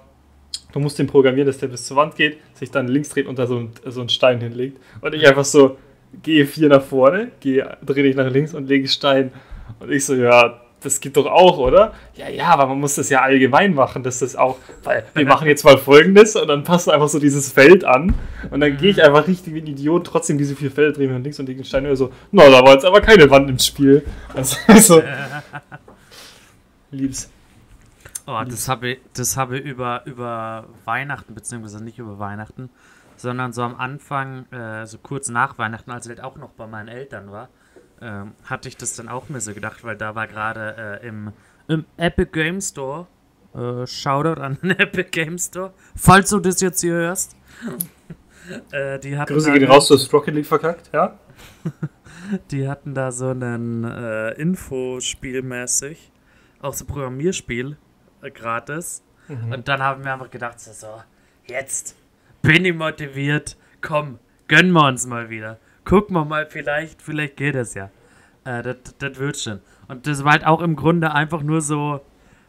du 0.74 0.80
musst 0.80 1.00
den 1.00 1.08
programmieren, 1.08 1.48
dass 1.48 1.58
der 1.58 1.68
bis 1.68 1.86
zur 1.86 1.98
Wand 1.98 2.16
geht, 2.16 2.38
sich 2.54 2.72
dann 2.72 2.88
links 2.88 3.10
dreht 3.10 3.28
und 3.28 3.40
da 3.40 3.48
so, 3.48 3.70
so 3.86 4.02
einen 4.02 4.10
Stein 4.10 4.42
hinlegt. 4.42 4.80
Und 5.02 5.16
ich 5.16 5.26
einfach 5.26 5.46
so, 5.46 5.78
gehe 6.22 6.46
vier 6.46 6.70
nach 6.70 6.84
vorne, 6.84 7.32
gehe, 7.40 7.78
drehe 7.86 8.04
dich 8.04 8.16
nach 8.16 8.30
links 8.30 8.54
und 8.54 8.68
lege 8.68 8.88
Stein. 8.88 9.32
Und 9.80 9.92
ich 9.92 10.06
so, 10.06 10.16
ja, 10.16 10.62
das 10.86 11.00
geht 11.00 11.18
doch 11.18 11.26
auch, 11.26 11.58
oder? 11.58 11.94
Ja, 12.16 12.30
ja, 12.30 12.48
aber 12.48 12.68
man 12.68 12.80
muss 12.80 12.96
das 12.96 13.10
ja 13.10 13.22
allgemein 13.22 13.74
machen, 13.74 14.04
dass 14.04 14.20
das 14.20 14.36
auch, 14.36 14.58
weil 14.84 15.06
wir 15.14 15.26
machen 15.26 15.48
jetzt 15.48 15.66
mal 15.66 15.78
folgendes 15.78 16.36
und 16.36 16.48
dann 16.48 16.64
passt 16.64 16.90
einfach 16.90 17.08
so 17.08 17.20
dieses 17.20 17.52
Feld 17.52 17.84
an 17.84 18.14
und 18.52 18.60
dann 18.60 18.78
gehe 18.78 18.92
ich 18.92 19.04
einfach 19.04 19.28
richtig 19.28 19.54
wie 19.54 19.62
ein 19.62 19.68
Idiot 19.68 20.06
trotzdem 20.06 20.38
diese 20.38 20.56
vier 20.56 20.72
Felder 20.72 20.94
drehen 20.94 21.14
und 21.16 21.24
links 21.24 21.40
und 21.40 21.48
links 21.48 21.68
Steine 21.68 21.96
so, 21.96 22.12
na, 22.32 22.50
da 22.50 22.64
war 22.64 22.74
jetzt 22.74 22.86
aber 22.86 23.02
keine 23.02 23.30
Wand 23.30 23.50
im 23.50 23.60
Spiel. 23.60 24.06
Also, 24.34 24.58
so, 24.80 25.02
lieb's. 26.92 27.30
Oh, 28.28 28.42
das 28.48 28.68
habe 28.68 28.90
ich, 28.90 29.00
das 29.14 29.38
habe 29.38 29.60
ich 29.60 29.66
über, 29.66 30.02
über 30.06 30.66
Weihnachten, 30.86 31.36
beziehungsweise 31.36 31.84
nicht 31.84 32.00
über 32.00 32.18
Weihnachten, 32.18 32.70
sondern 33.18 33.54
so 33.54 33.62
am 33.62 33.76
Anfang, 33.76 34.52
äh, 34.52 34.86
so 34.88 34.98
kurz 34.98 35.30
nach 35.30 35.58
Weihnachten, 35.60 35.92
als 35.92 36.08
ich 36.08 36.10
halt 36.10 36.24
auch 36.24 36.36
noch 36.36 36.50
bei 36.50 36.66
meinen 36.66 36.88
Eltern 36.88 37.32
war, 37.32 37.50
ähm, 38.02 38.34
hatte 38.46 38.68
ich 38.70 38.78
das 38.78 38.94
dann 38.96 39.10
auch 39.10 39.30
mir 39.30 39.42
so 39.42 39.54
gedacht, 39.54 39.84
weil 39.84 39.96
da 39.96 40.16
war 40.16 40.28
gerade 40.28 41.00
äh, 41.02 41.08
im, 41.08 41.32
im 41.68 41.86
Epic 41.98 42.32
Game 42.32 42.62
Store, 42.62 43.08
äh, 43.54 43.86
Shoutout 43.88 44.42
an 44.42 44.58
den 44.62 44.72
Epic 44.80 45.10
Game 45.12 45.38
Store, 45.38 45.74
falls 45.96 46.30
du 46.30 46.40
das 46.40 46.62
jetzt 46.62 46.82
hier 46.82 46.94
hörst. 46.94 47.36
äh, 48.72 49.00
die 49.00 49.18
hatten 49.18 49.34
Grüße 49.34 49.52
da- 49.52 49.58
gehen 49.58 49.70
raus, 49.70 49.88
du 49.88 49.96
hast 49.96 50.12
Rocket 50.14 50.34
League 50.36 50.46
verkackt, 50.46 50.90
ja? 50.94 51.18
Die 52.52 52.68
hatten 52.68 52.96
da 52.96 53.12
so 53.12 53.28
einen 53.30 53.84
äh, 53.84 54.32
Infospiel 54.32 55.44
mäßig, 55.44 56.12
auch 56.60 56.74
so 56.74 56.86
Programmierspiel, 56.86 57.78
äh, 58.24 58.32
gratis. 58.32 59.04
Und 59.28 59.68
dann 59.68 59.82
haben 59.84 60.04
wir 60.04 60.14
einfach 60.14 60.30
gedacht, 60.30 60.60
so, 60.60 60.72
so, 60.72 61.02
jetzt 61.46 61.96
bin 62.42 62.64
ich 62.66 62.76
motiviert, 62.76 63.58
komm, 63.82 64.20
gönnen 64.48 64.72
wir 64.72 64.88
uns 64.88 65.06
mal 65.08 65.30
wieder. 65.30 65.60
Gucken 65.86 66.16
wir 66.16 66.26
mal, 66.26 66.48
vielleicht, 66.48 67.02
vielleicht 67.02 67.38
geht 67.38 67.56
es 67.56 67.74
ja. 67.76 67.90
Äh, 68.44 68.64
das, 68.64 68.96
das 68.98 69.18
wird 69.18 69.38
schon. 69.38 69.62
Und 69.88 70.08
das 70.08 70.24
war 70.24 70.34
halt 70.34 70.46
auch 70.46 70.62
im 70.62 70.76
Grunde 70.76 71.14
einfach 71.14 71.42
nur 71.44 71.62
so, 71.62 72.02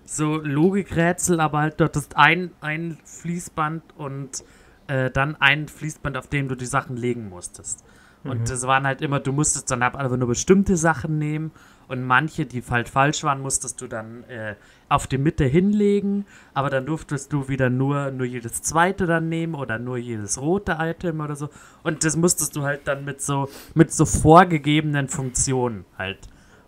so 0.05 0.39
Logikrätsel, 0.39 1.41
aber 1.41 1.61
halt 1.61 1.81
dort 1.81 1.97
ist 1.97 2.17
ein, 2.17 2.51
ein 2.61 2.99
Fließband 3.05 3.83
und 3.97 4.43
äh, 4.89 5.11
dann 5.11 5.37
ein 5.37 5.69
Fließband, 5.69 6.17
auf 6.17 6.29
dem 6.29 6.49
du 6.49 6.55
die 6.55 6.67
Sachen 6.67 6.97
legen 6.97 7.29
musstest. 7.29 7.85
Und 8.25 8.51
das 8.51 8.67
waren 8.67 8.85
halt 8.87 9.03
immer, 9.03 9.21
du 9.21 9.33
musstest 9.33 9.71
dann 9.71 9.85
halt 9.85 9.95
einfach 9.95 10.17
nur 10.17 10.27
bestimmte 10.27 10.77
Sachen 10.77 11.19
nehmen 11.19 11.53
und 11.89 12.05
manche, 12.05 12.47
die 12.47 12.63
halt 12.69 12.89
falsch 12.89 13.23
waren, 13.25 13.41
musstest 13.41 13.81
du 13.81 13.87
dann 13.87 14.25
äh, 14.25 14.55
auf 14.89 15.07
die 15.07 15.19
Mitte 15.19 15.45
hinlegen, 15.45 16.27
aber 16.55 16.71
dann 16.71 16.87
durftest 16.87 17.33
du 17.33 17.49
wieder 17.49 17.71
nur, 17.71 18.11
nur 18.11 18.27
jedes 18.27 18.63
zweite 18.63 19.07
dann 19.07 19.29
nehmen 19.29 19.55
oder 19.55 19.79
nur 19.79 19.97
jedes 19.97 20.41
rote 20.41 20.77
Item 20.81 21.21
oder 21.21 21.37
so. 21.37 21.49
Und 21.83 22.05
das 22.05 22.17
musstest 22.17 22.57
du 22.57 22.63
halt 22.63 22.87
dann 22.87 23.05
mit 23.05 23.21
so, 23.21 23.49
mit 23.75 23.93
so 23.93 24.05
vorgegebenen 24.05 25.09
Funktionen 25.09 25.85
halt, 25.99 26.19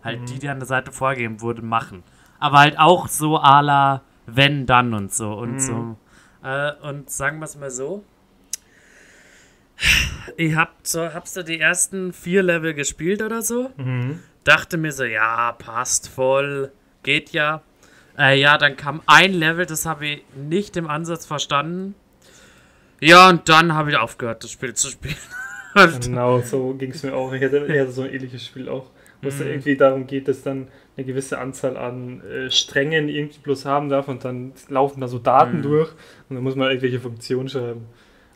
halt, 0.03 0.29
die 0.29 0.39
dir 0.39 0.51
an 0.51 0.59
der 0.59 0.67
Seite 0.67 0.91
vorgegeben 0.91 1.41
wurde, 1.41 1.61
machen. 1.61 2.03
Aber 2.39 2.59
halt 2.59 2.79
auch 2.79 3.07
so 3.07 3.37
à 3.37 3.61
la 3.61 4.01
wenn, 4.25 4.65
dann 4.65 4.93
und 4.93 5.13
so 5.13 5.33
und 5.33 5.59
so. 5.59 5.97
Äh, 6.43 6.71
und 6.81 7.09
sagen 7.09 7.39
wir 7.39 7.45
es 7.45 7.57
mal 7.57 7.71
so. 7.71 8.03
Ich 10.37 10.55
hab 10.55 10.75
so, 10.83 11.13
habst 11.13 11.37
du 11.37 11.43
die 11.43 11.59
ersten 11.59 12.13
vier 12.13 12.43
Level 12.43 12.73
gespielt 12.73 13.21
oder 13.21 13.41
so? 13.41 13.71
Dachte 14.43 14.77
mir 14.77 14.91
so, 14.91 15.03
ja, 15.03 15.51
passt 15.53 16.07
voll, 16.07 16.71
geht 17.03 17.31
ja. 17.31 17.61
Äh, 18.17 18.39
ja, 18.39 18.57
dann 18.57 18.75
kam 18.75 19.01
ein 19.05 19.33
Level, 19.33 19.65
das 19.65 19.85
habe 19.85 20.05
ich 20.07 20.23
nicht 20.35 20.75
im 20.77 20.89
Ansatz 20.89 21.25
verstanden. 21.25 21.95
Ja, 22.99 23.29
und 23.29 23.47
dann 23.47 23.73
habe 23.73 23.91
ich 23.91 23.97
aufgehört, 23.97 24.43
das 24.43 24.51
Spiel 24.51 24.73
zu 24.73 24.89
spielen. 24.89 25.15
Genau, 26.01 26.41
so 26.41 26.73
ging 26.73 26.89
es 26.91 27.03
mir 27.03 27.13
auch. 27.13 27.31
Ich 27.31 27.43
hatte, 27.43 27.59
ich 27.67 27.79
hatte 27.79 27.91
so 27.91 28.01
ein 28.01 28.09
ähnliches 28.11 28.43
Spiel 28.43 28.67
auch, 28.67 28.89
wo 29.21 29.27
es 29.29 29.37
dann 29.37 29.45
Mhm. 29.47 29.53
irgendwie 29.53 29.77
darum 29.77 30.07
geht, 30.07 30.27
dass 30.27 30.41
dann 30.41 30.67
eine 30.97 31.05
gewisse 31.05 31.37
Anzahl 31.37 31.77
an 31.77 32.21
äh, 32.21 32.49
Strängen 32.49 33.07
irgendwie 33.07 33.37
bloß 33.39 33.65
haben 33.65 33.87
darf 33.87 34.07
und 34.07 34.25
dann 34.25 34.51
laufen 34.67 34.99
da 34.99 35.07
so 35.07 35.19
Daten 35.19 35.57
Mhm. 35.59 35.61
durch 35.61 35.91
und 36.27 36.35
dann 36.35 36.43
muss 36.43 36.55
man 36.55 36.69
irgendwelche 36.69 36.99
Funktionen 36.99 37.47
schreiben. 37.49 37.85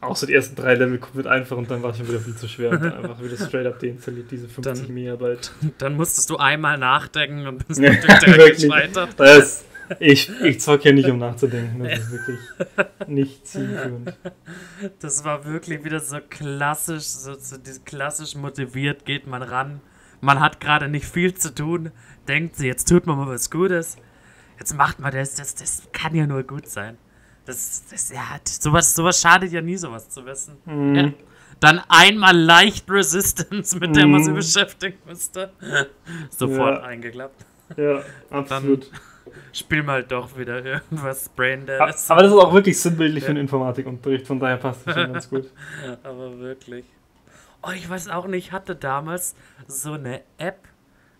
Auch 0.03 0.15
so 0.15 0.25
die 0.25 0.33
ersten 0.33 0.55
drei 0.55 0.75
Level 0.75 0.99
wird 1.13 1.27
einfach 1.27 1.57
und 1.57 1.69
dann 1.71 1.81
war 1.83 1.91
es 1.91 1.97
schon 1.97 2.07
wieder 2.07 2.19
viel 2.19 2.35
zu 2.35 2.47
schwer 2.47 2.71
und 2.71 2.81
dann 2.83 2.93
einfach 2.93 3.21
wieder 3.21 3.37
straight 3.37 3.65
up 3.65 3.79
deinstalliert, 3.79 4.29
diese 4.31 4.47
50 4.47 4.85
Dann- 4.85 4.93
Megabyte. 4.93 5.51
Dann 5.77 5.95
musstest 5.95 6.29
du 6.29 6.37
einmal 6.37 6.77
nachdenken 6.77 7.47
und 7.47 7.67
bist 7.67 7.81
direkt 7.81 8.59
gescheitert. 8.61 9.09
Das, 9.17 9.65
ich 9.99 10.29
ich 10.41 10.59
zocke 10.61 10.89
ja 10.89 10.95
nicht, 10.95 11.09
um 11.09 11.17
nachzudenken. 11.19 11.83
Das 11.83 11.99
ist 11.99 12.11
wirklich 12.11 12.39
nicht 13.07 13.47
zielführend. 13.47 14.13
Das 14.99 15.23
war 15.23 15.45
wirklich 15.45 15.83
wieder 15.83 15.99
so 15.99 16.17
klassisch, 16.29 17.03
so, 17.03 17.33
so 17.33 17.57
klassisch 17.85 18.35
motiviert 18.35 19.05
geht 19.05 19.27
man 19.27 19.41
ran. 19.43 19.81
Man 20.21 20.39
hat 20.39 20.59
gerade 20.61 20.87
nicht 20.87 21.05
viel 21.05 21.33
zu 21.33 21.53
tun, 21.53 21.91
denkt 22.27 22.55
sie, 22.55 22.67
jetzt 22.67 22.87
tut 22.87 23.05
man 23.07 23.17
mal 23.17 23.27
was 23.27 23.51
Gutes. 23.51 23.97
Jetzt 24.57 24.75
macht 24.77 24.99
man 24.99 25.11
das, 25.11 25.35
das, 25.35 25.55
das 25.55 25.83
kann 25.91 26.15
ja 26.15 26.25
nur 26.27 26.43
gut 26.43 26.67
sein. 26.67 26.97
Das, 27.45 27.83
das, 27.89 28.09
ja, 28.09 28.21
sowas, 28.45 28.93
sowas 28.95 29.19
schadet 29.19 29.51
ja 29.51 29.61
nie, 29.61 29.75
sowas 29.75 30.09
zu 30.09 30.25
wissen. 30.25 30.57
Mhm. 30.65 30.95
Ja. 30.95 31.11
Dann 31.59 31.81
einmal 31.87 32.37
leicht 32.37 32.89
Resistance, 32.89 33.77
mit 33.79 33.95
der 33.95 34.07
man 34.07 34.23
sich 34.23 34.31
Mhm. 34.31 34.37
beschäftigen 34.37 34.97
musste. 35.05 35.51
Sofort 36.29 36.79
Ja. 36.81 36.83
eingeklappt. 36.83 37.45
Ja, 37.77 38.01
absolut. 38.29 38.89
Spiel 39.51 39.83
mal 39.83 40.03
doch 40.03 40.37
wieder 40.37 40.63
irgendwas 40.63 41.29
Braindead. 41.29 41.79
aber 41.79 41.91
das 41.91 42.03
ist 42.03 42.11
auch 42.11 42.53
wirklich 42.53 42.79
sinnbildlich 42.79 43.23
für 43.23 43.29
Ja. 43.31 43.35
den 43.35 43.41
Informatikunterricht, 43.41 44.27
von 44.27 44.39
daher 44.39 44.57
passt 44.57 44.85
das 44.85 44.93
schon 44.95 45.13
ganz 45.13 45.29
gut. 45.29 45.49
Aber 46.03 46.37
wirklich. 46.39 46.85
Oh, 47.61 47.71
ich 47.71 47.89
weiß 47.89 48.09
auch 48.09 48.27
nicht, 48.27 48.47
ich 48.47 48.51
hatte 48.51 48.75
damals 48.75 49.35
so 49.67 49.93
eine 49.93 50.21
App, 50.37 50.59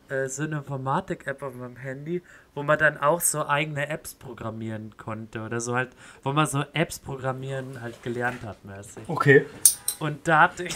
äh, 0.10 0.28
so 0.28 0.44
eine 0.44 0.58
Informatik-App 0.58 1.42
auf 1.42 1.56
meinem 1.56 1.76
Handy, 1.78 2.22
wo 2.56 2.64
man 2.64 2.78
dann 2.78 2.98
auch 2.98 3.22
so 3.22 3.46
eigene 3.46 3.88
Apps 3.90 4.14
programmieren 4.14 4.96
konnte 4.98 5.42
oder 5.42 5.60
so 5.60 5.76
halt, 5.76 5.92
wo 6.24 6.32
man 6.34 6.46
so 6.46 6.64
Apps 6.74 7.00
programmieren 7.00 7.82
halt 7.82 8.02
gelernt 8.04 8.44
hat 8.44 8.64
mäßig. 8.66 9.04
Okay. 9.08 9.46
Und 10.00 10.28
da 10.28 10.42
hatte 10.42 10.64
ich, 10.66 10.76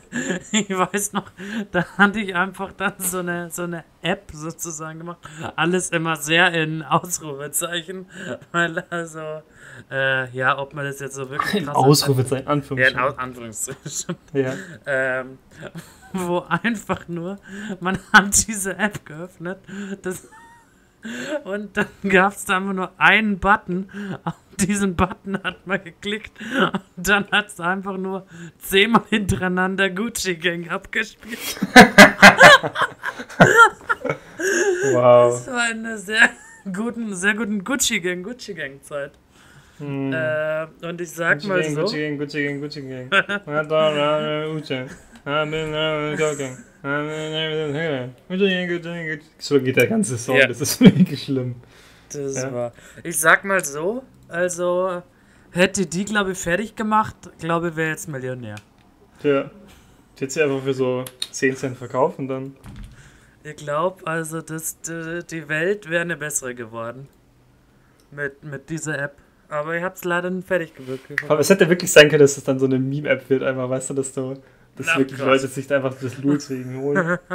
ich 0.52 0.70
weiß 0.70 1.12
noch, 1.12 1.30
da 1.72 1.84
hatte 1.98 2.20
ich 2.20 2.34
einfach 2.34 2.72
dann 2.72 2.94
so 2.98 3.18
eine, 3.18 3.50
so 3.50 3.64
eine 3.64 3.84
App 4.00 4.30
sozusagen 4.32 5.00
gemacht. 5.00 5.18
Alles 5.56 5.90
immer 5.90 6.16
sehr 6.16 6.52
in 6.54 6.82
Ausrufezeichen, 6.82 8.06
weil 8.52 8.78
also, 8.90 9.42
äh, 9.90 10.30
ja, 10.30 10.58
ob 10.58 10.74
man 10.74 10.84
das 10.84 11.00
jetzt 11.00 11.14
so 11.14 11.28
wirklich 11.28 11.64
krass 11.64 11.74
Ausrufezeichen, 11.76 12.46
Ja, 12.46 12.52
in 12.52 12.62
Anführungszeichen. 12.62 13.18
Anführungszeichen. 13.18 14.16
Ja. 14.32 14.54
ähm, 14.86 15.38
wo 16.28 16.40
einfach 16.40 17.08
nur, 17.08 17.38
man 17.80 17.98
hat 18.12 18.46
diese 18.46 18.76
App 18.76 19.04
geöffnet 19.04 19.58
das, 20.02 20.28
und 21.44 21.76
dann 21.76 21.86
gab 22.08 22.32
es 22.32 22.44
da 22.44 22.58
einfach 22.58 22.72
nur 22.72 22.92
einen 22.96 23.38
Button. 23.38 23.88
Auf 24.24 24.34
diesen 24.60 24.94
Button 24.94 25.42
hat 25.42 25.66
man 25.66 25.82
geklickt 25.82 26.32
und 26.40 27.08
dann 27.08 27.26
hat 27.32 27.48
es 27.48 27.58
einfach 27.58 27.96
nur 27.96 28.26
zehnmal 28.58 29.02
hintereinander 29.08 29.90
Gucci 29.90 30.36
Gang 30.36 30.70
abgespielt. 30.70 31.38
Wow. 34.92 35.32
Das 35.32 35.46
war 35.46 35.62
eine 35.62 35.98
sehr 35.98 36.30
guten, 36.72 37.14
sehr 37.14 37.34
guten 37.34 37.64
Gucci 37.64 38.00
Gang, 38.00 38.22
Gucci 38.22 38.54
Gang 38.54 38.82
Zeit. 38.82 39.12
Hm. 39.78 40.12
Äh, 40.12 40.66
und 40.86 41.00
ich 41.00 41.10
sag 41.10 41.38
Gucci 41.38 41.48
mal 41.48 41.62
Gang, 41.62 41.74
so, 41.74 41.80
Gucci 41.82 42.00
Gang, 42.00 42.18
Gucci 42.18 42.44
Gang, 42.44 42.60
Gucci 42.60 42.82
Gang. 42.82 43.10
So 49.38 49.60
geht 49.60 49.76
der 49.76 49.86
ganze 49.86 50.18
Song, 50.18 50.36
Ja. 50.36 50.46
das 50.46 50.60
ist 50.60 50.80
wirklich 50.80 51.22
schlimm. 51.22 51.56
Das 52.12 52.42
Ja. 52.42 52.52
war. 52.52 52.72
Ich 53.04 53.18
sag 53.18 53.44
mal 53.44 53.64
so, 53.64 54.02
also 54.28 55.02
hätte 55.52 55.86
die, 55.86 56.04
glaube 56.04 56.32
ich, 56.32 56.38
fertig 56.38 56.74
gemacht, 56.74 57.16
glaube 57.38 57.68
ich, 57.68 57.76
wäre 57.76 57.90
jetzt 57.90 58.08
Millionär. 58.08 58.56
Tja. 59.20 59.50
Die 60.18 60.24
hat 60.24 60.30
sie 60.30 60.42
einfach 60.42 60.62
für 60.62 60.74
so 60.74 61.04
10 61.30 61.56
Cent 61.56 61.76
verkauft 61.78 62.18
und 62.18 62.28
dann. 62.28 62.56
Ich 63.44 63.56
glaube, 63.56 64.06
also 64.06 64.40
das, 64.40 64.78
die, 64.80 65.48
Welt 65.48 65.88
wäre 65.88 66.02
eine 66.02 66.16
bessere 66.16 66.54
geworden. 66.54 67.08
Mit, 68.10 68.44
mit 68.44 68.68
dieser 68.70 68.98
App. 68.98 69.16
Aber 69.48 69.76
ich 69.76 69.82
hab's 69.82 70.04
leider 70.04 70.30
nicht 70.30 70.46
fertig 70.46 70.74
gewirkt. 70.74 71.04
Aber 71.28 71.40
es 71.40 71.48
hätte 71.50 71.68
wirklich 71.68 71.90
sein 71.92 72.08
können, 72.08 72.20
dass 72.20 72.36
es 72.36 72.44
dann 72.44 72.58
so 72.58 72.66
eine 72.66 72.78
Meme-App 72.78 73.28
wird, 73.30 73.42
einfach, 73.42 73.68
weißt 73.68 73.90
du, 73.90 73.94
dass 73.94 74.12
du. 74.12 74.36
Dass 74.76 74.86
Na, 74.86 74.98
wirklich 74.98 75.18
krass. 75.18 75.26
Leute 75.28 75.46
sich 75.48 75.72
einfach 75.72 75.94
das 76.00 76.18
Loots 76.18 76.50
wegen 76.50 76.78
holen. 76.80 77.18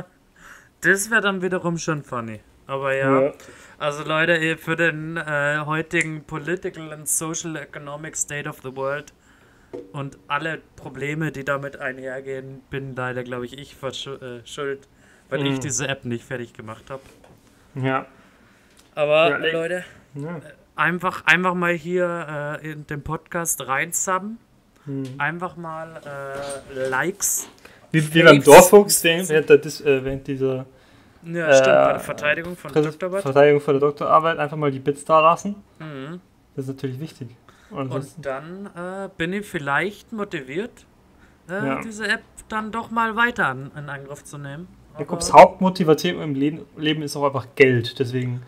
Das 0.82 1.10
wäre 1.10 1.22
dann 1.22 1.42
wiederum 1.42 1.80
schon 1.80 2.04
funny. 2.04 2.40
Aber 2.68 2.94
ja, 2.94 3.34
also 3.80 4.04
Leute, 4.04 4.58
für 4.58 4.76
den 4.76 5.18
äh, 5.18 5.58
heutigen 5.66 6.24
Political 6.24 6.94
and 6.94 7.08
Social 7.08 7.56
Economic 7.56 8.16
State 8.16 8.48
of 8.48 8.60
the 8.62 8.76
World 8.76 9.12
und 9.94 10.20
alle 10.28 10.62
Probleme, 10.76 11.32
die 11.32 11.44
damit 11.44 11.78
einhergehen, 11.78 12.62
bin 12.70 12.96
leider, 12.96 13.24
glaube 13.24 13.46
ich, 13.46 13.58
ich 13.58 13.76
äh, 13.82 14.46
schuld, 14.46 14.88
weil 15.30 15.48
ich 15.48 15.56
Mhm. 15.56 15.60
diese 15.62 15.88
App 15.88 16.06
nicht 16.06 16.26
fertig 16.26 16.54
gemacht 16.54 16.90
habe. 16.92 17.02
Ja. 17.74 18.06
Aber 18.94 19.30
Ja. 19.32 19.38
Leute, 19.52 19.84
ja. 20.14 20.42
einfach, 20.76 21.26
einfach 21.26 21.54
mal 21.56 21.74
hier 21.74 22.60
äh, 22.62 22.72
in 22.72 22.86
den 22.86 23.02
Podcast 23.02 23.66
reinsubben. 23.68 24.38
Hm. 24.88 25.04
Einfach 25.20 25.56
mal 25.56 26.02
äh, 26.76 26.90
Likes. 26.90 27.48
Wie, 27.92 28.14
wie 28.14 28.24
beim 28.24 28.42
Faves. 28.42 28.46
Dorffuchs 28.70 29.04
während, 29.04 29.30
der 29.30 29.66
äh, 29.66 30.04
während 30.04 30.28
dieser 30.28 30.66
Ja, 31.24 31.54
stimmt, 31.54 31.66
bei 31.66 31.88
der 31.88 31.96
Äh, 31.96 32.00
Verteidigung 32.00 32.58
von 32.58 32.72
Präse- 32.72 32.84
Doktorarbeit. 32.90 33.22
Verteidigung 33.22 33.62
von 33.62 33.74
der 33.76 33.82
Doktorarbeit 33.82 34.38
einfach 34.40 34.58
mal 34.58 34.72
die 34.72 34.80
Bits 34.80 35.06
da 35.06 35.20
lassen. 35.20 35.56
Mhm. 35.80 36.20
Das 36.56 36.66
ist 36.66 36.70
natürlich 36.70 37.00
wichtig. 37.00 37.30
Und 37.70 37.92
Und 37.92 38.08
dann 38.22 38.66
äh, 38.76 39.10
bin 39.18 39.34
ich 39.34 39.46
vielleicht 39.46 40.12
motiviert, 40.14 40.86
äh, 41.50 41.54
Ja. 41.54 41.82
diese 41.82 42.08
App 42.08 42.22
dann 42.50 42.72
doch 42.72 42.90
mal 42.92 43.16
weiter 43.16 43.48
an, 43.48 43.72
in 43.78 43.90
Angriff 43.90 44.24
zu 44.24 44.38
nehmen. 44.38 44.68
Jakobs 44.98 45.32
Hauptmotivation 45.32 46.22
im 46.22 46.34
Leben, 46.34 46.62
Leben 46.78 47.02
ist 47.04 47.16
auch 47.16 47.26
einfach 47.26 47.46
Geld. 47.56 48.00
Deswegen, 48.00 48.42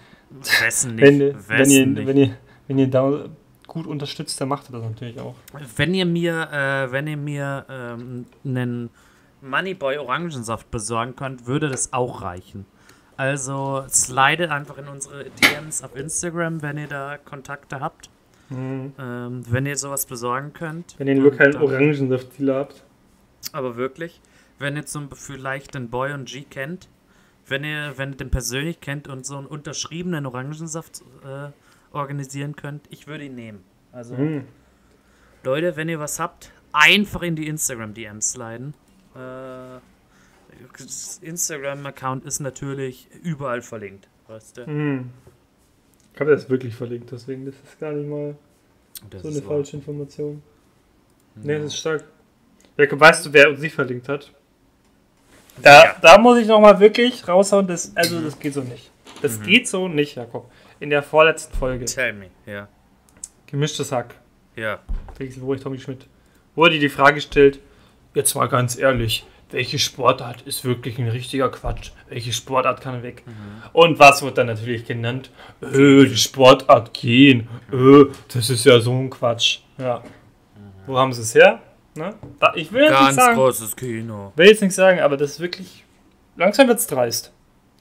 wessen 0.64 0.96
nicht, 0.96 1.06
wenn, 1.06 1.22
ihr- 1.22 1.36
wenn, 1.48 1.60
wessen 1.60 1.72
ihr, 1.72 1.86
nicht. 1.86 2.08
wenn, 2.08 2.18
ihr, 2.18 2.36
wenn 2.68 2.78
ihr 2.80 2.88
da 2.90 3.26
gut 3.70 3.88
unterstützt, 3.88 4.39
dann 4.41 4.49
macht 4.49 4.70
ihr 4.70 4.74
das 4.74 4.84
natürlich 4.84 5.20
auch. 5.20 5.36
Wenn 5.78 5.93
ihr 5.93 6.05
mir, 6.05 6.49
äh, 6.51 6.91
wenn 6.91 7.07
ihr 7.07 7.17
mir 7.17 7.65
ähm, 7.70 8.26
einen 8.43 8.89
Moneyboy 9.41 9.97
Orangensaft 9.99 10.70
besorgen 10.70 11.15
könnt, 11.15 11.45
würde 11.45 11.70
das 11.70 11.93
auch 11.93 12.22
reichen. 12.22 12.65
Also 13.15 13.84
slide 13.89 14.51
einfach 14.51 14.78
in 14.78 14.88
unsere 14.88 15.26
DMs 15.30 15.84
auf 15.84 15.95
Instagram, 15.95 16.61
wenn 16.61 16.78
ihr 16.78 16.88
da 16.88 17.17
Kontakte 17.17 17.80
habt. 17.80 18.09
Mhm. 18.49 18.93
Ähm, 18.99 19.43
wenn 19.47 19.65
ihr 19.65 19.78
sowas 19.78 20.05
besorgen 20.05 20.53
könnt. 20.53 20.95
Wenn 20.97 21.07
ihr 21.07 21.11
einen 21.15 21.24
Und 21.26 21.32
lokalen 21.32 21.51
dann- 21.53 21.61
Orangensaft-Dealer 21.61 22.55
habt. 22.55 22.84
Aber 23.53 23.76
wirklich, 23.78 24.20
wenn 24.57 24.76
ihr 24.76 24.86
zum 24.86 25.09
vielleicht 25.11 25.76
den 25.76 25.89
Boy 25.89 26.13
und 26.13 26.28
G 26.28 26.41
kennt, 26.49 26.89
wenn 27.47 27.63
ihr, 27.63 27.93
wenn 27.97 28.11
ihr 28.11 28.17
den 28.17 28.32
persönlich 28.32 28.80
kennt 28.82 29.07
und 29.07 29.26
so 29.26 29.38
einen 29.38 29.47
unterschriebenen 29.47 30.26
Orangensaft 30.26 31.01
äh, 31.24 31.49
organisieren 31.92 32.56
könnt, 32.56 32.86
ich 32.90 33.08
würde 33.08 33.26
ihn 33.26 33.36
nehmen. 33.36 33.64
Also 33.92 34.16
Mhm. 34.16 34.46
Leute, 35.44 35.76
wenn 35.76 35.90
ihr 35.90 36.00
was 36.00 36.20
habt, 36.20 36.52
einfach 36.74 37.22
in 37.22 37.36
die 37.36 37.48
Instagram-DMs 37.48 38.32
sliden. 38.34 38.74
Äh, 39.16 39.80
das 40.78 41.20
Instagram-Account 41.22 42.26
ist 42.26 42.40
natürlich 42.40 43.08
überall 43.24 43.62
verlinkt. 43.62 44.08
Weißt 44.28 44.58
du? 44.58 44.70
Mhm. 44.70 45.10
Ich 46.14 46.20
habe 46.20 46.32
das 46.32 46.50
wirklich 46.50 46.76
verlinkt, 46.76 47.12
deswegen 47.12 47.46
das 47.46 47.56
ist 47.64 47.80
gar 47.80 47.94
nicht 47.94 48.08
mal 48.10 48.36
Das 49.10 49.22
so 49.22 49.30
eine 49.30 49.38
wahr. 49.38 49.56
falsche 49.56 49.78
Information. 49.78 50.42
Nee, 51.36 51.54
Ja. 51.54 51.60
das 51.60 51.68
ist 51.68 51.78
stark. 51.78 52.04
Jakob, 52.78 53.00
weißt 53.00 53.26
du, 53.26 53.34
wer 53.34 53.50
uns 53.50 53.60
nicht 53.60 53.74
verlinkt 53.74 54.10
hat? 54.10 54.32
Da, 55.62 55.84
Ja. 55.86 55.96
da 56.02 56.18
muss 56.18 56.38
ich 56.40 56.48
nochmal 56.48 56.80
wirklich 56.80 57.28
raushauen, 57.28 57.68
das, 57.68 57.96
also 57.96 58.22
das 58.22 58.38
geht 58.38 58.54
so 58.54 58.62
nicht. 58.62 58.92
Das 59.22 59.40
Mhm. 59.40 59.44
geht 59.44 59.68
so 59.68 59.88
nicht, 59.88 60.16
Jakob. 60.16 60.52
In 60.80 60.90
der 60.90 61.04
vorletzten 61.04 61.56
Folge, 61.58 61.86
Tell 61.86 62.14
me, 62.14 62.28
ja. 62.46 62.68
gemischtes 63.48 63.92
Hack, 63.92 64.16
Ja. 64.56 64.80
Felix 65.18 65.40
Wohrich, 65.42 65.62
Tommy 65.62 65.78
Schmidt, 65.80 66.08
wurde 66.56 66.80
die 66.80 66.90
Frage 66.90 67.16
gestellt, 67.16 67.60
jetzt 68.14 68.34
mal 68.36 68.48
ganz 68.48 68.78
ehrlich, 68.78 69.26
welche 69.52 69.80
Sportart 69.80 70.44
ist 70.44 70.64
wirklich 70.64 71.00
ein 71.00 71.08
richtiger 71.08 71.50
Quatsch? 71.50 71.92
Welche 72.08 72.32
Sportart 72.32 72.82
kann 72.82 73.02
weg? 73.02 73.24
Und 73.74 73.98
was 73.98 74.22
wird 74.22 74.38
dann 74.38 74.46
natürlich 74.48 74.86
genannt? 74.86 75.32
Äh, 75.62 76.06
die 76.06 76.16
Sportart 76.18 76.94
gehen. 76.94 77.48
Äh, 77.72 78.06
das 78.32 78.52
ist 78.52 78.66
ja 78.66 78.80
so 78.80 78.94
ein 78.94 79.10
Quatsch. 79.10 79.60
Ja. 79.80 80.04
Wo 80.86 80.98
haben 80.98 81.12
sie 81.14 81.22
es 81.24 81.34
her? 81.34 81.62
Na? 81.96 82.14
Da, 82.40 82.54
ich 82.56 82.72
will 82.72 82.84
jetzt 82.84 82.92
nicht 82.92 83.00
Ganz 83.02 83.16
sagen, 83.16 83.36
großes 83.38 83.76
Kino. 83.76 84.32
will 84.36 84.48
jetzt 84.48 84.62
nicht 84.62 84.76
sagen, 84.76 85.00
aber 85.00 85.18
das 85.18 85.32
ist 85.32 85.40
wirklich. 85.40 85.84
Langsam 86.36 86.68
wird's 86.68 86.86
dreist. 86.86 87.34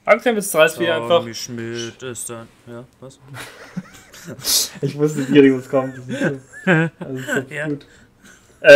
Langsam 0.08 0.34
wird's 0.36 0.50
dreist, 0.50 0.80
wie 0.80 0.88
einfach. 0.88 1.18
Tommy 1.20 1.34
Schmidt 1.34 2.02
ist 2.02 2.30
dann. 2.30 2.48
Ja, 2.66 2.84
was? 3.00 3.18
Ich 4.82 4.98
wusste 4.98 5.20
was 5.20 5.68
kommt. 5.70 5.96
Das 5.96 6.08
ist 6.08 6.20
so, 6.20 6.70
also 6.98 7.14
ist 7.14 7.26
so 7.48 7.54
Ja. 7.54 7.68
gut. 7.68 7.86
Äh, 8.60 8.72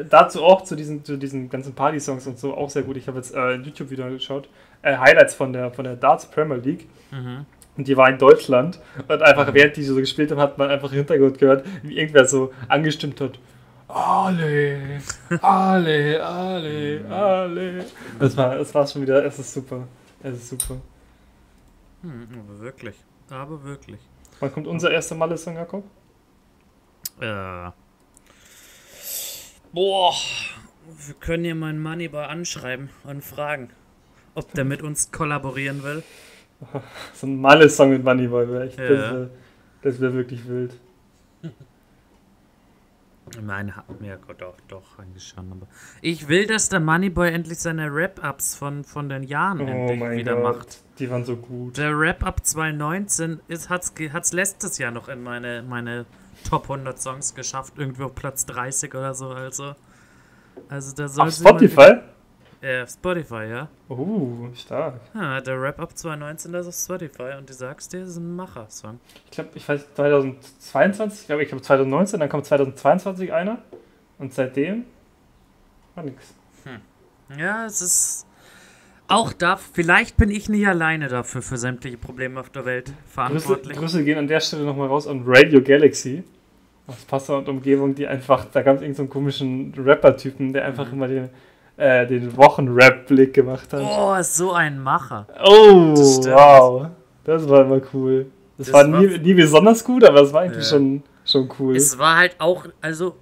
äh, 0.00 0.04
dazu 0.08 0.42
auch 0.42 0.62
zu 0.62 0.74
diesen, 0.74 1.04
zu 1.04 1.16
diesen 1.16 1.50
ganzen 1.50 1.74
Party-Songs 1.74 2.26
und 2.26 2.38
so 2.38 2.54
auch 2.54 2.70
sehr 2.70 2.82
gut. 2.82 2.96
Ich 2.96 3.06
habe 3.06 3.18
jetzt 3.18 3.34
äh, 3.34 3.54
ein 3.54 3.64
YouTube-Video 3.64 4.08
geschaut. 4.10 4.48
Äh, 4.82 4.96
Highlights 4.96 5.34
von 5.34 5.52
der, 5.52 5.70
von 5.70 5.84
der 5.84 5.96
Darts 5.96 6.26
Premier 6.26 6.56
League. 6.56 6.88
Mhm. 7.10 7.44
Und 7.76 7.86
die 7.86 7.96
war 7.96 8.08
in 8.08 8.18
Deutschland. 8.18 8.80
Und 9.06 9.22
einfach, 9.22 9.52
während 9.52 9.76
die 9.76 9.84
so 9.84 9.94
gespielt 9.96 10.30
haben, 10.30 10.40
hat 10.40 10.56
man 10.56 10.70
einfach 10.70 10.90
im 10.90 10.96
Hintergrund 10.98 11.38
gehört, 11.38 11.66
wie 11.82 11.98
irgendwer 11.98 12.24
so 12.24 12.52
angestimmt 12.68 13.20
hat. 13.20 13.38
Ale, 13.88 15.00
Ale, 15.42 16.24
Ale, 16.24 17.04
Ale. 17.08 17.84
Das 18.18 18.36
war, 18.36 18.56
das 18.56 18.74
war 18.74 18.86
schon 18.86 19.02
wieder, 19.02 19.24
es 19.24 19.38
ist 19.38 19.52
super. 19.52 19.86
Es 20.22 20.34
ist 20.34 20.48
super. 20.48 20.80
Hm, 22.02 22.28
aber 22.38 22.60
wirklich. 22.60 22.96
Aber 23.30 23.62
wirklich. 23.64 24.00
Wann 24.40 24.52
kommt 24.52 24.66
unser 24.66 24.90
erster 24.90 25.14
Malle-Song, 25.14 25.54
Jakob? 25.56 25.84
Äh. 27.20 27.70
Boah. 29.72 30.14
Wir 31.06 31.14
können 31.14 31.44
ja 31.44 31.54
meinen 31.54 31.82
Moneyboy 31.82 32.24
anschreiben 32.24 32.90
und 33.04 33.24
fragen, 33.24 33.70
ob 34.34 34.52
der 34.52 34.64
mit 34.64 34.82
uns 34.82 35.10
kollaborieren 35.10 35.82
will. 35.82 36.02
So 37.12 37.26
ein 37.26 37.38
Malle-Song 37.40 37.90
mit 37.90 38.02
Moneyboy 38.02 38.48
wäre 38.48 38.66
echt, 38.66 38.78
Ja. 38.78 39.28
das 39.82 40.00
wäre 40.00 40.00
wär 40.00 40.14
wirklich 40.14 40.48
wild. 40.48 40.78
Ich 43.34 43.42
meine, 43.42 43.74
hat 43.76 44.00
mir 44.00 44.18
Gott 44.24 44.40
doch, 44.40 44.54
doch 44.68 44.84
schon. 45.18 45.50
Aber 45.52 45.66
ich 46.00 46.28
will, 46.28 46.46
dass 46.46 46.68
der 46.68 46.78
Moneyboy 46.80 47.28
endlich 47.32 47.58
seine 47.58 47.92
Rap-Ups 47.92 48.54
von, 48.54 48.84
von 48.84 49.08
den 49.08 49.24
Jahren 49.24 49.60
Oh 49.60 49.64
endlich 49.66 50.10
wieder 50.20 50.36
Gott, 50.36 50.56
macht. 50.58 50.84
die 50.98 51.10
waren 51.10 51.24
so 51.24 51.36
gut. 51.36 51.76
Der 51.76 51.98
Rap-Up 51.98 52.44
2019 52.46 53.40
ist, 53.48 53.68
hat's, 53.68 53.94
ge- 53.94 54.10
hat's 54.10 54.32
letztes 54.32 54.78
Jahr 54.78 54.92
noch 54.92 55.08
in 55.08 55.22
meine, 55.22 55.62
meine 55.62 56.06
Top 56.48 56.64
100 56.70 57.00
Songs 57.02 57.34
geschafft. 57.34 57.74
Irgendwo 57.76 58.04
auf 58.04 58.14
Platz 58.14 58.46
30 58.46 58.94
oder 58.94 59.12
so. 59.12 59.30
Also, 59.30 59.74
also 60.68 60.94
da 60.94 61.08
soll 61.08 61.26
Auf 61.28 61.40
mal 61.40 61.48
Spotify? 61.50 61.76
wieder- 61.76 62.02
Äh, 62.62 62.82
auf 62.82 62.90
Spotify, 62.90 63.48
ja. 63.50 63.68
Oh, 63.88 64.48
stark. 64.54 65.00
ja 65.14 65.40
der 65.40 65.60
Rap-Up 65.60 65.96
2019 65.96 66.52
das 66.52 66.66
ist 66.66 66.90
auf 66.90 66.98
Spotify 66.98 67.36
und 67.38 67.48
du 67.48 67.54
sagst 67.54 67.92
dir, 67.92 68.00
das 68.00 68.10
ist 68.10 68.16
ein 68.16 68.34
Macher-Song. 68.34 68.98
Ich 69.26 69.30
glaube, 69.30 69.50
ich 69.54 69.68
weiß, 69.68 69.94
2022, 69.94 71.20
ich 71.20 71.26
glaube, 71.26 71.42
ich 71.42 71.48
glaube 71.48 71.62
2019, 71.62 72.20
dann 72.20 72.28
kommt 72.28 72.46
2022 72.46 73.32
einer. 73.32 73.58
Und 74.18 74.32
seitdem 74.32 74.84
war 75.94 76.04
nix. 76.04 76.34
Ja, 77.36 77.66
es 77.66 77.82
ist. 77.82 78.26
Auch 79.08 79.32
da, 79.32 79.56
vielleicht 79.56 80.16
bin 80.16 80.30
ich 80.30 80.48
nicht 80.48 80.66
alleine 80.66 81.08
dafür, 81.08 81.40
für 81.40 81.56
sämtliche 81.56 81.96
Probleme 81.96 82.40
auf 82.40 82.50
der 82.50 82.64
Welt 82.64 82.86
Grüße, 82.86 82.96
verantwortlich. 83.06 83.76
Grüße 83.76 84.04
gehen 84.04 84.18
an 84.18 84.26
der 84.26 84.40
Stelle 84.40 84.64
nochmal 84.64 84.88
raus 84.88 85.06
an 85.06 85.22
Radio 85.24 85.62
Galaxy. 85.62 86.24
Aus 86.88 87.04
Passau 87.04 87.38
und 87.38 87.48
Umgebung, 87.48 87.94
die 87.94 88.06
einfach, 88.06 88.46
da 88.46 88.62
gab 88.62 88.76
es 88.76 88.82
irgendeinen 88.82 89.08
so 89.08 89.12
komischen 89.12 89.74
Rapper-Typen, 89.76 90.52
der 90.52 90.64
einfach 90.64 90.92
immer 90.92 91.08
den, 91.08 91.30
äh, 91.76 92.06
den 92.06 92.36
Wochen-Rap-Blick 92.36 93.34
gemacht 93.34 93.72
hat. 93.72 93.82
Oh, 93.84 94.16
so 94.22 94.52
ein 94.52 94.80
Macher. 94.80 95.26
Oh, 95.44 95.92
Das 95.96 96.18
wow. 96.26 96.86
Das 97.24 97.48
war 97.48 97.62
immer 97.62 97.80
cool. 97.92 98.26
Das, 98.56 98.68
Das 98.68 98.74
war 98.74 98.90
war- 98.92 99.00
nie, 99.00 99.18
nie 99.18 99.34
besonders 99.34 99.84
gut, 99.84 100.04
aber 100.04 100.22
es 100.22 100.32
war 100.32 100.42
eigentlich 100.42 100.64
Ja. 100.64 100.70
schon, 100.70 101.02
schon 101.24 101.50
cool. 101.58 101.76
Es 101.76 101.98
war 101.98 102.16
halt 102.16 102.36
auch, 102.38 102.66
also, 102.80 103.16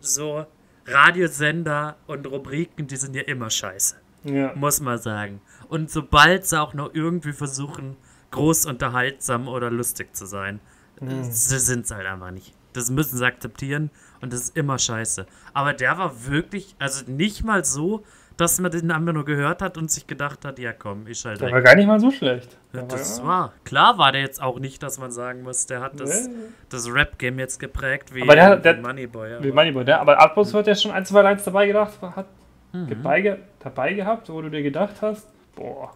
so 0.00 0.46
Radiosender 0.86 1.96
und 2.06 2.26
Rubriken, 2.26 2.86
die 2.86 2.96
sind 2.96 3.14
ja 3.14 3.22
immer 3.22 3.50
scheiße. 3.50 3.96
ja. 4.24 4.52
Muss 4.54 4.80
man 4.80 4.98
sagen. 4.98 5.40
Und 5.68 5.90
sobald 5.90 6.44
sie 6.46 6.60
auch 6.60 6.74
noch 6.74 6.94
irgendwie 6.94 7.32
versuchen, 7.32 7.96
groß 8.30 8.66
unterhaltsam 8.66 9.48
oder 9.48 9.70
lustig 9.70 10.14
zu 10.16 10.26
sein, 10.26 10.60
Mhm. 11.00 11.22
sie 11.24 11.58
sind 11.58 11.84
es 11.84 11.90
halt 11.92 12.06
einfach 12.06 12.30
nicht. 12.30 12.52
Das 12.72 12.90
müssen 12.90 13.16
sie 13.18 13.24
akzeptieren 13.24 13.90
und 14.20 14.32
das 14.32 14.40
ist 14.42 14.56
immer 14.56 14.78
scheiße. 14.78 15.26
Aber 15.54 15.72
der 15.72 15.98
war 15.98 16.26
wirklich, 16.26 16.74
also 16.78 17.04
nicht 17.10 17.44
mal 17.44 17.64
so, 17.64 18.02
dass 18.36 18.60
man 18.60 18.70
den 18.70 18.90
einfach 18.92 19.12
nur 19.12 19.24
gehört 19.24 19.62
hat 19.62 19.76
und 19.76 19.90
sich 19.90 20.06
gedacht 20.06 20.44
hat, 20.44 20.60
ja 20.60 20.72
komm, 20.72 21.08
ich 21.08 21.18
schalte 21.18 21.40
Der 21.40 21.48
weg. 21.48 21.54
war 21.54 21.60
gar 21.62 21.74
nicht 21.74 21.86
mal 21.88 21.98
so 21.98 22.10
schlecht. 22.12 22.56
Der 22.72 22.84
Das 22.84 23.18
ja- 23.18 23.24
war, 23.26 23.52
klar 23.64 23.98
war 23.98 24.12
der 24.12 24.20
jetzt 24.20 24.40
auch 24.40 24.60
nicht, 24.60 24.80
dass 24.82 24.98
man 25.00 25.10
sagen 25.10 25.42
muss, 25.42 25.66
der 25.66 25.80
hat 25.80 25.98
das, 25.98 26.28
Nee. 26.28 26.34
das 26.68 26.88
Rap-Game 26.92 27.38
jetzt 27.40 27.58
geprägt 27.58 28.14
wie, 28.14 28.22
Aber 28.22 28.36
der 28.36 28.56
der- 28.56 28.76
wie 28.78 28.82
Moneyboy. 28.82 29.30
Wie 29.42 29.48
Aber, 29.48 29.54
Moneyboy, 29.54 29.84
der, 29.84 30.00
aber 30.00 30.20
Atmos 30.22 30.54
hat 30.54 30.68
ja 30.68 30.74
schon 30.76 30.92
ein, 30.92 31.04
zwei 31.04 31.22
Lines 31.22 31.42
dabei 31.42 31.66
gedacht, 31.66 31.94
hat 32.00 32.26
Mhm. 32.72 32.88
dabei, 32.90 33.20
ge- 33.22 33.38
dabei 33.58 33.94
gehabt, 33.94 34.28
wo 34.28 34.40
du 34.40 34.50
dir 34.50 34.62
gedacht 34.62 34.94
hast, 35.02 35.26
boah, 35.56 35.92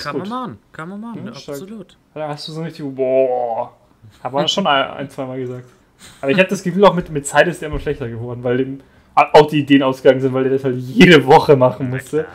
kann 0.00 0.18
man 0.18 0.28
machen, 0.28 0.58
kann 0.72 0.88
man 0.88 1.00
machen, 1.00 1.26
Ja, 1.26 1.30
absolut. 1.32 1.96
Da 2.12 2.28
hast 2.28 2.48
du 2.48 2.52
so 2.52 2.62
richtig, 2.62 2.84
boah, 2.92 3.72
hat 4.22 4.32
man 4.32 4.48
schon 4.48 4.66
ein, 4.66 4.90
ein 4.90 5.10
zwei 5.10 5.26
Mal 5.26 5.38
gesagt. 5.38 5.66
Aber 6.20 6.30
ich 6.30 6.38
habe 6.38 6.48
das 6.48 6.62
Gefühl, 6.62 6.84
auch 6.84 6.94
mit, 6.94 7.10
mit 7.10 7.26
Zeit 7.26 7.46
ist 7.48 7.60
der 7.62 7.68
immer 7.68 7.80
schlechter 7.80 8.08
geworden, 8.08 8.42
weil 8.44 8.56
dem 8.58 8.80
auch 9.14 9.46
die 9.48 9.60
Ideen 9.60 9.82
ausgegangen 9.82 10.20
sind, 10.20 10.32
weil 10.32 10.44
der 10.44 10.52
das 10.52 10.64
halt 10.64 10.76
jede 10.78 11.26
Woche 11.26 11.56
machen 11.56 11.90
musste. 11.90 12.26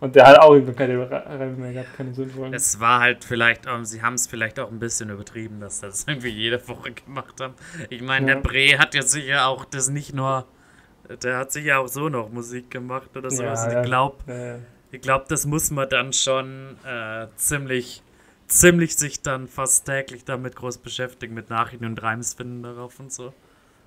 Und 0.00 0.16
der 0.16 0.26
hat 0.26 0.38
auch 0.40 0.52
irgendwann 0.52 0.76
keine 0.76 1.10
Reime 1.10 1.52
mehr 1.56 1.72
gehabt, 1.72 1.96
keine 1.96 2.12
sinnvollen. 2.12 2.52
Es 2.52 2.78
war 2.80 3.00
halt 3.00 3.24
vielleicht, 3.24 3.66
ähm, 3.66 3.84
sie 3.84 4.02
haben 4.02 4.14
es 4.14 4.26
vielleicht 4.26 4.58
auch 4.58 4.70
ein 4.70 4.78
bisschen 4.78 5.08
übertrieben, 5.10 5.60
dass 5.60 5.80
das 5.80 6.04
irgendwie 6.06 6.28
jede 6.28 6.66
Woche 6.68 6.92
gemacht 6.92 7.40
haben. 7.40 7.54
Ich 7.88 8.02
meine, 8.02 8.26
Ja. 8.28 8.34
der 8.34 8.42
Bre 8.42 8.78
hat 8.78 8.94
ja 8.94 9.02
sicher 9.02 9.46
auch 9.46 9.64
das 9.64 9.88
nicht 9.88 10.12
nur, 10.14 10.44
der 11.22 11.38
hat 11.38 11.52
sicher 11.52 11.78
auch 11.78 11.88
so 11.88 12.08
noch 12.08 12.28
Musik 12.30 12.70
gemacht 12.70 13.16
oder 13.16 13.30
sowas. 13.30 13.60
Ja, 13.62 13.68
Und 13.68 13.72
ja. 13.72 13.80
ich 13.80 13.86
glaube, 13.86 14.60
ich 14.90 15.00
glaube, 15.00 15.24
das 15.28 15.46
muss 15.46 15.70
man 15.70 15.88
dann 15.88 16.12
schon 16.12 16.76
äh, 16.84 17.26
ziemlich, 17.36 18.02
ziemlich 18.48 18.96
sich 18.96 19.22
dann 19.22 19.48
fast 19.48 19.86
täglich 19.86 20.24
damit 20.24 20.56
groß 20.56 20.78
beschäftigen, 20.78 21.34
mit 21.34 21.50
Nachrichten 21.50 21.86
und 21.86 22.02
Reims 22.02 22.34
finden 22.34 22.62
darauf 22.62 22.98
und 23.00 23.12
so. 23.12 23.32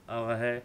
Aber 0.07 0.35
hey. 0.37 0.61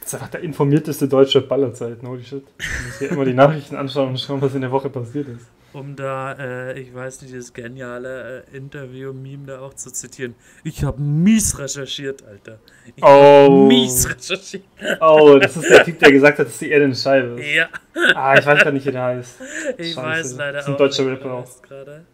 das 0.00 0.08
ist 0.08 0.14
einfach 0.14 0.28
der 0.28 0.40
informierteste 0.40 1.08
deutsche 1.08 1.40
Ballerzeit, 1.40 1.98
holy 2.02 2.24
shit. 2.24 2.44
Du 2.58 2.64
musst 2.86 3.00
dir 3.00 3.10
immer 3.10 3.24
die 3.24 3.34
Nachrichten 3.34 3.76
anschauen 3.76 4.08
und 4.10 4.20
schauen, 4.20 4.40
was 4.42 4.54
in 4.54 4.60
der 4.60 4.70
Woche 4.70 4.90
passiert 4.90 5.28
ist. 5.28 5.46
um 5.72 5.94
da, 5.94 6.32
äh, 6.32 6.80
ich 6.80 6.94
weiß 6.94 7.20
nicht, 7.22 7.34
das 7.36 7.52
geniale 7.52 8.44
äh, 8.52 8.56
Interview-Meme 8.56 9.46
da 9.46 9.60
auch 9.60 9.74
zu 9.74 9.92
zitieren. 9.92 10.34
Ich 10.64 10.82
habe 10.84 11.00
mies 11.00 11.58
recherchiert, 11.58 12.24
Alter. 12.26 12.58
Ich 12.96 13.02
Oh. 13.04 13.66
mies 13.68 14.08
recherchiert. 14.08 14.64
Oh, 15.00 15.38
das 15.40 15.56
ist 15.56 15.68
der 15.68 15.84
Typ, 15.84 15.98
der 15.98 16.12
gesagt 16.12 16.38
hat, 16.38 16.46
dass 16.46 16.58
die 16.58 16.70
Erde 16.70 16.86
eine 16.86 16.94
Scheibe 16.94 17.40
ist. 17.40 17.54
Ja, 17.54 17.68
Ah, 18.14 18.36
ich 18.38 18.46
weiß 18.46 18.64
gar 18.64 18.70
nicht, 18.72 18.86
wie 18.86 18.92
der 18.92 19.02
heißt. 19.02 19.36
ich 19.78 19.92
Scheiße. 19.94 19.96
weiß 20.02 20.36
leider 20.36 20.52
Das 20.54 20.62
ist 20.64 20.68
ein 20.68 20.74
auch 20.74 20.78
deutscher 20.78 21.06
Rapper 21.06 21.32
auch. 21.34 21.62
gerade. 21.62 22.04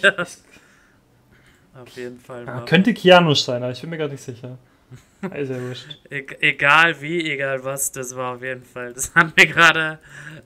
Ja. 0.00 0.14
Auf 1.80 1.88
jeden 1.96 2.18
Fall. 2.18 2.44
Mal. 2.44 2.64
könnte 2.66 2.92
Keanu 2.92 3.34
sein, 3.34 3.62
aber 3.62 3.72
ich 3.72 3.80
bin 3.80 3.90
mir 3.90 3.98
gar 3.98 4.08
nicht 4.08 4.22
sicher. 4.22 4.58
Ist 5.34 5.50
ja 5.50 5.60
wurscht. 5.62 5.86
E 6.10 6.24
egal 6.40 7.00
wie, 7.00 7.30
egal 7.30 7.64
was, 7.64 7.92
das 7.92 8.14
war 8.14 8.34
auf 8.34 8.42
jeden 8.42 8.62
Fall. 8.62 8.92
Das 8.92 9.14
hat 9.14 9.36
mir 9.36 9.46
gerade 9.46 9.98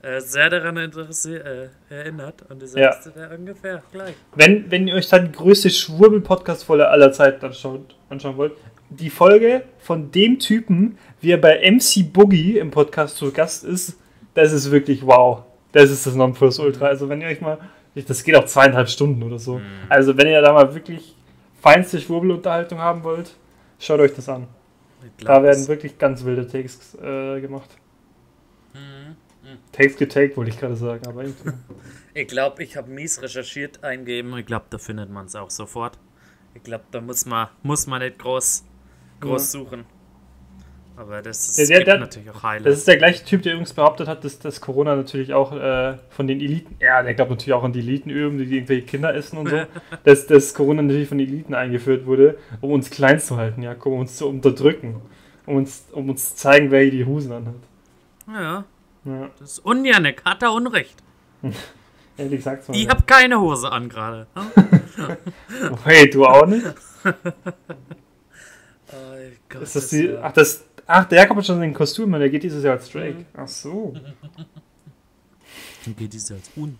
äh, 0.03 0.21
sehr 0.21 0.49
daran 0.49 0.77
äh, 0.77 1.67
erinnert. 1.89 2.43
Und 2.49 2.61
das 2.61 2.75
Ja. 2.75 2.95
da 3.15 3.35
ungefähr 3.35 3.81
gleich. 3.91 4.15
Wenn, 4.35 4.69
wenn 4.71 4.87
ihr 4.87 4.95
euch 4.95 5.09
dann 5.09 5.25
die 5.25 5.37
größte 5.37 5.69
Schwurbel-Podcast-Folge 5.69 6.87
aller 6.87 7.11
Zeiten 7.11 7.43
anschaut, 7.45 7.95
anschauen 8.09 8.37
wollt, 8.37 8.53
die 8.89 9.09
Folge 9.09 9.63
von 9.79 10.11
dem 10.11 10.39
Typen, 10.39 10.97
wie 11.19 11.31
er 11.31 11.37
bei 11.37 11.59
MC 11.69 12.13
Boogie 12.13 12.57
im 12.57 12.71
Podcast 12.71 13.17
zu 13.17 13.31
Gast 13.31 13.65
ist, 13.65 13.97
das 14.33 14.53
ist 14.53 14.71
wirklich 14.71 15.05
wow. 15.05 15.43
Das 15.71 15.89
ist 15.89 16.05
das 16.05 16.15
Nonplusultra. 16.15 16.85
Also 16.85 17.09
wenn 17.09 17.19
ihr 17.21 17.27
euch 17.27 17.41
mal, 17.41 17.57
das 18.05 18.23
geht 18.23 18.35
auch 18.35 18.45
zweieinhalb 18.45 18.89
Stunden 18.89 19.23
oder 19.23 19.39
so. 19.39 19.61
Also 19.89 20.17
wenn 20.17 20.27
ihr 20.27 20.41
da 20.41 20.53
mal 20.53 20.73
wirklich 20.73 21.15
feinste 21.61 21.99
Schwurbelunterhaltung 21.99 22.79
haben 22.79 23.03
wollt, 23.03 23.35
schaut 23.79 23.99
euch 23.99 24.13
das 24.13 24.29
an. 24.29 24.47
Da 25.19 25.41
werden 25.43 25.67
wirklich 25.67 25.97
ganz 25.97 26.23
wilde 26.23 26.47
Takes 26.47 26.95
äh, 26.95 27.39
gemacht. 27.41 27.69
Mhm. 28.73 29.15
Takes 29.71 29.97
getaked, 29.97 30.37
wollte 30.37 30.51
ich 30.51 30.59
gerade 30.59 30.75
sagen, 30.75 31.05
aber 31.07 31.23
irgendwie. 31.23 31.51
Ich 32.13 32.27
glaube, 32.27 32.63
ich 32.63 32.75
habe 32.75 32.89
mies 32.89 33.21
recherchiert 33.21 33.83
eingeben. 33.83 34.35
Ich 34.39 34.47
glaube, 34.47 34.65
da 34.71 34.79
findet 34.79 35.11
man 35.11 35.27
es 35.27 35.35
auch 35.35 35.51
sofort. 35.51 35.99
Ich 36.55 36.63
glaube, 36.63 36.85
da 36.89 36.99
muss 36.99 37.27
man, 37.27 37.49
muss 37.61 37.85
man 37.85 38.01
nicht 38.01 38.17
groß, 38.17 38.65
groß 39.19 39.51
suchen. 39.51 39.85
Aber 40.99 41.21
das 41.21 41.47
ist, 41.49 41.57
Der- 41.59 41.77
der- 41.77 41.85
der- 41.85 41.99
natürlich 41.99 42.27
auch 42.31 42.33
Das 42.33 42.43
Highlights. 42.43 42.77
ist 42.79 42.87
der 42.87 42.97
gleiche 42.97 43.23
Typ, 43.23 43.43
der 43.43 43.53
übrigens 43.53 43.73
behauptet 43.73 44.07
hat, 44.07 44.23
dass, 44.23 44.39
dass 44.39 44.59
Corona 44.61 44.95
natürlich 44.95 45.31
auch 45.31 45.51
äh, 45.55 45.95
von 46.09 46.25
den 46.25 46.41
Eliten, 46.41 46.75
ja, 46.79 47.03
der 47.03 47.13
glaubt 47.13 47.29
natürlich 47.29 47.53
auch 47.53 47.63
an 47.63 47.71
die 47.71 47.79
Elitenöben, 47.81 48.39
die 48.39 48.45
irgendwelche 48.55 48.85
Kinder 48.87 49.13
essen 49.13 49.37
und 49.37 49.47
so, 49.49 49.61
dass, 50.03 50.25
dass 50.25 50.55
Corona 50.55 50.81
natürlich 50.81 51.07
von 51.07 51.19
den 51.19 51.27
Eliten 51.27 51.53
eingeführt 51.53 52.07
wurde, 52.07 52.39
um 52.61 52.71
uns 52.71 52.89
klein 52.89 53.19
zu 53.19 53.37
halten, 53.37 53.61
ja, 53.61 53.75
um 53.83 53.99
uns 53.99 54.15
zu 54.17 54.27
unterdrücken, 54.27 54.99
um 55.45 55.57
uns, 55.57 55.85
um 55.91 56.09
uns 56.09 56.29
zu 56.31 56.35
zeigen, 56.37 56.71
wer 56.71 56.81
hier 56.81 56.91
die 56.91 57.05
Husen 57.05 57.31
anhat. 57.31 57.53
Ja, 58.27 58.65
Ja, 59.05 59.29
das 59.39 59.51
ist 59.51 59.59
Unjanik, 59.59 60.23
hat 60.25 60.41
er 60.41 60.51
Unrecht. 60.51 60.95
ehrlich 62.17 62.43
mal. 62.43 62.59
Ich 62.71 62.83
ja. 62.85 62.89
hab 62.89 63.05
keine 63.05 63.39
Hose 63.39 63.71
an 63.71 63.87
gerade. 63.87 64.25
ne? 64.35 65.17
Hey, 65.83 66.09
du 66.09 66.25
auch 66.25 66.47
nicht? 66.47 66.65
Oh 68.89 68.93
Gott, 69.49 69.61
Ist 69.61 69.75
das 69.75 69.89
die, 69.89 70.05
ja- 70.07 70.19
ach, 70.23 70.31
das, 70.33 70.63
ach, 70.87 71.05
der 71.05 71.19
Jakob 71.19 71.37
hat 71.37 71.45
schon 71.45 71.59
den 71.61 71.73
Kostüm, 71.73 72.11
der 72.13 72.29
geht 72.29 72.43
dieses 72.43 72.63
Jahr 72.63 72.73
als 72.77 72.89
Drake. 72.89 73.25
Ach 73.35 73.47
so. 73.47 73.93
Dann 75.85 75.95
geht 75.95 76.13
diese 76.13 76.35
als 76.35 76.49
und. 76.55 76.77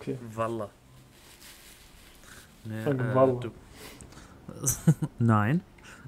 Okay. 0.00 0.18
Walla. 0.34 0.68
Nee, 2.64 2.82
Von 2.84 2.98
äh, 3.00 3.14
Walla. 3.14 3.32
du- 3.40 3.50
Nein, 5.18 5.60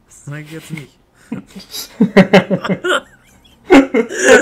das 0.07 0.24
sage 0.26 0.42
ich 0.42 0.53
jetzt 0.53 0.70
nicht. 0.70 0.99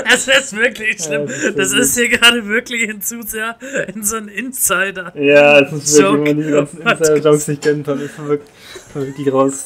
Es 0.05 0.27
ist 0.27 0.53
wirklich 0.55 1.01
schlimm. 1.01 1.25
das 1.27 1.37
ist 1.43 1.57
das 1.57 1.73
ist 1.73 1.97
hier 1.97 2.09
gerade 2.09 2.45
wirklich 2.45 2.89
ein 2.89 3.01
zu 3.01 3.21
sehr 3.23 3.57
in 3.93 4.03
so 4.03 4.17
ein 4.17 4.27
Insider. 4.27 5.13
Ja, 5.17 5.59
es 5.61 5.71
ist 5.71 5.97
wirklich, 6.01 6.35
wenn 6.35 6.35
man 6.35 6.37
diese 6.37 6.51
ganzen 6.51 6.81
Insider-Jokes 6.87 7.47
nicht 7.47 7.61
kennt, 7.61 7.87
dann 7.87 7.99
ist 8.01 8.17
man 8.17 8.27
wirklich, 8.27 8.49
wirklich 8.93 9.31
raus. 9.33 9.65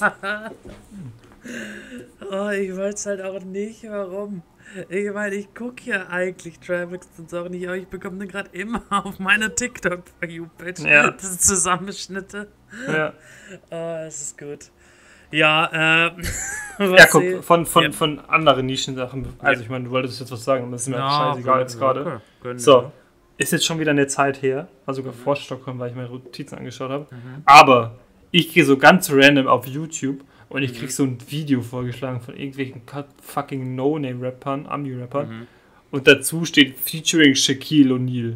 Oh, 2.31 2.49
ich 2.49 2.75
weiß 2.75 3.05
halt 3.05 3.21
auch 3.21 3.41
nicht, 3.43 3.83
warum. 3.89 4.41
Ich 4.89 5.11
meine, 5.13 5.35
ich 5.35 5.53
gucke 5.53 5.89
ja 5.89 6.07
eigentlich 6.07 6.59
Travix 6.59 7.07
und 7.17 7.33
auch 7.33 7.47
nicht, 7.47 7.65
aber 7.67 7.77
ich 7.77 7.87
bekomme 7.87 8.17
den 8.19 8.27
gerade 8.27 8.49
immer 8.51 8.81
auf 9.05 9.17
meiner 9.19 9.53
TikTok 9.53 10.03
for 10.19 10.27
you 10.29 10.47
page 10.57 10.79
Ja. 10.79 11.11
Das 11.11 11.39
Zusammenschnitte. 11.39 12.47
Ja. 12.87 13.13
Oh, 13.71 14.03
es 14.05 14.21
ist 14.23 14.37
gut. 14.37 14.71
Ja, 15.31 16.07
äh, 16.07 16.11
Ja, 16.79 17.05
guck, 17.09 17.43
von, 17.45 17.65
von, 17.65 17.83
Ja. 17.83 17.91
von 17.93 18.19
anderen 18.27 18.65
Nischensachen. 18.65 19.25
Also, 19.39 19.63
ich 19.63 19.69
meine, 19.69 19.85
du 19.85 19.91
wolltest 19.91 20.19
jetzt 20.19 20.31
was 20.33 20.43
sagen, 20.43 20.69
das 20.69 20.81
ist 20.81 20.89
mir 20.89 20.97
Ja, 20.97 21.09
scheißegal 21.33 21.61
jetzt 21.61 21.79
gerade. 21.79 22.21
okay, 22.41 22.57
So, 22.57 22.91
ist 23.37 23.53
jetzt 23.53 23.65
schon 23.65 23.79
wieder 23.79 23.91
eine 23.91 24.07
Zeit 24.07 24.41
her, 24.41 24.67
war 24.85 24.93
sogar 24.93 25.13
vor 25.13 25.37
Stockholm, 25.37 25.79
weil 25.79 25.91
ich 25.91 25.95
meine 25.95 26.09
Notizen 26.09 26.57
angeschaut 26.57 26.89
habe. 26.91 27.07
Mhm. 27.09 27.41
Aber 27.45 27.95
ich 28.31 28.53
gehe 28.53 28.65
so 28.65 28.77
ganz 28.77 29.09
random 29.09 29.47
auf 29.47 29.65
YouTube 29.65 30.19
und 30.49 30.63
ich 30.63 30.71
Mhm. 30.73 30.77
krieg 30.77 30.91
so 30.91 31.03
ein 31.03 31.17
Video 31.29 31.61
vorgeschlagen 31.61 32.21
von 32.21 32.35
irgendwelchen 32.35 32.81
fucking 33.21 33.75
No-Name-Rappern, 33.75 34.65
Ami-Rappern. 34.67 35.29
Mhm. 35.29 35.47
Und 35.91 36.07
dazu 36.07 36.45
steht 36.45 36.77
featuring 36.77 37.33
Shaquille 37.35 37.93
O'Neal. 37.95 38.35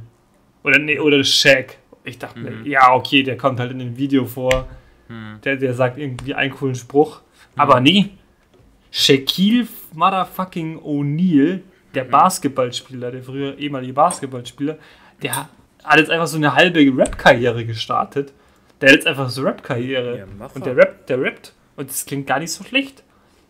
Oder, 0.63 0.79
nee, 0.79 0.99
oder 0.99 1.23
Shaq. 1.23 1.77
Ich 2.03 2.17
dachte 2.17 2.39
Mhm. 2.39 2.63
mir, 2.63 2.69
ja, 2.69 2.93
okay, 2.93 3.23
der 3.23 3.37
kommt 3.37 3.59
halt 3.59 3.71
in 3.71 3.79
dem 3.79 3.97
Video 3.97 4.25
vor. 4.25 4.67
Der, 5.43 5.57
der 5.57 5.73
sagt 5.73 5.97
irgendwie 5.97 6.33
einen 6.33 6.53
coolen 6.53 6.75
Spruch. 6.75 7.19
Aber 7.57 7.81
nee, 7.81 8.11
Shaquille 8.91 9.67
motherfucking 9.93 10.79
O'Neal, 10.79 11.59
der 11.93 12.05
Mhm. 12.05 12.09
Basketballspieler, 12.11 13.11
der 13.11 13.21
früher 13.23 13.57
ehemalige 13.57 13.93
Basketballspieler, 13.93 14.77
der 15.21 15.35
hat 15.83 15.97
jetzt 15.99 16.09
einfach 16.09 16.27
so 16.27 16.37
eine 16.37 16.55
halbe 16.55 16.79
Rap-Karriere 16.79 17.65
gestartet. 17.65 18.33
Der 18.79 18.89
hat 18.89 18.95
jetzt 18.95 19.07
einfach 19.07 19.29
so 19.29 19.41
Rap-Karriere. 19.43 20.19
Ja, 20.19 20.25
und 20.25 20.65
er. 20.65 20.73
der 20.73 20.77
rappt, 20.77 21.09
der 21.09 21.21
rappt. 21.21 21.53
Und 21.81 21.89
das 21.89 22.05
klingt 22.05 22.27
gar 22.27 22.39
nicht 22.39 22.51
so 22.51 22.63
schlecht. 22.63 23.03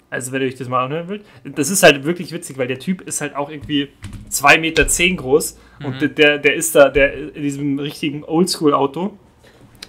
Also, 0.10 0.32
wenn 0.32 0.42
ihr 0.42 0.48
euch 0.48 0.56
das 0.56 0.68
mal 0.68 0.84
anhören 0.86 1.08
wollt. 1.08 1.26
Das 1.44 1.70
ist 1.70 1.84
halt 1.84 2.04
wirklich 2.04 2.32
witzig, 2.34 2.58
weil 2.58 2.68
der 2.68 2.80
Typ 2.80 3.02
ist 3.02 3.22
halt 3.22 3.36
auch 3.36 3.50
irgendwie 3.50 3.90
2,10 4.30 4.60
Meter 4.60 4.88
zehn 4.88 5.16
groß. 5.18 5.58
Mhm. 5.80 5.86
Und 5.86 6.18
der- 6.18 6.38
der, 6.38 6.56
ist 6.56 6.76
da, 6.76 6.90
der 6.90 7.14
in 7.36 7.42
diesem 7.42 7.80
richtigen 7.80 8.24
Oldschool-Auto, 8.24 9.18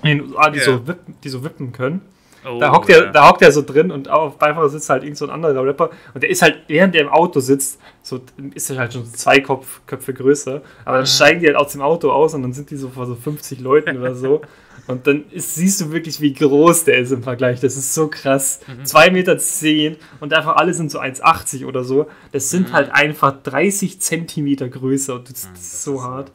in 0.03 0.19
den 0.19 0.21
USA, 0.29 0.51
die, 0.51 0.59
Ja. 0.59 0.65
so 0.65 0.87
wippen, 0.87 1.15
die 1.25 1.29
so 1.29 1.43
wippen 1.45 1.73
können. 1.73 2.03
Oh, 2.45 2.59
Da 2.59 2.73
hockt, 2.73 2.89
ja. 2.89 3.01
der, 3.01 3.13
da 3.13 3.29
hockt 3.29 3.43
er 3.43 3.53
so 3.53 3.63
drin 3.63 3.91
und 3.91 4.09
auf 4.09 4.39
Beifahrer 4.39 4.69
sitzt 4.69 4.91
halt 4.91 5.03
irgend 5.03 5.19
so 5.19 5.27
ein 5.27 5.31
anderer 5.31 5.65
Rapper. 5.65 5.91
Und 6.13 6.23
der 6.23 6.31
ist 6.31 6.43
halt, 6.43 6.63
während 6.67 6.95
der 6.95 7.03
im 7.03 7.09
Auto 7.09 7.41
sitzt, 7.41 7.81
so 8.03 8.21
ist 8.55 8.71
er 8.71 8.79
halt 8.79 8.93
schon 8.93 9.07
zwei 9.07 9.41
Kopf, 9.41 9.81
Köpfe 9.87 10.13
größer. 10.13 10.63
Aber 10.85 10.97
dann 10.99 11.07
steigen 11.07 11.41
die 11.41 11.47
halt 11.47 11.57
aus 11.57 11.73
dem 11.73 11.83
Auto 11.83 12.11
aus 12.11 12.35
und 12.35 12.43
dann 12.43 12.53
sind 12.53 12.71
die 12.71 12.77
so 12.77 12.89
vor 12.89 13.07
so 13.07 13.15
50 13.15 13.61
Leuten 13.61 13.97
oder 13.99 14.15
so. 14.15 14.43
Und 14.89 15.07
dann 15.07 15.25
ist, 15.31 15.55
siehst 15.55 15.81
du 15.81 15.93
wirklich, 15.93 16.21
wie 16.21 16.33
groß 16.33 16.85
der 16.85 16.99
ist 16.99 17.13
im 17.13 17.23
Vergleich. 17.23 17.61
Das 17.61 17.77
ist 17.77 17.95
so 17.95 18.09
krass. 18.09 18.59
2,10 18.85 19.11
Meter 19.13 19.39
zehn 19.39 19.97
und 20.19 20.35
einfach 20.35 20.57
alle 20.57 20.75
sind 20.75 20.91
so 20.91 20.99
1,80 20.99 21.67
oder 21.67 21.85
so. 21.85 22.09
Das 22.33 22.51
sind 22.51 22.73
halt 22.73 22.91
einfach 22.93 23.33
30 23.45 24.01
Zentimeter 24.01 24.69
größer 24.69 25.15
und 25.15 25.31
das, 25.31 25.49
das 25.53 25.61
ist 25.61 25.85
so 25.85 26.03
hart. 26.03 26.33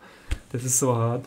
Das 0.53 0.63
ist 0.63 0.79
so 0.79 0.95
hart. 0.95 1.25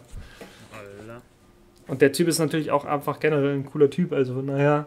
Und 1.90 2.00
der 2.02 2.12
Typ 2.12 2.28
ist 2.28 2.38
natürlich 2.38 2.70
auch 2.70 2.84
einfach 2.84 3.18
generell 3.18 3.52
ein 3.54 3.66
cooler 3.66 3.90
Typ. 3.90 4.12
Also 4.12 4.34
von 4.34 4.46
daher. 4.46 4.86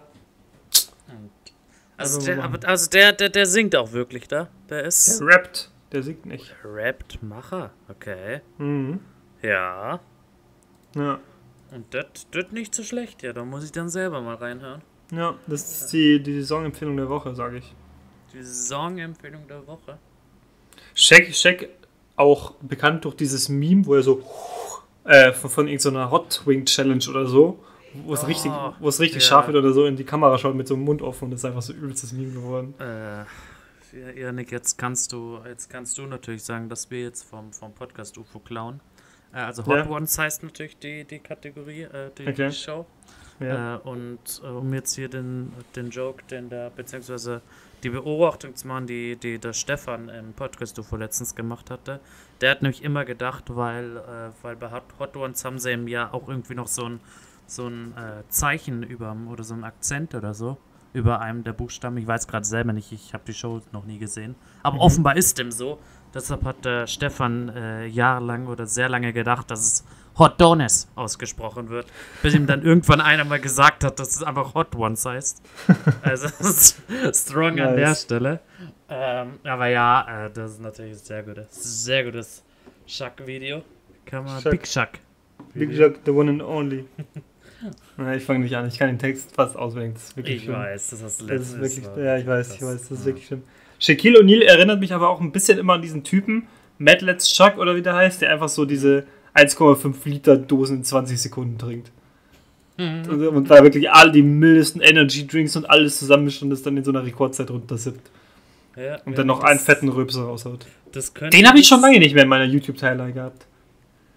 Also, 1.98 2.18
Also, 2.18 2.26
der, 2.26 2.70
also 2.70 2.90
der, 2.90 3.12
der, 3.12 3.30
der 3.30 3.46
singt 3.46 3.76
auch 3.76 3.92
wirklich 3.92 4.28
da. 4.28 4.48
Der 4.70 4.86
ist 4.86 5.20
Der 5.20 5.28
rappt. 5.28 5.70
Der 5.92 6.02
singt 6.02 6.26
nicht. 6.26 6.56
rappt 6.64 7.22
Macher. 7.22 7.72
Okay. 7.90 8.40
Mhm. 8.58 9.00
Ja. 9.42 10.00
Ja. 10.96 11.20
Und 11.72 11.94
das 11.94 12.26
nicht 12.52 12.74
so 12.74 12.84
schlecht. 12.84 13.22
Ja, 13.22 13.34
da 13.34 13.44
muss 13.44 13.66
ich 13.66 13.72
dann 13.72 13.90
selber 13.90 14.22
mal 14.22 14.36
reinhören. 14.36 14.82
Ja, 15.12 15.36
das 15.46 15.82
ist 15.82 15.94
die, 15.94 16.24
die 16.24 16.40
Saisonempfehlung 16.40 16.96
der 16.96 17.10
Woche, 17.10 17.36
sage 17.36 17.58
ich. 17.58 17.76
Die 18.34 18.42
Saisonempfehlung 18.42 19.46
der 19.48 19.68
Woche. 19.68 19.98
Shaq, 20.96 21.34
Shaq 21.36 21.68
auch 22.16 22.54
bekannt 22.62 23.04
durch 23.06 23.16
dieses 23.16 23.50
Meme, 23.50 23.86
wo 23.86 23.96
er 23.96 24.04
so 24.04 24.24
äh, 25.06 25.32
von, 25.34 25.50
von 25.50 25.68
irgendeiner 25.68 26.12
Hot 26.12 26.42
Wing 26.46 26.66
Challenge 26.66 27.04
oder 27.10 27.26
so, 27.28 27.60
wo 28.06 28.14
es 28.14 28.24
Oh, 28.24 28.28
richtig, 28.28 28.52
wo 28.80 28.88
es 28.90 29.00
richtig 29.00 29.22
ja. 29.24 29.30
scharf 29.30 29.48
wird 29.48 29.58
oder 29.58 29.74
so 29.74 29.86
in 29.86 29.96
die 29.96 30.04
Kamera 30.04 30.38
schaut 30.38 30.56
mit 30.56 30.68
so 30.68 30.74
einem 30.76 30.84
Mund 30.84 31.02
offen 31.02 31.26
und 31.26 31.32
das 31.32 31.42
ist 31.42 31.46
einfach 31.46 31.62
so 31.62 31.74
übelstes 31.74 32.12
Meme 32.14 32.32
geworden. 32.34 32.74
Äh, 32.80 33.20
ja, 33.96 34.10
Janik, 34.16 34.52
jetzt 34.52 34.78
kannst 34.78 35.12
du, 35.14 35.40
jetzt 35.46 35.70
kannst 35.70 35.98
du 35.98 36.08
natürlich 36.08 36.44
sagen, 36.44 36.68
dass 36.70 36.90
wir 36.90 37.02
jetzt 37.02 37.24
vom, 37.24 37.54
vom 37.54 37.74
Podcast 37.74 38.18
UFO 38.18 38.40
klauen. 38.40 38.80
Äh, 39.34 39.38
also 39.38 39.66
Hot 39.66 39.78
Ja. 39.86 39.90
Ones 39.90 40.18
heißt 40.18 40.44
natürlich 40.44 40.78
die, 40.80 41.04
die 41.06 41.20
Kategorie, 41.20 41.84
äh, 41.84 42.10
die, 42.18 42.28
Okay. 42.28 42.50
die 42.50 42.56
Show. 42.56 42.86
Ja. 43.40 43.76
Äh, 43.76 43.80
und 43.80 44.20
äh, 44.44 44.48
um 44.48 44.74
jetzt 44.74 44.96
hier 44.96 45.10
den, 45.10 45.52
den 45.76 45.90
Joke, 45.90 46.24
den 46.30 46.50
da, 46.50 46.70
beziehungsweise 46.76 47.42
die 47.84 47.90
Beobachtung 47.90 48.56
zu 48.56 48.68
machen, 48.68 48.88
die, 48.88 49.16
die 49.16 49.40
der 49.40 49.54
Stefan 49.54 50.10
im 50.10 50.34
Podcast 50.34 50.78
UFO 50.80 50.96
letztens 50.96 51.36
gemacht 51.36 51.70
hatte, 51.70 52.00
der 52.42 52.52
hat 52.52 52.62
nämlich 52.62 52.84
immer 52.84 53.06
gedacht, 53.06 53.56
weil, 53.56 53.98
äh, 53.98 54.32
weil 54.42 54.56
bei 54.56 54.72
Hot, 54.72 55.16
Ones 55.16 55.44
haben 55.46 55.60
sie 55.60 55.72
im 55.72 55.88
Jahr 55.88 56.14
auch 56.14 56.28
irgendwie 56.28 56.56
noch 56.56 56.68
so 56.68 56.86
ein, 56.86 57.00
so 57.46 57.68
ein 57.68 57.94
äh, 57.98 58.24
Zeichen 58.30 58.84
über 58.84 59.16
oder 59.30 59.44
so 59.44 59.54
ein 59.54 59.64
Akzent 59.64 60.16
oder 60.16 60.34
so 60.34 60.58
über 60.94 61.20
einem 61.22 61.44
der 61.44 61.54
Buchstaben. 61.54 61.98
Ich 61.98 62.08
weiß 62.08 62.28
gerade 62.28 62.46
selber 62.46 62.72
nicht, 62.72 62.92
ich 62.92 63.14
habe 63.14 63.24
die 63.26 63.34
Show 63.34 63.62
noch 63.72 63.84
nie 63.84 63.98
gesehen. 63.98 64.36
Aber 64.62 64.80
offenbar 64.80 65.18
ist 65.18 65.40
dem 65.40 65.52
so. 65.52 65.80
Deshalb 66.14 66.46
hat 66.46 66.66
äh, 66.66 66.86
Stefan 66.86 67.50
äh, 67.50 67.88
jahrelang 67.88 68.48
oder 68.48 68.68
sehr 68.68 68.90
lange 68.90 69.12
gedacht, 69.14 69.50
dass 69.50 69.60
es 69.60 69.86
Hot 70.20 70.40
Donuts 70.40 70.88
ausgesprochen 70.96 71.70
wird, 71.70 71.88
bis 72.22 72.34
ihm 72.36 72.46
dann 72.46 72.62
irgendwann 72.64 73.02
einer 73.02 73.24
mal 73.26 73.40
gesagt 73.40 73.84
hat, 73.84 74.00
dass 74.00 74.10
es 74.16 74.22
einfach 74.24 74.54
Hot 74.54 74.76
Ones 74.76 75.06
heißt. 75.06 75.42
Also 76.04 76.28
strong 77.14 77.60
an 77.60 77.76
der 77.76 77.88
Nice. 77.90 78.04
Stelle. 78.04 78.40
Ähm, 78.90 79.40
aber 79.44 79.68
ja, 79.68 80.26
äh, 80.28 80.30
das 80.32 80.52
ist 80.52 80.62
natürlich 80.62 80.94
ein 80.94 80.98
sehr 81.00 81.24
gutes, 81.24 81.84
sehr 81.86 82.04
gutes 82.04 82.44
Shuck-Video. 82.86 83.64
Kann 84.06 84.26
man 84.26 84.42
Shuck. 84.42 84.52
Big 84.52 84.68
Shuck. 84.68 84.90
Big 85.56 85.72
Jack, 85.72 86.00
the 86.06 86.12
one 86.12 86.30
and 86.30 86.42
only. 86.42 86.86
Na, 87.98 88.16
ich 88.16 88.24
fange 88.24 88.40
nicht 88.40 88.56
an, 88.56 88.68
ich 88.68 88.78
kann 88.78 88.90
den 88.90 89.00
Text 89.00 89.34
fast 89.36 89.56
auswendig. 89.56 89.94
Das 89.96 90.04
ist 90.04 90.18
wirklich 90.18 90.36
Ich 90.38 90.44
schlimm. 90.44 90.56
weiß, 90.56 90.90
das 90.90 91.04
hast 91.04 91.22
du 91.22 91.28
Das 91.28 91.42
ist 91.42 91.60
wirklich, 91.62 91.86
Mal 91.86 92.04
ja, 92.04 92.18
ich 92.18 92.28
weiß, 92.28 92.54
ich 92.54 92.60
krass. 92.60 92.70
weiß, 92.76 92.82
das 92.82 92.92
ist 92.92 93.00
Ja. 93.00 93.06
wirklich 93.06 93.28
schlimm. 93.28 93.44
Shaquille 93.80 94.20
O'Neal 94.20 94.42
erinnert 94.44 94.80
mich 94.80 94.94
aber 94.94 95.10
auch 95.10 95.22
ein 95.22 95.32
bisschen 95.32 95.58
immer 95.58 95.74
an 95.74 95.82
diesen 95.82 96.04
Typen, 96.04 96.48
Mad 96.78 97.04
Let's 97.06 97.32
Chuck 97.34 97.58
oder 97.58 97.76
wie 97.76 97.82
der 97.82 97.94
heißt, 97.96 98.22
der 98.22 98.32
einfach 98.32 98.50
so 98.50 98.66
diese 98.66 99.06
1,5 99.36 99.96
Liter 100.06 100.38
Dosen 100.38 100.78
in 100.78 100.84
20 100.84 101.20
Sekunden 101.22 101.58
trinkt. 101.58 101.92
Mhm. 102.78 103.04
Und, 103.10 103.28
und 103.28 103.50
da 103.50 103.64
wirklich 103.64 103.90
all 103.92 104.12
die 104.12 104.24
mildesten 104.24 104.82
Energy 104.82 105.28
Drinks 105.28 105.56
und 105.56 105.70
alles 105.70 106.00
zusammenmischt 106.00 106.42
und 106.42 106.50
das 106.50 106.62
dann 106.64 106.76
in 106.78 106.84
so 106.84 106.92
einer 106.92 107.06
Rekordzeit 107.06 107.50
runtersippt. 107.50 108.10
Ja, 108.76 108.96
Und 109.06 109.12
ja, 109.12 109.18
dann 109.18 109.28
noch 109.28 109.44
einen 109.44 109.60
fetten 109.60 109.90
Röpser 109.90 110.24
raushaut. 110.24 110.66
Den 111.32 111.48
habe 111.48 111.60
ich 111.60 111.68
schon 111.68 111.82
lange 111.82 112.00
nicht 112.00 112.14
mehr 112.14 112.24
in 112.24 112.30
meiner 112.30 112.46
YouTube-Timeline 112.46 113.14
gehabt. 113.14 113.46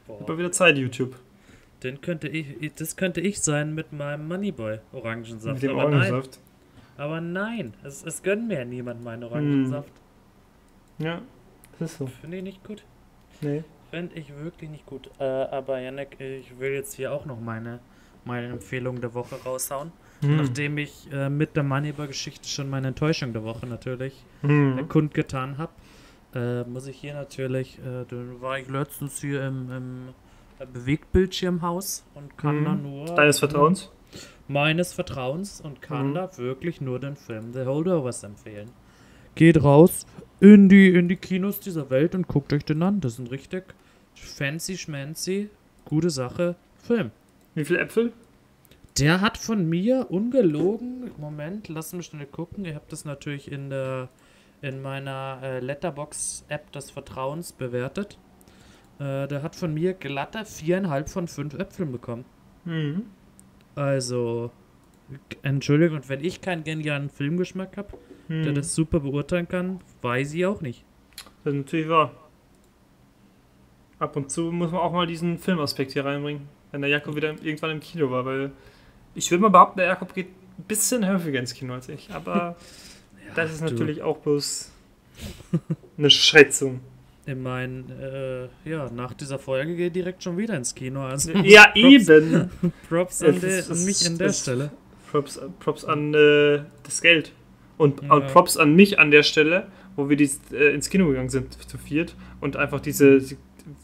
Boah. 0.06 0.26
Mal 0.26 0.38
wieder 0.38 0.52
Zeit, 0.52 0.78
YouTube. 0.78 1.16
Den 1.82 2.00
könnte 2.00 2.28
ich, 2.28 2.72
das 2.74 2.96
könnte 2.96 3.20
ich 3.20 3.40
sein 3.40 3.74
mit 3.74 3.92
meinem 3.92 4.28
Moneyboy 4.28 4.78
Orangensaft. 4.92 5.54
Mit 5.54 5.62
dem 5.62 5.78
aber 5.78 5.90
nein, 5.90 6.00
Orangensaft. 6.00 6.40
aber 6.96 7.20
nein, 7.20 7.74
es, 7.84 8.02
es 8.02 8.22
gönnt 8.22 8.48
mir 8.48 8.64
niemand 8.64 9.04
meinen 9.04 9.24
Orangensaft. 9.24 9.92
Ja, 10.98 11.20
das 11.78 11.92
ist 11.92 11.98
so. 11.98 12.06
Finde 12.06 12.38
ich 12.38 12.42
nicht 12.42 12.64
gut. 12.64 12.82
Nee. 13.42 13.62
Finde 13.90 14.14
ich 14.16 14.32
wirklich 14.36 14.70
nicht 14.70 14.86
gut. 14.86 15.08
Äh, 15.18 15.24
aber 15.24 15.78
Janek, 15.80 16.16
ich 16.20 16.58
will 16.58 16.72
jetzt 16.72 16.94
hier 16.94 17.12
auch 17.12 17.24
noch 17.24 17.40
meine, 17.40 17.78
meine 18.24 18.48
Empfehlung 18.48 19.00
der 19.00 19.14
Woche 19.14 19.36
raushauen. 19.44 19.92
Hm. 20.22 20.36
Nachdem 20.38 20.78
ich 20.78 21.08
äh, 21.12 21.28
mit 21.28 21.54
der 21.56 21.62
Moneyboy-Geschichte 21.62 22.48
schon 22.48 22.68
meine 22.70 22.88
Enttäuschung 22.88 23.32
der 23.32 23.44
Woche 23.44 23.66
natürlich 23.66 24.24
äh, 24.42 24.48
Hm. 24.48 24.88
kundgetan 24.88 25.58
habe, 25.58 25.72
äh, 26.34 26.64
muss 26.64 26.86
ich 26.86 26.96
hier 26.98 27.14
natürlich, 27.14 27.78
äh, 27.78 28.04
dann 28.08 28.40
war 28.40 28.58
ich 28.58 28.68
letztens 28.68 29.20
hier 29.20 29.46
im, 29.46 29.70
im 29.70 30.08
Bewegtbildschirmhaus 30.72 32.04
und 32.14 32.36
kann 32.38 32.60
Mhm. 32.60 32.64
da 32.64 32.74
nur 32.74 33.06
Deines 33.14 33.38
Vertrauens? 33.38 33.90
meines 34.48 34.92
Vertrauens 34.92 35.60
und 35.60 35.82
kann 35.82 36.10
Mhm. 36.10 36.14
da 36.14 36.38
wirklich 36.38 36.80
nur 36.80 36.98
den 36.98 37.16
Film 37.16 37.52
The 37.52 37.64
Holdovers 37.66 38.22
empfehlen. 38.22 38.70
Geht 39.34 39.62
raus 39.62 40.06
in 40.40 40.68
die, 40.68 40.88
in 40.90 41.08
die 41.08 41.16
Kinos 41.16 41.60
dieser 41.60 41.90
Welt 41.90 42.14
und 42.14 42.28
guckt 42.28 42.52
euch 42.52 42.64
den 42.64 42.82
an. 42.82 43.00
Das 43.00 43.14
ist 43.14 43.18
ein 43.20 43.26
richtig 43.28 43.64
fancy 44.14 44.76
schmancy, 44.76 45.50
gute 45.84 46.10
Sache 46.10 46.56
Film. 46.82 47.10
Wie 47.54 47.64
viele 47.64 47.80
Äpfel? 47.80 48.12
Der 48.98 49.20
hat 49.20 49.36
von 49.36 49.68
mir 49.68 50.10
ungelogen, 50.10 51.10
Moment, 51.18 51.68
lass 51.68 51.92
mich 51.92 52.06
schnell 52.06 52.26
gucken. 52.26 52.64
Ihr 52.64 52.74
habt 52.74 52.92
das 52.92 53.04
natürlich 53.04 53.50
in 53.50 53.70
der 53.70 54.08
in 54.62 54.80
meiner 54.80 55.38
äh, 55.42 55.60
Letterbox-App 55.60 56.72
des 56.72 56.90
Vertrauens 56.90 57.52
bewertet. 57.52 58.18
Äh, 58.98 59.28
der 59.28 59.42
hat 59.42 59.54
von 59.54 59.74
mir 59.74 59.92
glatte 59.92 60.44
viereinhalb 60.44 61.08
von 61.08 61.28
fünf 61.28 61.54
Äpfeln 61.54 61.92
bekommen. 61.92 62.24
Mhm. 62.64 63.04
Also, 63.74 64.50
Entschuldigung, 65.42 65.98
und 65.98 66.08
wenn 66.08 66.24
ich 66.24 66.40
keinen 66.40 66.64
genialen 66.64 67.10
Filmgeschmack 67.10 67.76
habe, 67.76 67.98
der 68.28 68.52
Mhm. 68.52 68.54
das 68.54 68.74
super 68.74 69.00
beurteilen 69.00 69.48
kann, 69.48 69.80
weiß 70.02 70.34
ich 70.34 70.46
auch 70.46 70.60
nicht. 70.60 70.84
Das 71.44 71.54
ist 71.54 71.58
natürlich 71.60 71.88
wahr. 71.88 72.12
Ab 73.98 74.16
und 74.16 74.30
zu 74.30 74.52
muss 74.52 74.70
man 74.72 74.80
auch 74.80 74.92
mal 74.92 75.06
diesen 75.06 75.38
Filmaspekt 75.38 75.92
hier 75.92 76.04
reinbringen, 76.04 76.48
wenn 76.70 76.82
der 76.82 76.90
Jakob 76.90 77.16
wieder 77.16 77.30
irgendwann 77.42 77.70
im 77.70 77.80
Kino 77.80 78.10
war, 78.10 78.24
weil 78.26 78.50
ich 79.14 79.30
will 79.30 79.38
mal 79.38 79.48
behaupten, 79.48 79.78
der 79.78 79.86
Jakob 79.88 80.12
geht 80.14 80.28
ein 80.58 80.64
bisschen 80.68 81.06
häufiger 81.08 81.38
ins 81.40 81.54
Kino 81.54 81.72
als 81.74 81.88
ich, 81.88 82.10
aber 82.12 82.56
das 83.34 83.52
ist 83.52 83.60
du. 83.62 83.64
natürlich 83.66 84.02
auch 84.02 84.18
bloß 84.18 84.70
eine 85.98 86.10
Schätzung. 86.10 86.80
Ich 87.28 87.34
meine, 87.34 88.48
äh, 88.64 88.70
ja, 88.70 88.88
nach 88.94 89.12
dieser 89.12 89.40
Folge 89.40 89.74
gehe 89.74 89.88
ich 89.88 89.92
direkt 89.92 90.22
schon 90.22 90.36
wieder 90.36 90.54
ins 90.56 90.72
Kino. 90.76 91.02
Also 91.04 91.32
Ja, 91.42 91.64
Props, 91.72 92.08
eben. 92.08 92.50
Props 92.88 93.20
an, 93.24 93.40
der, 93.40 93.58
ist- 93.58 93.68
an 93.68 93.76
es 93.78 93.84
mich 93.84 94.06
an 94.06 94.16
der 94.16 94.32
Stelle. 94.32 94.70
Props, 95.10 95.40
Props 95.58 95.84
an 95.84 96.14
äh, 96.14 96.60
das 96.84 97.02
Geld. 97.02 97.32
Und, 97.78 98.02
Ja. 98.02 98.14
und 98.14 98.26
Props 98.28 98.56
an 98.56 98.74
mich 98.74 98.98
an 98.98 99.10
der 99.10 99.22
Stelle, 99.22 99.66
wo 99.96 100.08
wir 100.08 100.16
dies, 100.16 100.40
äh, 100.52 100.74
ins 100.74 100.88
Kino 100.90 101.06
gegangen 101.08 101.28
sind 101.30 101.54
zu 101.68 101.78
viert 101.78 102.14
und 102.40 102.56
einfach 102.56 102.80
diese 102.80 103.20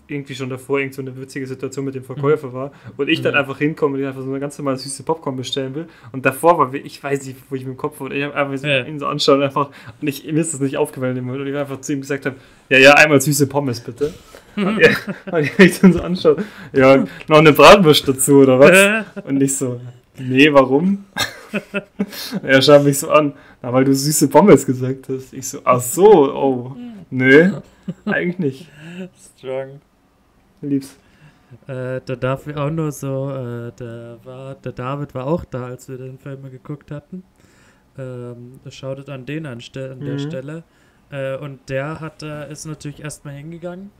irgendwie 0.06 0.34
schon 0.36 0.48
davor 0.48 0.78
irgend 0.78 0.94
so 0.94 1.02
eine 1.02 1.16
witzige 1.20 1.44
Situation 1.46 1.84
mit 1.84 1.94
dem 1.96 2.04
Verkäufer 2.04 2.52
war 2.52 2.70
und 2.96 3.08
ich 3.08 3.20
dann 3.20 3.32
Mhm. 3.32 3.40
einfach 3.40 3.58
hinkomme 3.58 3.94
und 3.94 4.00
ich 4.00 4.06
einfach 4.06 4.22
so 4.22 4.28
eine 4.28 4.38
ganz 4.38 4.56
normale 4.58 4.76
süße 4.76 5.02
Popcorn 5.02 5.36
bestellen 5.36 5.74
will 5.74 5.86
und 6.12 6.24
davor 6.24 6.56
war, 6.58 6.72
ich 6.72 7.02
weiß 7.02 7.26
nicht, 7.26 7.36
wo 7.50 7.56
ich 7.56 7.62
mit 7.64 7.74
dem 7.74 7.76
Kopf 7.78 7.98
war 7.98 8.06
und 8.06 8.12
ich 8.14 8.22
habe 8.22 8.34
einfach 8.36 8.56
so 8.58 8.66
Ja. 8.68 8.84
ihn 8.84 9.00
so 9.00 9.06
anschauen 9.06 9.38
und 9.38 9.44
einfach 9.44 9.70
und 10.00 10.06
ich, 10.08 10.24
mir 10.24 10.40
ist 10.40 10.52
das 10.52 10.60
nicht 10.60 10.76
aufgefallen 10.76 11.16
Moment 11.24 11.40
und 11.42 11.48
ich 11.48 11.56
einfach 11.56 11.80
zu 11.80 11.94
ihm 11.94 12.00
gesagt 12.00 12.26
habe, 12.26 12.36
ja, 12.68 12.78
ja, 12.78 12.92
einmal 12.94 13.20
süße 13.20 13.48
Pommes 13.48 13.80
bitte. 13.80 14.14
Und, 14.54 14.78
er, 14.78 14.90
und 15.32 15.40
ich 15.44 15.58
mich 15.58 15.80
dann 15.80 15.92
so 15.94 16.02
anschaue, 16.02 16.36
ja, 16.72 17.04
noch 17.26 17.38
eine 17.38 17.52
Bratwurst 17.52 18.06
dazu 18.06 18.34
oder 18.40 18.60
was? 18.60 19.24
Und 19.24 19.40
ich 19.42 19.56
so, 19.56 19.80
nee, 20.18 20.52
warum? 20.52 21.06
er 22.42 22.62
schaut 22.62 22.84
mich 22.84 22.98
so 22.98 23.10
an, 23.10 23.34
na, 23.60 23.72
weil 23.72 23.84
du 23.84 23.94
süße 23.94 24.28
Pommes 24.28 24.64
gesagt 24.66 25.08
hast. 25.08 25.32
Ich 25.32 25.48
so, 25.48 25.60
ach 25.64 25.80
so, 25.80 26.06
oh, 26.34 26.76
nee, 27.10 27.50
eigentlich 28.04 28.38
nicht. 28.38 28.68
Strong. 29.38 29.80
Lieb's. 30.60 30.96
Äh, 31.66 32.00
da 32.04 32.16
darf 32.16 32.46
ich 32.46 32.56
auch 32.56 32.70
nur 32.70 32.92
so, 32.92 33.30
äh, 33.30 33.72
der, 33.72 34.18
war, 34.24 34.54
der 34.54 34.72
David 34.72 35.14
war 35.14 35.26
auch 35.26 35.44
da, 35.44 35.66
als 35.66 35.88
wir 35.88 35.98
den 35.98 36.18
Film 36.18 36.50
geguckt 36.50 36.90
hatten. 36.90 37.24
Ähm, 37.98 38.58
schautet 38.70 39.10
an 39.10 39.26
den 39.26 39.44
an, 39.44 39.60
ste 39.60 39.90
an 39.92 40.00
der 40.00 40.14
Mhm. 40.14 40.18
Stelle. 40.18 40.64
Äh, 41.10 41.36
und 41.36 41.68
der 41.68 42.00
hat, 42.00 42.22
äh, 42.22 42.50
ist 42.50 42.64
natürlich 42.64 43.00
erstmal 43.02 43.34
hingegangen 43.34 43.90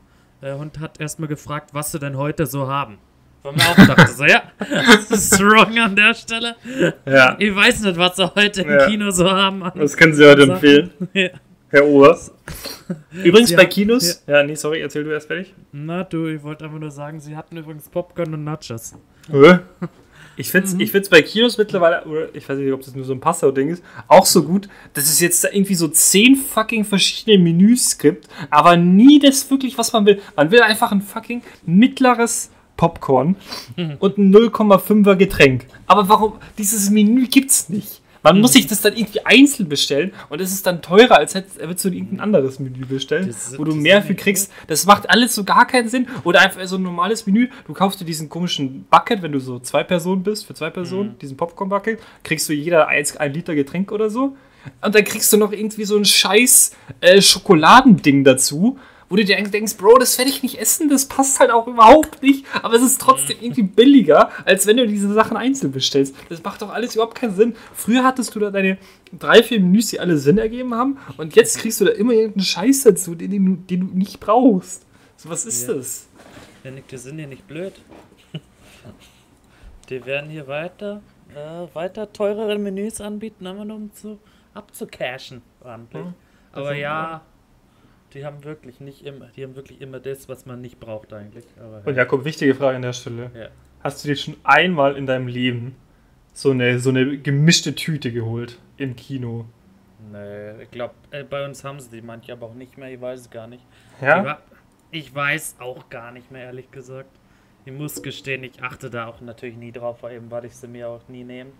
äh, 0.41 0.53
und 0.53 0.79
hat 0.79 0.99
erstmal 0.99 1.27
gefragt, 1.29 1.73
was 1.73 1.91
sie 1.91 1.99
denn 1.99 2.17
heute 2.17 2.47
so 2.47 2.67
haben. 2.67 2.97
Wo 3.43 3.51
man 3.51 3.61
auch 3.61 3.75
dachte, 3.95 4.11
so, 4.13 4.23
ja, 4.25 4.43
das 4.59 5.11
ist 5.11 5.35
strong 5.35 5.77
an 5.77 5.95
der 5.95 6.13
Stelle. 6.13 6.55
Ja, 7.05 7.35
Ich 7.39 7.53
weiß 7.53 7.81
nicht, 7.81 7.97
was 7.97 8.15
sie 8.15 8.33
heute 8.35 8.61
im 8.61 8.69
Ja. 8.71 8.87
Kino 8.87 9.11
so 9.11 9.29
haben. 9.29 9.63
das 9.75 9.97
können 9.97 10.13
Sie 10.13 10.25
heute 10.25 10.41
Sachen. 10.41 10.51
empfehlen, 10.53 10.91
Ja. 11.13 11.29
Herr 11.69 11.85
Obers. 11.87 12.31
Übrigens 13.23 13.49
Sie 13.49 13.55
bei 13.55 13.63
haben- 13.63 13.69
Kinos, 13.69 14.23
ja. 14.27 14.43
nee, 14.43 14.55
sorry, 14.55 14.79
erzähl 14.81 15.03
du 15.03 15.09
erst 15.11 15.27
fertig. 15.27 15.53
Na 15.71 16.03
du, 16.03 16.27
ich 16.27 16.41
wollte 16.43 16.65
einfach 16.65 16.79
nur 16.79 16.91
sagen, 16.91 17.19
sie 17.19 17.35
hatten 17.35 17.57
übrigens 17.57 17.89
Popcorn 17.89 18.33
und 18.33 18.43
Nachos. 18.43 18.93
Hä? 19.31 19.59
Ich 20.35 20.49
find's, 20.49 20.73
ich 20.79 20.89
find's 20.91 21.09
bei 21.09 21.21
Kinos 21.21 21.59
mittlerweile, 21.59 22.03
oder 22.05 22.33
ich 22.33 22.49
weiß 22.49 22.57
nicht, 22.57 22.73
ob 22.73 22.81
das 22.81 22.95
nur 22.95 23.05
so 23.05 23.13
ein 23.13 23.19
Passau-Ding 23.19 23.69
ist, 23.69 23.83
auch 24.07 24.25
so 24.25 24.41
gut, 24.41 24.67
dass 24.95 25.03
es 25.03 25.19
jetzt 25.19 25.43
da 25.43 25.49
irgendwie 25.51 25.75
so 25.75 25.87
zehn 25.87 26.35
fucking 26.35 26.85
verschiedene 26.85 27.37
Menüs 27.37 27.99
gibt, 27.99 28.27
aber 28.49 28.75
nie 28.75 29.19
das 29.19 29.47
wirklich, 29.51 29.77
was 29.77 29.93
man 29.93 30.07
will. 30.07 30.19
Man 30.35 30.49
will 30.49 30.61
einfach 30.61 30.91
ein 30.91 31.03
fucking 31.03 31.43
mittleres 31.67 32.49
Popcorn 32.77 33.35
und 33.99 34.17
ein 34.17 34.33
0,5er 34.33 35.15
Getränk. 35.15 35.65
Aber 35.87 36.09
warum? 36.09 36.33
Dieses 36.57 36.89
Menü 36.89 37.27
gibt's 37.27 37.69
nicht. 37.69 38.01
Man 38.25 38.39
muss 38.39 38.53
sich 38.53 38.67
das 38.67 38.79
dann 38.79 38.95
irgendwie 38.95 39.19
einzeln 39.25 39.67
bestellen 39.67 40.13
und 40.29 40.39
es 40.39 40.53
ist 40.53 40.65
dann 40.65 40.81
teurer, 40.81 41.17
als 41.17 41.35
hättest 41.35 41.59
würdest 41.59 41.83
du 41.83 41.89
irgendein 41.89 42.21
anderes 42.21 42.57
Menü 42.57 42.85
bestellen, 42.85 43.27
Das- 43.27 43.59
wo 43.59 43.65
du 43.65 43.75
mehr 43.75 44.01
für 44.01 44.13
nicht 44.13 44.21
kriegst. 44.21 44.49
Das 44.67 44.85
macht 44.85 45.09
alles 45.09 45.35
so 45.35 45.43
gar 45.43 45.67
keinen 45.67 45.89
Sinn. 45.89 46.07
Oder 46.23 46.39
einfach 46.39 46.65
so 46.65 46.77
ein 46.77 46.83
normales 46.83 47.25
Menü. 47.27 47.49
Du 47.67 47.73
kaufst 47.73 47.99
dir 47.99 48.05
diesen 48.05 48.29
komischen 48.29 48.85
Bucket, 48.89 49.21
wenn 49.23 49.33
du 49.33 49.39
so 49.41 49.59
zwei 49.59 49.83
Personen 49.83 50.23
bist, 50.23 50.45
für 50.45 50.53
zwei 50.53 50.69
Personen, 50.69 51.09
Mhm. 51.09 51.19
diesen 51.19 51.35
Popcorn-Bucket, 51.35 51.99
kriegst 52.23 52.47
du 52.47 52.53
jeder 52.53 52.87
eins, 52.87 53.17
ein 53.17 53.33
Liter 53.33 53.55
Getränk 53.55 53.91
oder 53.91 54.09
so. 54.09 54.37
Und 54.81 54.95
dann 54.95 55.03
kriegst 55.03 55.33
du 55.33 55.35
noch 55.37 55.51
irgendwie 55.51 55.83
so 55.83 55.97
ein 55.97 56.05
scheiß 56.05 56.71
äh, 57.01 57.21
Schokoladending 57.21 58.23
dazu, 58.23 58.77
wo 59.13 59.17
du 59.17 59.23
dir 59.23 59.35
denkst, 59.43 59.77
Bro, 59.77 59.99
das 59.99 60.17
werde 60.17 60.31
ich 60.31 60.41
nicht 60.41 60.59
essen, 60.59 60.89
das 60.89 61.05
passt 61.05 61.39
halt 61.39 61.51
auch 61.51 61.67
überhaupt 61.67 62.23
nicht. 62.23 62.47
Aber 62.63 62.73
es 62.73 62.81
ist 62.81 62.99
trotzdem 62.99 63.37
irgendwie 63.39 63.61
billiger, 63.61 64.31
als 64.43 64.65
wenn 64.65 64.77
du 64.77 64.87
diese 64.87 65.13
Sachen 65.13 65.37
einzeln 65.37 65.71
bestellst. 65.71 66.15
Das 66.29 66.41
macht 66.43 66.63
doch 66.63 66.73
alles 66.73 66.95
überhaupt 66.95 67.13
keinen 67.13 67.35
Sinn. 67.35 67.55
Früher 67.75 68.03
hattest 68.03 68.33
du 68.33 68.39
da 68.39 68.49
deine 68.49 68.79
drei, 69.19 69.43
vier 69.43 69.59
Menüs, 69.59 69.89
die 69.89 69.99
alle 69.99 70.17
Sinn 70.17 70.39
ergeben 70.39 70.73
haben. 70.73 70.97
Und 71.17 71.35
jetzt 71.35 71.59
kriegst 71.59 71.79
du 71.79 71.85
da 71.85 71.91
immer 71.91 72.13
irgendeinen 72.13 72.43
Scheiß 72.43 72.81
dazu, 72.85 73.13
den, 73.13 73.29
du, 73.29 73.55
den 73.55 73.79
du 73.81 73.95
nicht 73.95 74.19
brauchst. 74.19 74.81
So, 75.17 75.29
was 75.29 75.45
ist 75.45 75.67
Ja. 75.67 75.75
das? 75.75 76.07
Janik, 76.63 76.87
die 76.87 76.97
sind 76.97 77.19
ja 77.19 77.27
nicht 77.27 77.47
blöd. 77.47 77.73
Die 79.89 80.03
werden 80.07 80.31
hier 80.31 80.47
weiter, 80.47 81.01
äh, 81.35 81.75
weiter 81.75 82.11
teurere 82.11 82.57
Menüs 82.57 82.99
anbieten, 82.99 83.45
einfach 83.45 83.65
nur 83.65 83.77
um 83.77 83.93
zu 83.93 84.17
abzucashen. 84.55 85.43
ordentlich. 85.63 86.01
Hm. 86.03 86.13
Aber 86.53 86.67
Also, 86.69 86.79
ja, 86.81 87.21
die 88.13 88.25
haben 88.25 88.43
wirklich 88.43 88.79
nicht 88.79 89.05
immer, 89.05 89.27
die 89.35 89.43
haben 89.43 89.55
wirklich 89.55 89.81
immer 89.81 89.99
das, 89.99 90.29
was 90.29 90.45
man 90.45 90.61
nicht 90.61 90.79
braucht 90.79 91.13
eigentlich. 91.13 91.45
Aber 91.59 91.81
Und 91.85 91.95
Jakob, 91.95 92.25
wichtige 92.25 92.55
Frage 92.55 92.75
an 92.75 92.81
der 92.81 92.93
Stelle. 92.93 93.31
Ja. 93.35 93.47
Hast 93.81 94.03
du 94.03 94.07
dir 94.07 94.15
schon 94.15 94.35
einmal 94.43 94.95
in 94.95 95.05
deinem 95.05 95.27
Leben 95.27 95.75
so 96.33 96.51
eine, 96.51 96.79
so 96.79 96.89
eine 96.89 97.17
gemischte 97.17 97.75
Tüte 97.75 98.11
geholt 98.11 98.59
im 98.77 98.95
Kino? 98.95 99.45
Nee, 100.11 100.63
ich 100.63 100.71
glaube, 100.71 100.93
äh, 101.11 101.23
bei 101.23 101.45
uns 101.45 101.63
haben 101.63 101.79
sie 101.79 101.89
die 101.89 102.01
manche 102.01 102.33
aber 102.33 102.47
auch 102.47 102.53
nicht 102.53 102.77
mehr, 102.77 102.91
ich 102.91 102.99
weiß 103.01 103.21
es 103.21 103.29
gar 103.29 103.47
nicht. 103.47 103.63
Ich, 103.97 104.03
Ja? 104.07 104.39
ich 104.91 105.13
weiß 105.13 105.55
auch 105.59 105.89
gar 105.89 106.11
nicht 106.11 106.31
mehr, 106.31 106.43
ehrlich 106.43 106.69
gesagt. 106.71 107.09
Ich 107.65 107.71
muss 107.71 108.01
gestehen, 108.03 108.43
ich 108.43 108.61
achte 108.61 108.89
da 108.89 109.07
auch 109.07 109.21
natürlich 109.21 109.55
nie 109.55 109.71
drauf, 109.71 110.03
weil 110.03 110.17
eben 110.17 110.29
weil 110.29 110.45
ich 110.45 110.55
sie 110.55 110.67
mir 110.67 110.89
auch 110.89 111.07
nie 111.07 111.23
nehme. 111.23 111.51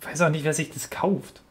Ich 0.00 0.06
weiß 0.06 0.22
auch 0.22 0.30
nicht, 0.30 0.44
wer 0.44 0.52
sich 0.52 0.70
das 0.70 0.90
kauft. 0.90 1.42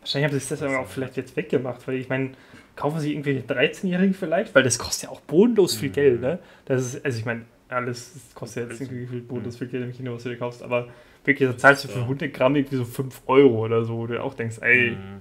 Wahrscheinlich 0.00 0.30
haben 0.32 0.40
sie 0.40 0.48
das 0.48 0.62
aber 0.62 0.80
auch 0.80 0.86
vielleicht 0.86 1.16
jetzt 1.16 1.36
weggemacht, 1.36 1.86
weil 1.86 1.96
ich 1.96 2.08
meine, 2.08 2.30
kaufen 2.78 3.00
sie 3.00 3.12
irgendwie 3.12 3.42
13-Jährigen 3.46 4.14
vielleicht? 4.14 4.54
Weil 4.54 4.62
das 4.62 4.78
kostet 4.78 5.04
ja 5.04 5.08
auch 5.10 5.20
bodenlos 5.20 5.74
viel 5.76 5.90
Geld, 5.90 6.20
ne? 6.20 6.38
Das 6.64 6.82
ist, 6.94 7.04
also 7.04 7.18
ich 7.18 7.24
meine, 7.24 7.44
alles 7.68 8.12
das 8.14 8.34
kostet 8.34 8.70
jetzt 8.70 8.80
irgendwie 8.80 9.06
viel 9.06 9.20
bodenlos 9.20 9.56
viel 9.58 9.66
Geld 9.68 9.84
im 9.84 9.92
Kino, 9.92 10.14
was 10.14 10.22
du 10.22 10.28
dir 10.30 10.36
kaufst, 10.38 10.62
aber 10.62 10.88
wirklich, 11.24 11.48
da 11.48 11.56
zahlst 11.56 11.84
du 11.84 11.88
für 11.88 11.98
Ja. 11.98 12.04
100 12.04 12.32
Gramm 12.32 12.56
irgendwie 12.56 12.76
so 12.76 12.84
5 12.84 13.22
Euro 13.26 13.64
oder 13.66 13.84
so, 13.84 13.96
wo 13.98 14.06
du 14.06 14.22
auch 14.22 14.34
denkst, 14.34 14.58
ey, 14.60 14.92
Mhm. 14.92 15.20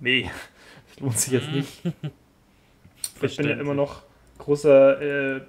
nee, 0.00 0.30
das 0.88 1.00
lohnt 1.00 1.18
sich 1.18 1.32
jetzt 1.32 1.50
nicht. 1.50 1.82
Ich 3.20 3.36
bin 3.36 3.46
ja 3.48 3.54
immer 3.54 3.74
noch 3.74 4.02
großer, 4.38 5.00
äh, 5.36 5.40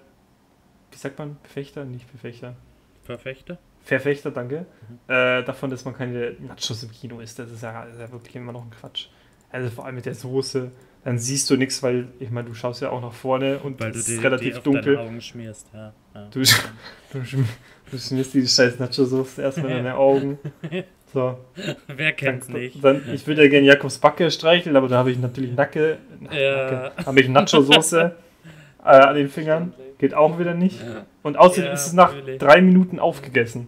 wie 0.91 0.98
sagt 0.98 1.18
man, 1.18 1.38
Befechter? 1.41 1.86
Nicht 1.86 2.12
Befechter. 2.12 2.56
Verfechter? 3.04 3.58
Verfechter, 3.84 4.30
danke. 4.32 4.66
Äh, 5.08 5.44
davon, 5.44 5.72
dass 5.72 5.84
man 5.84 5.96
keine 5.96 6.36
Nachos 6.39 6.84
im 6.84 6.91
Kino 6.91 7.20
isst. 7.20 7.39
Das 7.39 7.50
ist 7.52 7.64
ja, 7.64 7.84
ist 7.86 8.00
ja 8.00 8.12
wirklich 8.12 8.36
immer 8.36 8.52
noch 8.52 8.64
ein 8.64 8.70
Quatsch. 8.70 9.08
Also 9.52 9.70
vor 9.72 9.86
allem 9.86 9.96
mit 9.96 10.06
der 10.06 10.14
Soße. 10.14 10.72
Dann 11.06 11.18
siehst 11.18 11.49
du 11.49 11.58
nichts, 11.58 11.84
weil, 11.84 12.08
ich 12.20 12.30
meine, 12.32 12.47
du 12.47 12.54
schaust 12.54 12.82
ja 12.82 12.89
auch 12.89 13.01
nach 13.01 13.12
vorne 13.14 13.60
und 13.60 13.80
Weil 13.82 13.91
du 13.91 13.99
es 13.99 14.06
die, 14.06 14.14
ist 14.14 14.24
relativ 14.24 14.51
die 14.54 14.58
auf 14.58 14.64
dunkel. 14.64 14.95
deine 14.95 15.08
Augen 15.08 15.22
schmierst, 15.22 15.68
ja. 15.74 15.93
ja. 16.16 16.28
Du, 16.32 16.39
du, 17.14 17.20
schm- 17.20 17.43
du 17.91 17.97
schmierst 17.97 18.34
die 18.34 18.47
scheiß 18.47 18.80
Nacho-Soße 18.80 19.41
erstmal 19.41 19.72
in 19.72 19.78
deine 19.78 19.95
Augen. 19.95 20.39
So, 21.14 21.38
Wer 21.86 22.08
dann, 22.08 22.16
kennt's 22.16 22.49
nicht? 22.49 22.84
dann, 22.84 23.04
ich 23.14 23.28
würde 23.28 23.43
ja 23.43 23.47
gerne 23.47 23.68
Jakobs 23.68 23.99
Backe 23.99 24.32
streicheln, 24.32 24.76
aber 24.76 24.88
da 24.88 24.97
habe 24.97 25.12
ich 25.12 25.20
natürlich 25.20 25.54
Nacke, 25.56 25.99
Ja. 26.32 26.91
Habe 27.06 27.20
ich 27.22 27.30
Nacho-Soße 27.30 28.16
äh, 28.84 28.88
an 28.88 29.14
den 29.16 29.30
Fingern. 29.30 29.76
Geht 29.99 30.16
auch 30.16 30.39
wieder 30.39 30.56
nicht. 30.56 30.80
Und 31.22 31.38
außerdem 31.38 31.66
Ja, 31.68 31.74
ist 31.74 31.86
es 31.86 31.93
nach 31.93 32.16
natürlich. 32.16 32.39
drei 32.39 32.62
Minuten 32.62 32.97
aufgegessen. 32.97 33.68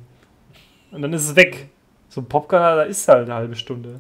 Und 0.90 1.04
dann 1.04 1.14
ist 1.14 1.30
es 1.30 1.36
weg. 1.36 1.68
So 2.10 2.22
ein 2.22 2.26
Popcorn, 2.26 2.62
da 2.64 2.82
ist 2.82 3.08
halt 3.08 3.26
eine 3.26 3.36
halbe 3.36 3.56
Stunde. 3.56 4.00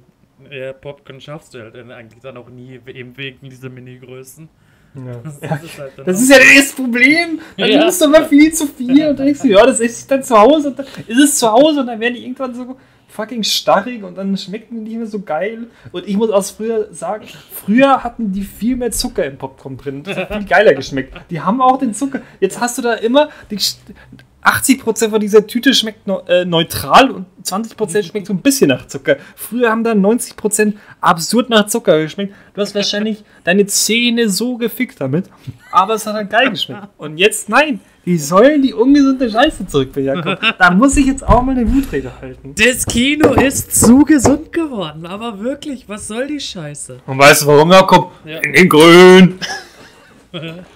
Ja, 0.52 0.74
Popcorn 0.74 1.20
schaffst 1.22 1.54
du 1.54 1.60
halt 1.62 1.76
eigentlich 1.76 2.22
dann 2.22 2.38
auch 2.38 2.50
nie, 2.50 2.80
eben 2.88 3.16
wegen 3.18 3.50
dieser 3.50 3.70
Mini-Größen. 3.70 4.48
Ja. 4.96 5.22
Das, 5.24 5.42
Ja, 5.42 5.56
ist 5.58 5.78
halt 5.80 5.92
das 6.06 6.22
ist 6.22 6.30
ja 6.30 6.38
das 6.58 6.72
Problem. 6.74 7.40
Dann 7.58 7.70
Ja. 7.70 7.80
nimmst 7.80 8.02
du 8.02 8.06
aber 8.06 8.26
viel 8.26 8.54
zu 8.54 8.66
viel 8.68 9.10
und 9.10 9.20
denkst 9.20 9.42
du, 9.42 9.50
ja, 9.50 9.66
das 9.66 9.80
esse 9.82 10.02
ich 10.02 10.08
dann 10.08 10.24
zu 10.24 10.40
Hause. 10.40 10.70
Und 10.70 10.80
dann 10.80 10.86
ist 11.08 11.20
es 11.20 11.38
zu 11.38 11.52
Hause 11.52 11.82
und 11.82 11.88
dann 11.88 12.00
werden 12.00 12.14
die 12.14 12.24
irgendwann 12.24 12.56
so 12.56 12.78
fucking 13.10 13.44
starrig 13.44 14.04
und 14.04 14.18
dann 14.18 14.36
schmecken 14.38 14.84
die 14.86 14.92
nicht 14.92 14.98
mehr 14.98 15.08
so 15.08 15.20
geil. 15.22 15.68
Und 15.92 16.08
ich 16.08 16.16
muss 16.18 16.30
aus 16.30 16.52
früher 16.52 16.94
sagen, 16.94 17.26
früher 17.52 18.04
hatten 18.04 18.32
die 18.32 18.42
viel 18.44 18.76
mehr 18.78 18.92
Zucker 18.92 19.26
im 19.26 19.38
Popcorn 19.38 19.76
drin. 19.78 20.04
Das 20.04 20.16
hat 20.18 20.34
viel 20.34 20.46
geiler 20.46 20.74
geschmeckt. 20.74 21.14
Die 21.30 21.42
haben 21.42 21.62
auch 21.62 21.78
den 21.78 21.94
Zucker. 21.94 22.22
Jetzt 22.40 22.60
hast 22.62 22.78
du 22.78 22.82
da 22.82 22.94
immer 22.94 23.30
die, 23.52 23.58
80% 24.46 25.10
von 25.10 25.20
dieser 25.20 25.48
Tüte 25.48 25.74
schmeckt 25.74 26.08
äh, 26.28 26.46
neutral 26.46 27.10
und 27.10 27.26
20% 27.44 28.04
schmeckt 28.04 28.28
so 28.28 28.34
ein 28.34 28.42
bisschen 28.42 28.70
nach 28.70 28.88
Zucker. 28.88 29.18
Früher 29.36 29.72
haben 29.72 29.84
da 29.84 29.94
90% 29.94 30.74
absurd 31.02 31.50
nach 31.50 31.66
Zucker 31.66 32.02
geschmeckt. 32.02 32.34
Du 32.54 32.62
hast 32.62 32.76
wahrscheinlich 32.76 33.24
deine 33.44 33.66
Zähne 33.66 34.30
so 34.30 34.58
gefickt 34.58 35.02
damit, 35.02 35.30
aber 35.72 35.96
es 35.96 36.06
hat 36.06 36.14
halt 36.14 36.30
geil 36.30 36.52
geschmeckt. 36.52 36.88
Und 36.98 37.18
jetzt 37.18 37.50
nein, 37.50 37.80
die 38.06 38.20
sollen 38.20 38.62
die 38.62 38.74
ungesunde 38.74 39.30
Scheiße 39.30 39.66
zurückbekommen. 39.66 40.38
Da 40.60 40.72
muss 40.72 40.96
ich 40.96 41.08
jetzt 41.08 41.28
auch 41.28 41.42
mal 41.42 41.58
eine 41.58 41.72
Wutrede 41.74 42.12
halten. 42.22 42.54
Das 42.56 42.86
Kino 42.86 43.34
ist 43.34 43.76
zu 43.76 44.04
gesund 44.04 44.54
geworden, 44.54 45.08
aber 45.08 45.40
wirklich, 45.40 45.90
was 45.90 46.08
soll 46.08 46.28
die 46.28 46.40
Scheiße? 46.40 47.00
Und 47.08 47.18
weißt 47.18 47.42
du 47.42 47.48
warum, 47.48 47.72
Jakob? 47.72 48.12
Ja. 48.24 48.38
In 48.40 48.54
den 48.54 48.70
Grün. 48.70 49.40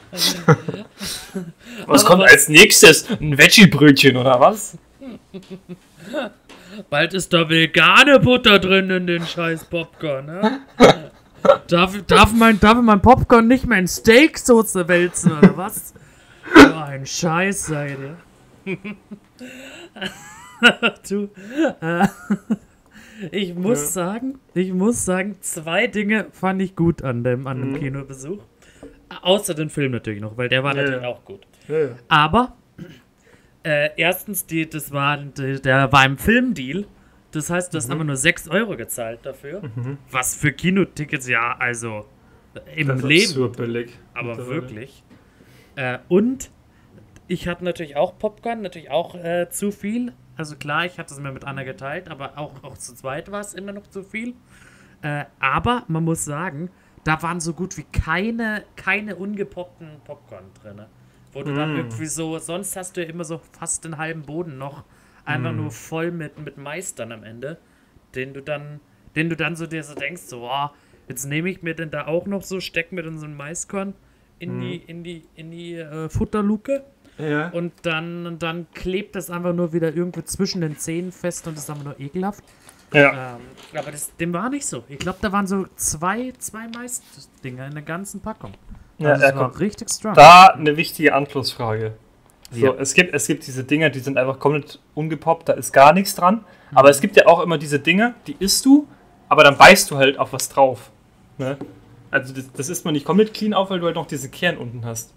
was 1.88 2.06
kommt 2.06 2.24
was- 2.24 2.32
als 2.32 2.50
nächstes? 2.50 3.10
Ein 3.10 3.38
Veggie-Brötchen 3.38 4.18
oder 4.18 4.40
was? 4.40 4.78
Bald 6.90 7.14
ist 7.14 7.34
da 7.34 7.50
vegane 7.50 8.20
Butter 8.20 8.60
drin 8.60 8.90
in 8.90 9.08
den 9.08 9.26
scheiß 9.26 9.66
Popcorn, 9.66 10.26
ne? 10.28 10.62
darf, 11.68 11.96
darf, 12.08 12.32
mein, 12.34 12.60
darf 12.60 12.82
mein 12.82 13.02
Popcorn 13.02 13.48
nicht 13.48 13.66
mehr 13.66 13.80
in 13.80 13.88
Steaksoße 13.88 14.88
wälzen, 14.88 15.38
oder 15.38 15.58
was? 15.58 15.94
So 16.56 16.74
ein 16.76 17.06
Scheiß 17.06 17.66
seid 17.68 17.98
ihr. 18.00 18.78
du, 21.10 21.30
äh, 21.82 22.08
ich 23.32 23.54
muss 23.56 23.94
sagen, 23.94 24.40
ich 24.54 24.74
muss 24.74 25.06
sagen, 25.06 25.38
zwei 25.42 25.88
Dinge 25.88 26.28
fand 26.32 26.62
ich 26.62 26.76
gut 26.76 27.04
an 27.04 27.24
dem, 27.24 27.48
an 27.48 27.60
dem 27.62 27.72
Mhm. 27.74 27.80
Kinobesuch. 27.80 28.42
Außer 29.22 29.54
den 29.56 29.70
Film 29.70 29.92
natürlich 29.92 30.22
noch, 30.22 30.38
weil 30.38 30.50
der 30.50 30.64
war 30.64 30.76
Ja, 30.76 30.82
natürlich 30.84 31.02
ja. 31.04 31.08
auch 31.10 31.26
gut. 31.26 31.48
Ja. 31.68 31.90
Aber 32.08 32.56
äh, 33.64 33.90
erstens, 33.98 34.46
die, 34.46 34.70
das 34.70 34.92
war, 34.92 35.18
die, 35.18 35.62
der 35.62 35.92
war 35.92 36.06
im 36.06 36.18
Filmdeal. 36.18 36.86
Das 37.32 37.50
heißt, 37.50 37.74
du 37.74 37.78
hast 37.78 37.92
einfach 37.92 38.06
nur 38.06 38.16
6 38.16 38.48
Euro 38.50 38.76
gezahlt 38.76 39.20
dafür. 39.24 39.62
Was 40.10 40.36
für 40.36 40.52
Kinotickets 40.52 41.28
ja, 41.28 41.56
also 41.60 42.06
im 42.76 42.88
Das 42.88 43.02
Leben, 43.04 43.24
absurd 43.30 43.58
billig. 43.58 43.92
aber 44.16 44.48
wirklich. 44.48 45.04
Äh, 45.76 46.00
und 46.08 46.50
ich 47.28 47.48
hatte 47.48 47.64
natürlich 47.64 47.96
auch 47.96 48.18
Popcorn, 48.18 48.62
natürlich 48.62 48.90
auch 48.90 49.14
äh, 49.16 49.48
zu 49.52 49.72
viel. 49.72 50.14
Also 50.36 50.56
klar, 50.56 50.86
ich 50.86 50.98
hatte 50.98 51.14
es 51.14 51.20
mir 51.20 51.32
mit 51.32 51.44
Anna 51.46 51.64
geteilt, 51.64 52.10
aber 52.10 52.38
auch, 52.38 52.64
auch 52.64 52.78
zu 52.78 52.96
zweit 52.96 53.30
war 53.32 53.42
es 53.42 53.54
immer 53.54 53.74
noch 53.74 53.86
zu 53.88 54.02
viel. 54.04 54.34
Äh, 55.04 55.26
aber 55.40 55.84
man 55.88 56.04
muss 56.04 56.26
sagen, 56.26 56.72
da 57.04 57.22
waren 57.24 57.40
so 57.40 57.54
gut 57.54 57.78
wie 57.78 57.84
keine, 57.92 58.64
keine 58.76 59.16
ungepoppten 59.16 60.02
Popcorn 60.06 60.46
drin. 60.62 60.82
Wo 61.32 61.44
du 61.44 61.54
dann 61.54 61.74
Mm. 61.74 61.78
irgendwie 61.78 62.06
so, 62.08 62.40
sonst 62.40 62.76
hast 62.76 62.98
du 62.98 63.04
ja 63.04 63.10
immer 63.10 63.24
so 63.24 63.40
fast 63.58 63.86
den 63.86 63.98
halben 63.98 64.24
Boden 64.24 64.58
noch 64.58 64.84
einfach 65.26 65.52
Mm. 65.52 65.58
nur 65.58 65.72
voll 65.72 66.12
mit, 66.12 66.40
mit 66.40 66.58
Mais 66.58 66.96
dann 66.96 67.12
am 67.12 67.24
Ende, 67.24 67.58
den 68.16 68.34
du 68.34 68.42
dann, 68.42 68.80
den 69.16 69.30
du 69.30 69.36
dann 69.36 69.56
so 69.56 69.68
dir 69.68 69.84
so 69.84 69.94
denkst, 69.94 70.24
so, 70.24 70.50
oh, 70.50 70.70
jetzt 71.08 71.26
nehme 71.26 71.50
ich 71.50 71.62
mir 71.62 71.76
denn 71.76 71.92
da 71.92 72.08
auch 72.08 72.26
noch 72.26 72.42
so, 72.44 72.60
steck 72.60 72.92
mir 72.92 73.04
dann 73.04 73.20
so 73.20 73.26
ein 73.26 73.36
Maiskorn 73.38 73.94
in 74.40 74.58
Mm. 74.58 74.62
die, 74.62 74.76
in 74.78 75.04
die, 75.04 75.24
in 75.36 75.52
die 75.52 75.76
äh, 75.76 76.10
Futterluke 76.10 76.84
Ja. 77.20 77.50
und 77.50 77.74
dann, 77.84 78.40
dann 78.40 78.66
klebt 78.74 79.16
das 79.16 79.30
einfach 79.30 79.54
nur 79.54 79.72
wieder 79.74 79.94
irgendwo 79.94 80.22
zwischen 80.24 80.62
den 80.62 80.78
Zähnen 80.78 81.12
fest 81.12 81.48
und 81.48 81.58
ist 81.58 81.70
einfach 81.70 81.84
nur 81.84 82.00
ekelhaft. 82.00 82.44
Ja. 82.94 83.36
Ähm, 83.36 83.42
aber 83.78 83.92
das, 83.92 84.16
dem 84.18 84.34
war 84.34 84.50
nicht 84.50 84.66
so. 84.66 84.84
Ich 84.88 84.98
glaube, 85.00 85.20
da 85.22 85.32
waren 85.32 85.46
so 85.48 85.66
zwei, 85.76 86.34
zwei 86.40 86.68
Mais-Dinger 86.68 87.68
in 87.68 87.74
der 87.74 87.84
ganzen 87.84 88.20
Packung. 88.22 88.54
Ja, 88.98 89.10
Also 89.12 89.22
das 89.22 89.36
war 89.36 89.52
komm. 89.52 89.60
richtig 89.60 89.90
strong. 89.90 90.14
Da 90.16 90.48
eine 90.48 90.76
wichtige 90.76 91.14
Anschlussfrage. 91.14 91.94
So, 92.52 92.58
Ja. 92.66 92.74
es, 92.80 92.94
gibt, 92.96 93.14
es 93.14 93.28
gibt 93.28 93.46
diese 93.46 93.64
Dinger, 93.64 93.90
die 93.92 94.00
sind 94.00 94.18
einfach 94.18 94.40
komplett 94.40 94.80
ungepoppt, 94.96 95.50
da 95.50 95.54
ist 95.54 95.72
gar 95.72 95.94
nichts 95.94 96.16
dran. 96.16 96.44
Aber 96.74 96.90
es 96.90 97.00
gibt 97.00 97.16
ja 97.16 97.28
auch 97.28 97.42
immer 97.42 97.58
diese 97.58 97.80
Dinger, 97.80 98.16
die 98.28 98.36
isst 98.40 98.66
du, 98.66 98.88
aber 99.28 99.44
dann 99.44 99.58
beißt 99.58 99.90
du 99.92 99.98
halt 99.98 100.18
auf 100.20 100.34
was 100.34 100.50
drauf. 100.50 100.92
Ne? 101.38 101.58
Also 102.12 102.34
das, 102.34 102.52
das 102.52 102.70
isst 102.70 102.86
man 102.86 102.96
nicht 102.96 103.06
komplett 103.06 103.34
clean 103.36 103.54
auf, 103.54 103.70
weil 103.70 103.80
du 103.80 103.86
halt 103.86 103.96
noch 103.96 104.08
diesen 104.08 104.32
Kern 104.32 104.58
unten 104.58 104.84
hast. 104.84 105.14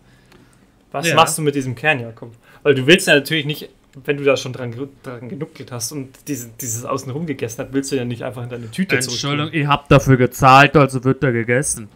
Was 0.93 1.09
Ja. 1.09 1.15
machst 1.17 1.39
du 1.39 1.43
mit 1.43 1.55
diesem 1.55 1.75
Kern, 1.75 2.01
Jakob? 2.01 2.33
Weil 2.63 2.75
du 2.75 2.87
willst 2.87 3.07
ja 3.09 3.15
natürlich 3.15 3.47
nicht, 3.47 3.71
wenn 4.05 4.17
du 4.17 4.25
da 4.25 4.37
schon 4.37 4.53
dran, 4.53 4.75
dran 5.03 5.29
genuckelt 5.29 5.71
hast 5.71 5.93
und 5.93 6.27
diese, 6.29 6.49
dieses 6.61 6.85
außenrum 6.85 7.27
gegessen 7.27 7.65
hast, 7.65 7.73
willst 7.73 7.93
du 7.93 7.97
ja 7.97 8.05
nicht 8.05 8.23
einfach 8.23 8.43
in 8.43 8.49
deine 8.49 8.71
Tüte 8.71 8.97
Entschuldigung, 8.97 9.53
ich 9.53 9.67
habe 9.67 9.85
dafür 9.89 10.17
gezahlt, 10.17 10.77
also 10.77 11.03
wird 11.05 11.23
da 11.23 11.31
gegessen. 11.31 11.89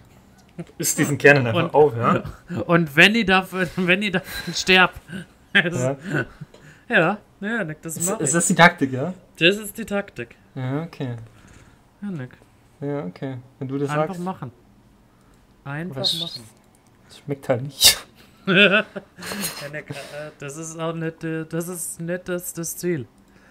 Isst 0.79 0.99
diesen 0.99 1.19
Kern 1.19 1.37
dann 1.37 1.47
einfach 1.49 1.65
Und- 1.65 1.75
auf, 1.75 1.97
ja? 1.97 2.23
Und 2.67 2.97
wenn 2.97 3.15
ihr 3.15 3.27
dafür, 3.27 3.69
wenn 3.77 4.03
ihr 4.03 4.13
dafür 4.13 4.55
sterbt. 4.55 5.01
ja. 5.55 5.97
ja, 6.89 7.19
ja, 7.41 7.65
Nick, 7.65 7.83
das 7.83 7.97
Ist, 7.97 8.09
ist 8.11 8.21
ich. 8.21 8.33
das 8.33 8.47
die 8.47 8.55
Taktik, 8.55 8.93
ja? 8.93 9.15
Das 9.39 9.57
ist 9.57 9.77
die 9.77 9.85
Taktik. 9.85 10.35
Ja, 10.55 10.83
okay. 10.83 11.17
Ja, 12.03 12.09
Nick. 12.11 12.31
Ja, 12.81 13.05
okay. 13.05 13.37
Wenn 13.59 13.69
du 13.69 13.79
das 13.79 13.89
Einfach 13.91 14.09
sagst, 14.09 14.21
machen. 14.21 14.51
Einfach 15.65 16.03
machen. 16.21 16.43
schmeckt 17.25 17.49
halt 17.49 17.63
nicht. 17.63 18.07
äh, 18.49 18.83
das 20.39 20.57
ist 20.57 20.79
auch 20.79 20.95
nicht, 20.95 21.25
äh, 21.25 21.45
das 21.47 21.69
ist 21.69 22.01
nicht 22.01 22.29
das, 22.29 22.53
das 22.53 22.77
Ziel. 22.77 23.07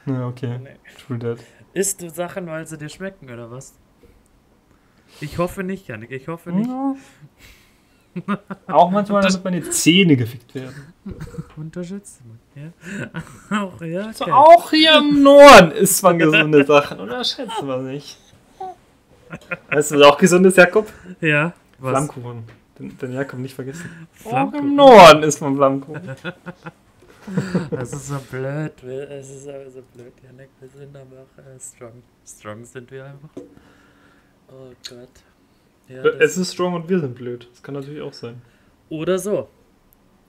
Ja, 0.06 0.28
okay. 0.28 0.60
Nee. 0.60 0.76
True 1.06 1.20
that. 1.20 1.40
Isst 1.74 2.02
du 2.02 2.10
Sachen, 2.10 2.48
weil 2.48 2.66
sie 2.66 2.78
dir 2.78 2.90
schmecken, 2.90 3.30
oder 3.30 3.52
was? 3.52 3.74
Ich 5.20 5.38
hoffe 5.38 5.64
nicht, 5.64 5.88
Janik. 5.88 6.12
Ich 6.12 6.28
hoffe 6.28 6.52
nicht. 6.52 6.70
Ja. 6.70 6.96
Auch 8.68 8.92
manchmal, 8.92 9.22
damit 9.22 9.44
meine 9.44 9.70
Zähne 9.70 10.16
gefickt 10.16 10.56
werden. 10.56 10.94
Unterschätzt 11.58 12.22
man. 12.26 12.40
Ja. 13.52 13.62
Auch, 13.62 13.82
ja, 13.82 14.10
okay. 14.10 14.32
auch 14.32 14.70
hier 14.70 14.98
im 14.98 15.22
Norden 15.22 15.72
isst 15.72 16.02
man 16.02 16.18
gesunde 16.18 16.66
Sachen. 16.66 17.00
Unterschätzt 17.02 17.62
man 17.62 17.86
nicht. 17.88 18.18
Weißt 19.70 19.92
du, 19.92 20.00
was 20.00 20.08
auch 20.08 20.18
gesund 20.18 20.46
ist, 20.46 20.56
Jakob? 20.56 20.90
Ja. 21.20 21.54
Was? 21.80 21.92
Flammkuchen. 21.92 22.44
Den, 22.80 22.98
den 22.98 23.14
Jakob 23.14 23.40
nicht 23.40 23.54
vergessen. 23.56 23.90
Auch 24.26 24.30
Flammkuchen. 24.30 24.68
im 24.68 24.76
Norden 24.76 25.24
isst 25.24 25.42
man 25.42 25.56
Flammkuchen. 25.56 26.02
Das 27.72 27.92
ist 27.92 28.08
so 28.10 28.20
blöd. 28.30 28.84
Es 28.84 29.30
ist 29.32 29.48
aber 29.48 29.68
so 29.72 29.82
blöd, 29.96 30.14
Janik. 30.24 30.50
Wir 30.60 30.70
sind 30.70 30.96
einfach 30.96 31.26
äh, 31.40 31.60
strong. 31.60 32.04
Strong 32.24 32.64
sind 32.66 32.92
wir 32.92 33.06
einfach. 33.06 33.30
Oh 34.50 34.70
Gott. 34.88 35.10
Ja, 35.88 36.04
Äh, 36.04 36.24
es 36.24 36.38
ist 36.38 36.54
strong 36.54 36.76
und 36.76 36.88
wir 36.88 37.00
sind 37.00 37.16
blöd. 37.16 37.48
Das 37.52 37.64
kann 37.64 37.74
natürlich 37.74 38.02
auch 38.02 38.14
sein. 38.14 38.42
Oder 38.90 39.18
so. 39.18 39.50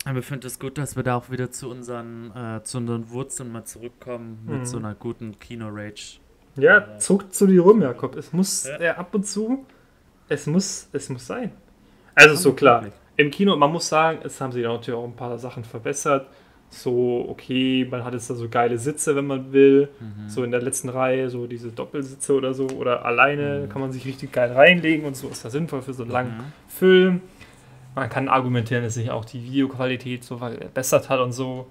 Aber 0.06 0.20
ich 0.20 0.24
finde 0.24 0.46
es 0.46 0.58
gut, 0.58 0.78
dass 0.78 0.96
wir 0.96 1.02
da 1.02 1.16
auch 1.16 1.28
wieder 1.30 1.50
zu 1.50 1.68
unseren, 1.68 2.30
äh, 2.34 2.62
zu 2.62 2.78
unseren 2.78 3.10
Wurzeln 3.10 3.52
mal 3.52 3.64
zurückkommen 3.64 4.38
mit 4.46 4.60
Mhm. 4.60 4.64
so 4.66 4.78
einer 4.78 4.94
guten 4.94 5.38
Kino-Rage. 5.38 6.20
Ja, 6.56 6.96
zuckt 6.98 7.34
zu 7.34 7.46
dir 7.46 7.60
rum, 7.60 7.82
Jakob. 7.82 8.16
Es 8.16 8.32
muss 8.32 8.64
Ja. 8.66 8.80
äh, 8.80 8.88
ab 8.88 9.14
und 9.14 9.26
zu, 9.26 9.66
es 10.30 10.46
muss, 10.46 10.88
es 10.92 11.10
muss 11.10 11.26
sein. 11.26 11.52
Also 12.16 12.34
so 12.34 12.52
klar. 12.52 12.86
Im 13.16 13.30
Kino, 13.30 13.56
man 13.56 13.70
muss 13.72 13.88
sagen, 13.88 14.18
es 14.24 14.40
haben 14.40 14.52
sie 14.52 14.62
da 14.62 14.72
natürlich 14.72 14.98
auch 14.98 15.04
ein 15.04 15.14
paar 15.16 15.38
Sachen 15.38 15.62
verbessert. 15.64 16.26
So, 16.68 17.24
okay, 17.28 17.86
man 17.88 18.04
hat 18.04 18.12
jetzt 18.12 18.28
da 18.28 18.34
so 18.34 18.48
geile 18.48 18.76
Sitze, 18.76 19.14
wenn 19.14 19.26
man 19.26 19.52
will. 19.52 19.88
Mhm. 20.00 20.28
So 20.28 20.42
in 20.42 20.50
der 20.50 20.60
letzten 20.60 20.88
Reihe, 20.88 21.30
so 21.30 21.46
diese 21.46 21.68
Doppelsitze 21.70 22.34
oder 22.34 22.52
so. 22.54 22.66
Oder 22.70 23.04
alleine 23.04 23.60
Mhm. 23.60 23.68
kann 23.68 23.80
man 23.80 23.92
sich 23.92 24.04
richtig 24.04 24.32
geil 24.32 24.52
reinlegen 24.52 25.06
und 25.06 25.16
so 25.16 25.28
ist 25.28 25.44
das 25.44 25.52
sinnvoll 25.52 25.82
für 25.82 25.94
so 25.94 26.02
einen 26.02 26.10
langen 26.12 26.36
Mhm. 26.38 26.52
Film. 26.68 27.20
Man 27.94 28.10
kann 28.10 28.28
argumentieren, 28.28 28.82
dass 28.82 28.94
sich 28.94 29.10
auch 29.10 29.24
die 29.24 29.42
Videoqualität 29.44 30.24
so 30.24 30.38
verbessert 30.38 31.08
hat 31.08 31.20
und 31.20 31.32
so. 31.32 31.66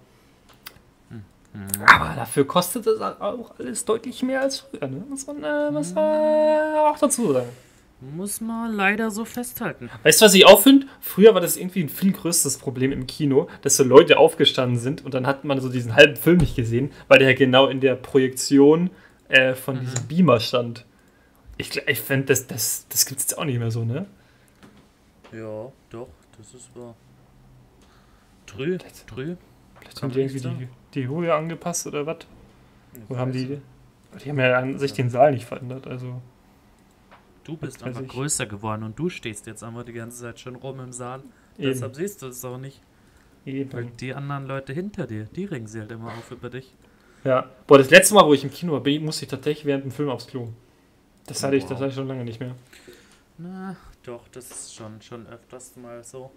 Mhm. 1.12 1.62
Aber 1.86 2.16
dafür 2.16 2.46
kostet 2.48 2.88
es 2.88 3.00
auch 3.02 3.54
alles 3.60 3.86
deutlich 3.86 4.24
mehr 4.24 4.42
als 4.42 4.60
früher, 4.62 4.88
ne? 4.88 5.04
Muss 5.10 5.28
man, 5.28 5.44
äh, 5.44 5.72
muss 5.72 5.94
man 5.94 6.06
auch 6.80 6.98
dazu 6.98 7.32
sagen. 7.34 7.50
Muss 8.02 8.42
man 8.42 8.74
leider 8.74 9.10
so 9.10 9.24
festhalten. 9.24 9.90
Weißt 10.04 10.22
du, 10.22 10.26
was 10.26 10.34
ich 10.34 10.46
auch 10.46 10.62
finde? 10.62 10.86
Früher 11.00 11.34
war 11.34 11.42
das 11.42 11.56
irgendwie 11.56 11.82
ein 11.82 11.90
viel 11.90 12.12
größeres 12.12 12.58
Problem 12.58 12.92
im 12.92 13.08
Kino, 13.08 13.48
dass 13.62 13.78
so 13.78 13.84
Leute 13.84 14.18
aufgestanden 14.18 14.78
sind 14.78 15.04
und 15.06 15.14
dann 15.14 15.26
hat 15.26 15.46
man 15.46 15.60
so 15.62 15.70
diesen 15.70 15.96
halben 15.96 16.16
Film 16.16 16.38
nicht 16.38 16.56
gesehen, 16.56 16.92
weil 17.08 17.20
der 17.20 17.34
genau 17.34 17.68
in 17.68 17.80
der 17.80 17.96
Projektion 17.96 18.90
äh, 19.30 19.54
von 19.54 19.80
diesem 19.80 20.08
Beamer 20.08 20.40
stand. 20.40 20.86
Ich, 21.58 21.76
ich 21.88 22.02
finde, 22.02 22.28
das, 22.28 22.48
das, 22.48 22.86
das 22.90 23.06
gibt 23.06 23.22
es 23.22 23.30
jetzt 23.30 23.38
auch 23.38 23.46
nicht 23.46 23.60
mehr 23.60 23.72
so, 23.72 23.86
ne? 23.86 24.06
Ja, 25.32 25.72
doch, 25.90 26.10
das 26.38 26.54
ist 26.54 26.70
wahr. 26.76 26.96
Trü, 28.46 28.78
trü. 29.08 29.36
Vielleicht 29.80 30.04
haben 30.04 30.12
die 30.12 30.20
irgendwie 30.20 30.40
die, 30.40 30.68
die 30.94 31.08
Höhe 31.08 31.34
angepasst 31.34 31.88
oder 31.88 32.06
was? 32.06 32.18
Oder 33.10 33.20
haben 33.20 33.32
die. 33.32 33.60
Die 34.24 34.30
haben 34.30 34.40
ja 34.40 34.58
an 34.58 34.80
sich 34.80 34.94
den 34.94 35.10
Saal 35.10 35.32
nicht 35.32 35.46
verändert, 35.46 35.88
also. 35.88 36.22
Du 37.46 37.56
bist 37.56 37.80
weiß 37.80 37.88
einfach 37.88 38.02
ich. 38.02 38.08
größer 38.10 38.46
geworden 38.48 38.84
und 38.84 39.00
du 39.00 39.08
stehst 39.10 39.48
jetzt 39.48 39.64
einfach 39.64 39.84
die 39.86 39.94
ganze 39.94 40.22
Zeit 40.22 40.40
schon 40.40 40.56
rum 40.56 40.80
im 40.82 40.92
Saal. 40.92 41.22
Eben, 41.58 41.70
Deshalb 41.70 41.96
siehst 41.96 42.22
du 42.22 42.28
es 42.28 42.44
auch 42.44 42.58
nicht. 42.58 42.82
Weil 43.46 43.54
eben. 43.56 43.98
die 43.98 44.14
anderen 44.14 44.46
Leute 44.48 44.74
hinter 44.74 45.06
dir, 45.08 45.26
die 45.26 45.46
regen 45.46 45.68
sie 45.68 45.80
halt 45.80 45.92
immer 45.92 46.08
auf 46.08 46.32
über 46.32 46.50
dich. 46.50 46.74
Ja. 47.24 47.50
Boah, 47.68 47.78
das 47.78 47.90
letzte 47.90 48.16
Mal, 48.16 48.26
wo 48.26 48.34
ich 48.34 48.44
im 48.44 48.52
Kino 48.52 48.74
war, 48.74 49.00
musste 49.00 49.26
ich 49.26 49.30
tatsächlich 49.32 49.66
während 49.66 49.86
dem 49.86 49.92
Film 49.92 50.10
aufs 50.10 50.28
Klo. 50.28 50.50
Das 51.28 51.42
hatte 51.44 51.56
ich, 51.56 51.64
das 51.64 51.72
Wow. 51.72 51.78
hatte 51.80 51.90
ich 51.90 51.96
schon 51.96 52.08
lange 52.08 52.24
nicht 52.26 52.40
mehr. 52.40 52.56
Na, 53.38 53.76
doch, 54.04 54.28
das 54.30 54.50
ist 54.50 54.76
schon, 54.76 55.02
schon 55.02 55.26
öfters 55.28 55.76
mal 55.76 56.04
so. 56.04 56.32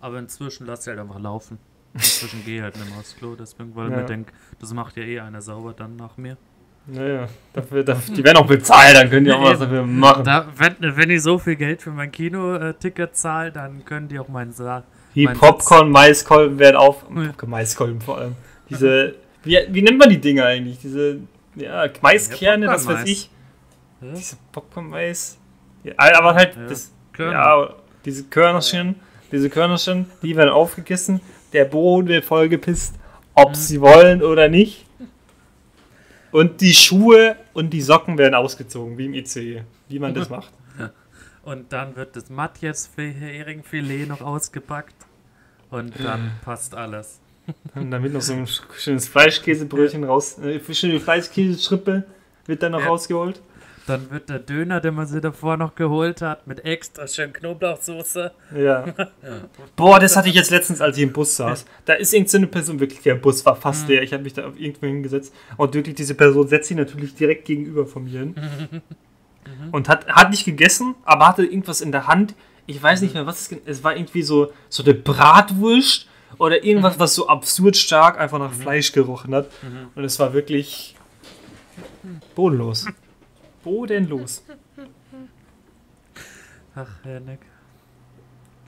Aber 0.00 0.18
inzwischen 0.18 0.66
lass 0.66 0.82
ich 0.82 0.88
halt 0.88 0.98
einfach 0.98 1.18
laufen. 1.20 1.58
Inzwischen 1.94 2.44
gehe 2.44 2.56
ich 2.56 2.62
halt 2.62 2.76
nicht 2.76 2.90
mehr 2.90 2.98
aufs 2.98 3.16
Klo, 3.16 3.34
deswegen, 3.36 3.74
weil 3.74 3.90
Ja. 3.90 3.96
mir 3.98 4.04
denke, 4.04 4.32
das 4.58 4.72
macht 4.74 4.96
ja 4.96 5.02
eh 5.02 5.20
einer 5.20 5.40
sauber 5.40 5.72
dann 5.72 5.96
nach 5.96 6.16
mir. 6.16 6.36
Naja, 6.88 7.26
dafür, 7.52 7.82
dafür, 7.82 8.14
die 8.14 8.22
werden 8.22 8.36
auch 8.36 8.46
bezahlt, 8.46 8.94
dann 8.96 9.10
können 9.10 9.24
die 9.24 9.32
auch 9.32 9.42
was 9.42 9.58
dafür 9.58 9.84
machen. 9.84 10.22
Da, 10.24 10.46
wenn, 10.56 10.76
wenn 10.96 11.10
ich 11.10 11.20
so 11.22 11.36
viel 11.38 11.56
Geld 11.56 11.82
für 11.82 11.90
mein 11.90 12.12
Kino-Ticket 12.12 13.16
zahle, 13.16 13.50
dann 13.50 13.84
können 13.84 14.06
die 14.08 14.18
auch 14.20 14.28
meinen 14.28 14.52
Saal. 14.52 14.84
Wie 15.14 15.24
mein 15.24 15.36
Popcorn, 15.36 15.90
Maiskolben 15.90 16.58
werden 16.60 16.76
auf. 16.76 17.04
Ja. 17.14 17.32
Maiskolben 17.46 18.00
vor 18.00 18.18
allem. 18.18 18.36
Diese. 18.70 19.14
Wie, 19.42 19.58
wie 19.70 19.82
nennt 19.82 19.98
man 19.98 20.10
die 20.10 20.20
Dinger 20.20 20.44
eigentlich? 20.46 20.78
Diese. 20.78 21.18
Ja, 21.56 21.86
Maiskerne, 22.02 22.66
Ja, 22.66 22.72
was 22.72 22.86
weiß 22.86 23.02
ich. 23.06 23.30
Ja? 24.00 24.12
Diese 24.14 24.36
Popcorn-Mais. 24.52 25.38
Ja, 25.82 25.94
aber 25.98 26.34
halt, 26.34 26.54
Ja. 26.54 26.66
das, 26.68 26.92
ja, 27.18 27.70
diese 28.04 28.24
Körnerchen, 28.24 28.94
diese 29.32 29.48
Körnerchen, 29.50 30.06
die 30.22 30.36
werden 30.36 30.50
aufgegessen. 30.50 31.20
Der 31.52 31.64
Boden 31.64 32.06
wird 32.08 32.24
vollgepisst, 32.24 32.94
ob 33.34 33.50
Mhm. 33.50 33.54
sie 33.54 33.80
wollen 33.80 34.22
oder 34.22 34.48
nicht. 34.48 34.85
Und 36.32 36.60
die 36.60 36.74
Schuhe 36.74 37.36
und 37.54 37.70
die 37.70 37.80
Socken 37.82 38.18
werden 38.18 38.34
ausgezogen, 38.34 38.98
wie 38.98 39.06
im 39.06 39.14
ICE. 39.14 39.62
Wie 39.88 39.98
man 39.98 40.12
das 40.14 40.28
macht. 40.28 40.52
Und 41.44 41.72
dann 41.72 41.94
wird 41.94 42.16
das 42.16 42.28
Matjes-Heringsfilet 42.28 44.06
noch 44.08 44.20
ausgepackt. 44.20 44.94
Und 45.70 45.94
dann 46.02 46.32
passt 46.44 46.74
alles. 46.74 47.20
Und 47.76 47.90
damit 47.92 48.12
noch 48.12 48.20
so 48.20 48.32
ein 48.32 48.46
sch- 48.46 48.62
schönes 48.76 49.06
Fleischkäsebrötchen 49.08 50.02
raus. 50.04 50.38
Äh, 50.38 50.60
schöne 50.74 50.98
Fleischkäseschrippe 50.98 52.04
wird 52.46 52.62
dann 52.62 52.72
noch 52.72 52.80
Ja. 52.80 52.88
rausgeholt. 52.88 53.40
Dann 53.86 54.10
wird 54.10 54.28
der 54.28 54.40
Döner, 54.40 54.80
den 54.80 54.94
man 54.94 55.06
sich 55.06 55.20
davor 55.20 55.56
noch 55.56 55.74
geholt 55.76 56.20
hat, 56.20 56.46
mit 56.46 56.64
extra 56.64 57.06
schön 57.06 57.32
Knoblauchsoße. 57.32 58.32
Ja. 58.56 58.84
Boah, 59.76 60.00
das 60.00 60.16
hatte 60.16 60.28
ich 60.28 60.34
jetzt 60.34 60.50
letztens, 60.50 60.80
als 60.80 60.96
ich 60.96 61.04
im 61.04 61.12
Bus 61.12 61.36
saß. 61.36 61.64
Da 61.84 61.92
ist 61.94 62.12
irgendeine 62.12 62.30
so 62.30 62.36
eine 62.38 62.46
Person, 62.48 62.80
wirklich, 62.80 63.00
der 63.02 63.14
Bus 63.14 63.46
war 63.46 63.54
fast 63.54 63.84
Mhm. 63.84 63.88
leer. 63.94 64.02
Ich 64.02 64.12
habe 64.12 64.22
mich 64.24 64.32
da 64.34 64.48
auf 64.48 64.58
irgendwo 64.58 64.86
hingesetzt. 64.86 65.32
Und 65.56 65.74
wirklich, 65.74 65.94
diese 65.94 66.14
Person 66.14 66.48
setzt 66.48 66.68
sich 66.68 66.76
natürlich 66.76 67.14
direkt 67.14 67.44
gegenüber 67.44 67.86
von 67.86 68.04
mir 68.04 68.18
hin. 68.20 68.34
Mhm. 68.72 68.82
Und 69.70 69.88
hat, 69.88 70.08
hat 70.08 70.30
nicht 70.30 70.44
gegessen, 70.44 70.96
aber 71.04 71.28
hatte 71.28 71.44
irgendwas 71.44 71.80
in 71.80 71.92
der 71.92 72.08
Hand. 72.08 72.34
Ich 72.66 72.82
weiß 72.82 73.00
nicht 73.02 73.14
mehr, 73.14 73.26
was 73.26 73.52
es, 73.52 73.58
es 73.66 73.84
war. 73.84 73.94
irgendwie 73.96 74.22
so, 74.22 74.50
so 74.68 74.82
eine 74.82 74.94
Bratwurst 74.94 76.08
oder 76.38 76.64
irgendwas, 76.64 76.98
was 76.98 77.14
so 77.14 77.28
absurd 77.28 77.76
stark 77.76 78.18
einfach 78.18 78.40
nach 78.40 78.52
Fleisch 78.52 78.90
gerochen 78.90 79.32
hat. 79.34 79.46
Mhm. 79.62 79.88
Und 79.94 80.04
es 80.04 80.18
war 80.18 80.32
wirklich 80.34 80.96
bodenlos. 82.34 82.86
Bodenlos. 83.66 84.44
Ach, 86.76 87.04
Janik. 87.04 87.40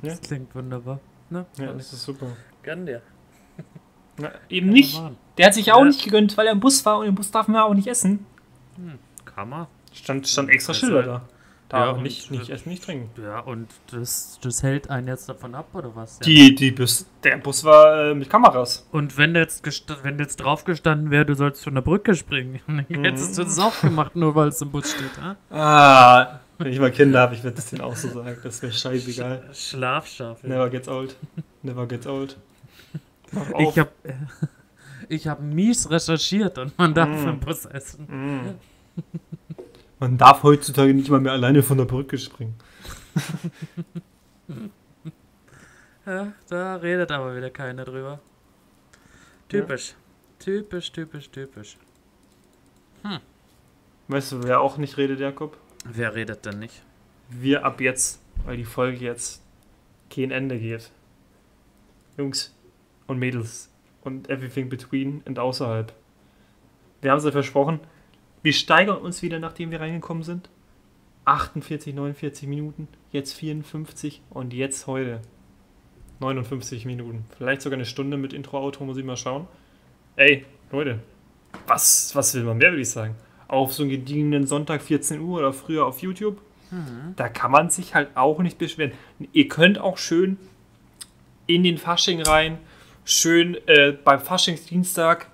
Ja. 0.03 0.11
Das 0.11 0.21
klingt 0.23 0.53
wunderbar. 0.55 0.99
Ne? 1.31 1.47
Ja, 1.57 1.73
das 1.73 1.93
ist 1.93 2.03
super. 2.03 2.37
Gönn 2.65 2.85
dir. 2.85 3.01
Na, 4.19 4.33
eben 4.49 4.71
nicht. 4.71 5.01
Der 5.37 5.47
hat 5.47 5.55
sich 5.55 5.71
auch 5.73 5.79
Ja. 5.81 5.85
nicht 5.85 6.03
gegönnt, 6.03 6.37
weil 6.37 6.47
er 6.47 6.53
im 6.53 6.59
Bus 6.61 6.85
war 6.85 6.99
und 6.99 7.07
im 7.07 7.15
Bus 7.15 7.31
darf 7.31 7.47
man 7.47 7.61
auch 7.63 7.75
nicht 7.75 7.87
essen. 7.87 8.27
Kann 9.25 9.49
man. 9.49 9.67
Stand, 9.93 10.27
stand 10.27 10.51
extra 10.51 10.73
Also, 10.73 10.87
Schilder 10.87 11.03
da. 11.03 11.29
Da 11.69 11.93
ja, 11.93 11.99
nicht, 11.99 12.31
nicht 12.31 12.49
essen, 12.49 12.71
nicht 12.71 12.83
trinken. 12.83 13.11
Ja, 13.23 13.41
und 13.41 13.69
das, 13.91 14.39
das 14.43 14.63
hält 14.63 14.89
einen 14.89 15.07
jetzt 15.07 15.29
davon 15.29 15.55
ab, 15.55 15.67
oder 15.75 15.95
was? 15.95 16.19
Die, 16.21 16.55
die 16.55 16.71
Bus, 16.71 17.05
der 17.23 17.37
Bus 17.37 17.63
war 17.63 18.07
äh, 18.11 18.15
mit 18.15 18.31
Kameras. 18.31 18.87
Und 18.91 19.19
wenn 19.19 19.35
jetzt, 19.35 19.63
wenn 20.03 20.19
jetzt 20.19 20.37
drauf 20.37 20.65
gestanden 20.65 21.11
wäre, 21.11 21.27
du 21.27 21.35
sollst 21.35 21.63
von 21.63 21.75
der 21.75 21.83
Brücke 21.83 22.15
springen, 22.15 22.61
dann 22.67 23.05
hättest 23.05 23.37
du 23.37 23.45
das 23.45 23.59
auch 23.59 23.79
gemacht, 23.83 24.17
nur 24.17 24.35
weil 24.35 24.49
es 24.49 24.63
im 24.63 24.71
Bus 24.71 24.93
steht, 24.93 25.21
ha? 25.21 25.37
Ah, 25.51 26.41
wenn 26.57 26.73
ich 26.73 26.81
mal 26.81 26.91
Kinder 26.91 27.21
habe, 27.21 27.35
ich 27.35 27.45
werde 27.45 27.57
das 27.57 27.67
denen 27.69 27.83
auch 27.83 27.95
so 27.97 28.09
sagen. 28.09 28.39
Das 28.43 28.63
wäre 28.63 28.73
scheißegal. 28.73 29.51
Schlafschaf. 29.53 30.43
Never 30.45 30.71
gets 30.71 30.89
old. 30.89 31.17
Never 31.63 31.87
gets 31.87 32.07
old. 32.07 32.39
Ich 33.59 33.79
habe 33.79 33.91
ich 35.11 35.29
hab 35.29 35.43
mies 35.43 35.91
recherchiert 35.91 36.57
und 36.57 36.79
man 36.79 36.95
darf 36.95 37.11
Mm. 37.11 37.29
im 37.29 37.41
Bus 37.41 37.67
essen. 37.67 38.07
Mm. 38.09 38.55
Man 40.01 40.17
darf 40.17 40.43
heutzutage 40.43 40.95
nicht 40.95 41.11
mal 41.11 41.21
mehr 41.21 41.33
alleine 41.33 41.63
von 41.63 41.79
der 41.79 41.85
Brücke 41.85 42.19
springen. 42.19 42.55
Ja, 46.09 46.33
da 46.49 46.77
redet 46.77 47.13
aber 47.13 47.37
wieder 47.37 47.51
keiner 47.51 47.85
drüber. 47.85 48.19
Typisch. 49.51 49.95
Typisch, 50.39 50.91
typisch, 50.91 51.29
typisch. 51.29 51.77
Weißt 54.09 54.33
du, 54.33 54.43
wer 54.43 54.63
auch 54.63 54.79
nicht 54.79 54.97
redet, 54.97 55.21
Jakob? 55.21 55.59
Wer 55.85 56.15
redet 56.15 56.47
denn 56.47 56.61
nicht? 56.61 56.83
Wir 57.29 57.63
ab 57.63 57.83
jetzt, 57.83 58.23
weil 58.47 58.57
die 58.57 58.65
Folge 58.65 59.05
jetzt 59.05 59.43
kein 60.09 60.31
Ende 60.31 60.59
geht. 60.59 60.91
Jungs 62.17 62.55
und 63.07 63.19
Mädels 63.19 63.71
und 64.03 64.31
everything 64.31 64.71
between 64.71 65.21
und 65.27 65.39
außerhalb. 65.39 65.93
Wir 67.03 67.11
haben 67.11 67.19
es 67.19 67.25
ja 67.25 67.33
versprochen, 67.33 67.81
wir 68.43 68.53
steigern 68.53 68.99
uns 68.99 69.23
wieder, 69.23 69.39
nachdem 69.39 69.71
wir 69.71 69.81
reingekommen 69.81 70.23
sind. 70.23 70.49
48, 71.25 71.95
49 71.95 72.49
Minuten, 72.49 72.89
jetzt 73.13 73.35
54 73.35 74.23
und 74.31 74.55
jetzt 74.55 74.87
heute 74.87 75.21
59 76.21 76.87
Minuten. 76.87 77.27
Vielleicht 77.37 77.61
sogar 77.61 77.77
eine 77.77 77.85
Stunde 77.85 78.17
mit 78.17 78.33
Intro-Auto, 78.33 78.85
muss 78.85 78.97
ich 78.97 79.05
mal 79.05 79.17
schauen. 79.17 79.47
Ey, 80.17 80.47
Leute, 80.73 81.01
was, 81.67 82.15
was 82.15 82.35
will 82.35 82.45
man 82.45 82.57
mehr, 82.57 82.71
würde 82.71 82.81
ich 82.81 82.91
sagen? 82.91 83.15
Auf 83.47 83.75
so 83.75 83.83
einen 83.83 83.91
gediegenen 83.91 84.47
Sonntag 84.47 84.83
14 84.83 85.21
Uhr 85.21 85.39
oder 85.39 85.53
früher 85.53 85.85
auf 85.85 86.01
YouTube 86.01 86.41
da 87.17 87.29
kann 87.29 87.51
man 87.51 87.71
sich 87.71 87.95
halt 87.95 88.11
auch 88.15 88.41
nicht 88.41 88.59
beschweren. 88.59 88.93
Ihr 89.33 89.49
könnt 89.49 89.79
auch 89.79 89.97
schön 89.97 90.39
in 91.47 91.63
den 91.63 91.79
Fasching 91.79 92.21
rein, 92.21 92.59
schön 93.05 93.57
äh, 93.67 93.93
beim 93.93 94.21
Faschingsdienstag 94.21 95.31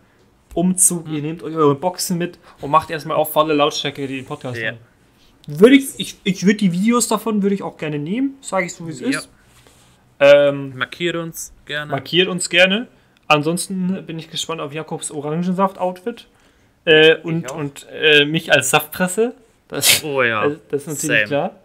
Umzug, 0.55 1.09
ihr 1.09 1.21
nehmt 1.23 1.43
euch 1.43 1.55
eure 1.55 1.75
Boxen 1.75 2.17
mit 2.19 2.39
und 2.61 2.71
macht 2.71 2.91
erstmal 2.91 3.17
auf 3.17 3.33
volle 3.33 3.55
Lautstärke 3.55 4.07
den 4.07 4.25
Podcast 4.25 4.61
Ja. 4.61 4.73
Würde 5.47 5.77
ich, 5.77 5.89
ich, 5.99 6.17
ich 6.25 6.45
würde 6.47 6.57
die 6.57 6.73
Videos 6.73 7.07
davon 7.09 7.43
würde 7.43 7.55
ich 7.55 7.63
auch 7.63 7.77
gerne 7.77 7.99
nehmen, 7.99 8.37
sage 8.41 8.67
ich 8.67 8.75
so 8.75 8.87
wie 8.87 8.93
es 8.93 9.01
Ja. 9.01 9.09
ist. 9.11 9.29
Ähm, 10.21 10.73
Markiert 10.77 11.17
uns 11.17 11.53
gerne. 11.67 11.91
markiert 11.91 12.29
uns 12.29 12.49
gerne. 12.49 12.87
Ansonsten 13.27 14.05
bin 14.07 14.19
ich 14.19 14.31
gespannt 14.31 14.61
auf 14.61 14.73
Jakobs 14.73 15.11
Orangensaft-Outfit 15.11 16.27
äh, 16.85 17.17
und, 17.17 17.51
und 17.51 17.87
äh, 17.93 18.25
mich 18.25 18.53
als 18.53 18.71
Saftpresse. 18.71 19.35
Das, 19.69 20.05
Oh 20.05 20.23
ja. 20.23 20.49
das, 20.49 20.59
das 20.71 20.81
ist 20.83 20.87
natürlich 20.89 21.29
Same. 21.29 21.29
klar. 21.29 21.61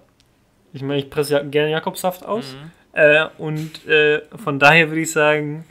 Ich 0.73 0.81
meine, 0.81 0.99
ich 0.99 1.09
presse 1.09 1.33
ja 1.33 1.43
gerne 1.43 1.71
Jakobsaft 1.71 2.25
aus. 2.25 2.55
Äh, 2.93 3.27
und 3.37 3.87
äh, 3.87 4.21
von 4.35 4.57
daher 4.59 4.89
würde 4.89 5.01
ich 5.01 5.11
sagen, 5.11 5.63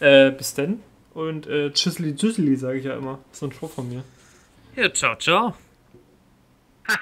äh, 0.00 0.30
bis 0.30 0.54
denn. 0.54 0.80
Und 1.14 1.46
äh, 1.46 1.70
Tschüsseli, 1.72 2.16
Tschüsseli, 2.16 2.56
sage 2.56 2.78
ich 2.78 2.84
ja 2.84 2.96
immer. 2.96 3.20
Das 3.28 3.36
ist 3.36 3.40
so 3.40 3.46
ein 3.46 3.52
Spruch 3.52 3.70
von 3.70 3.88
mir. 3.88 4.02
Ja, 4.76 4.92
ciao, 4.92 5.16
ciao. 5.16 5.54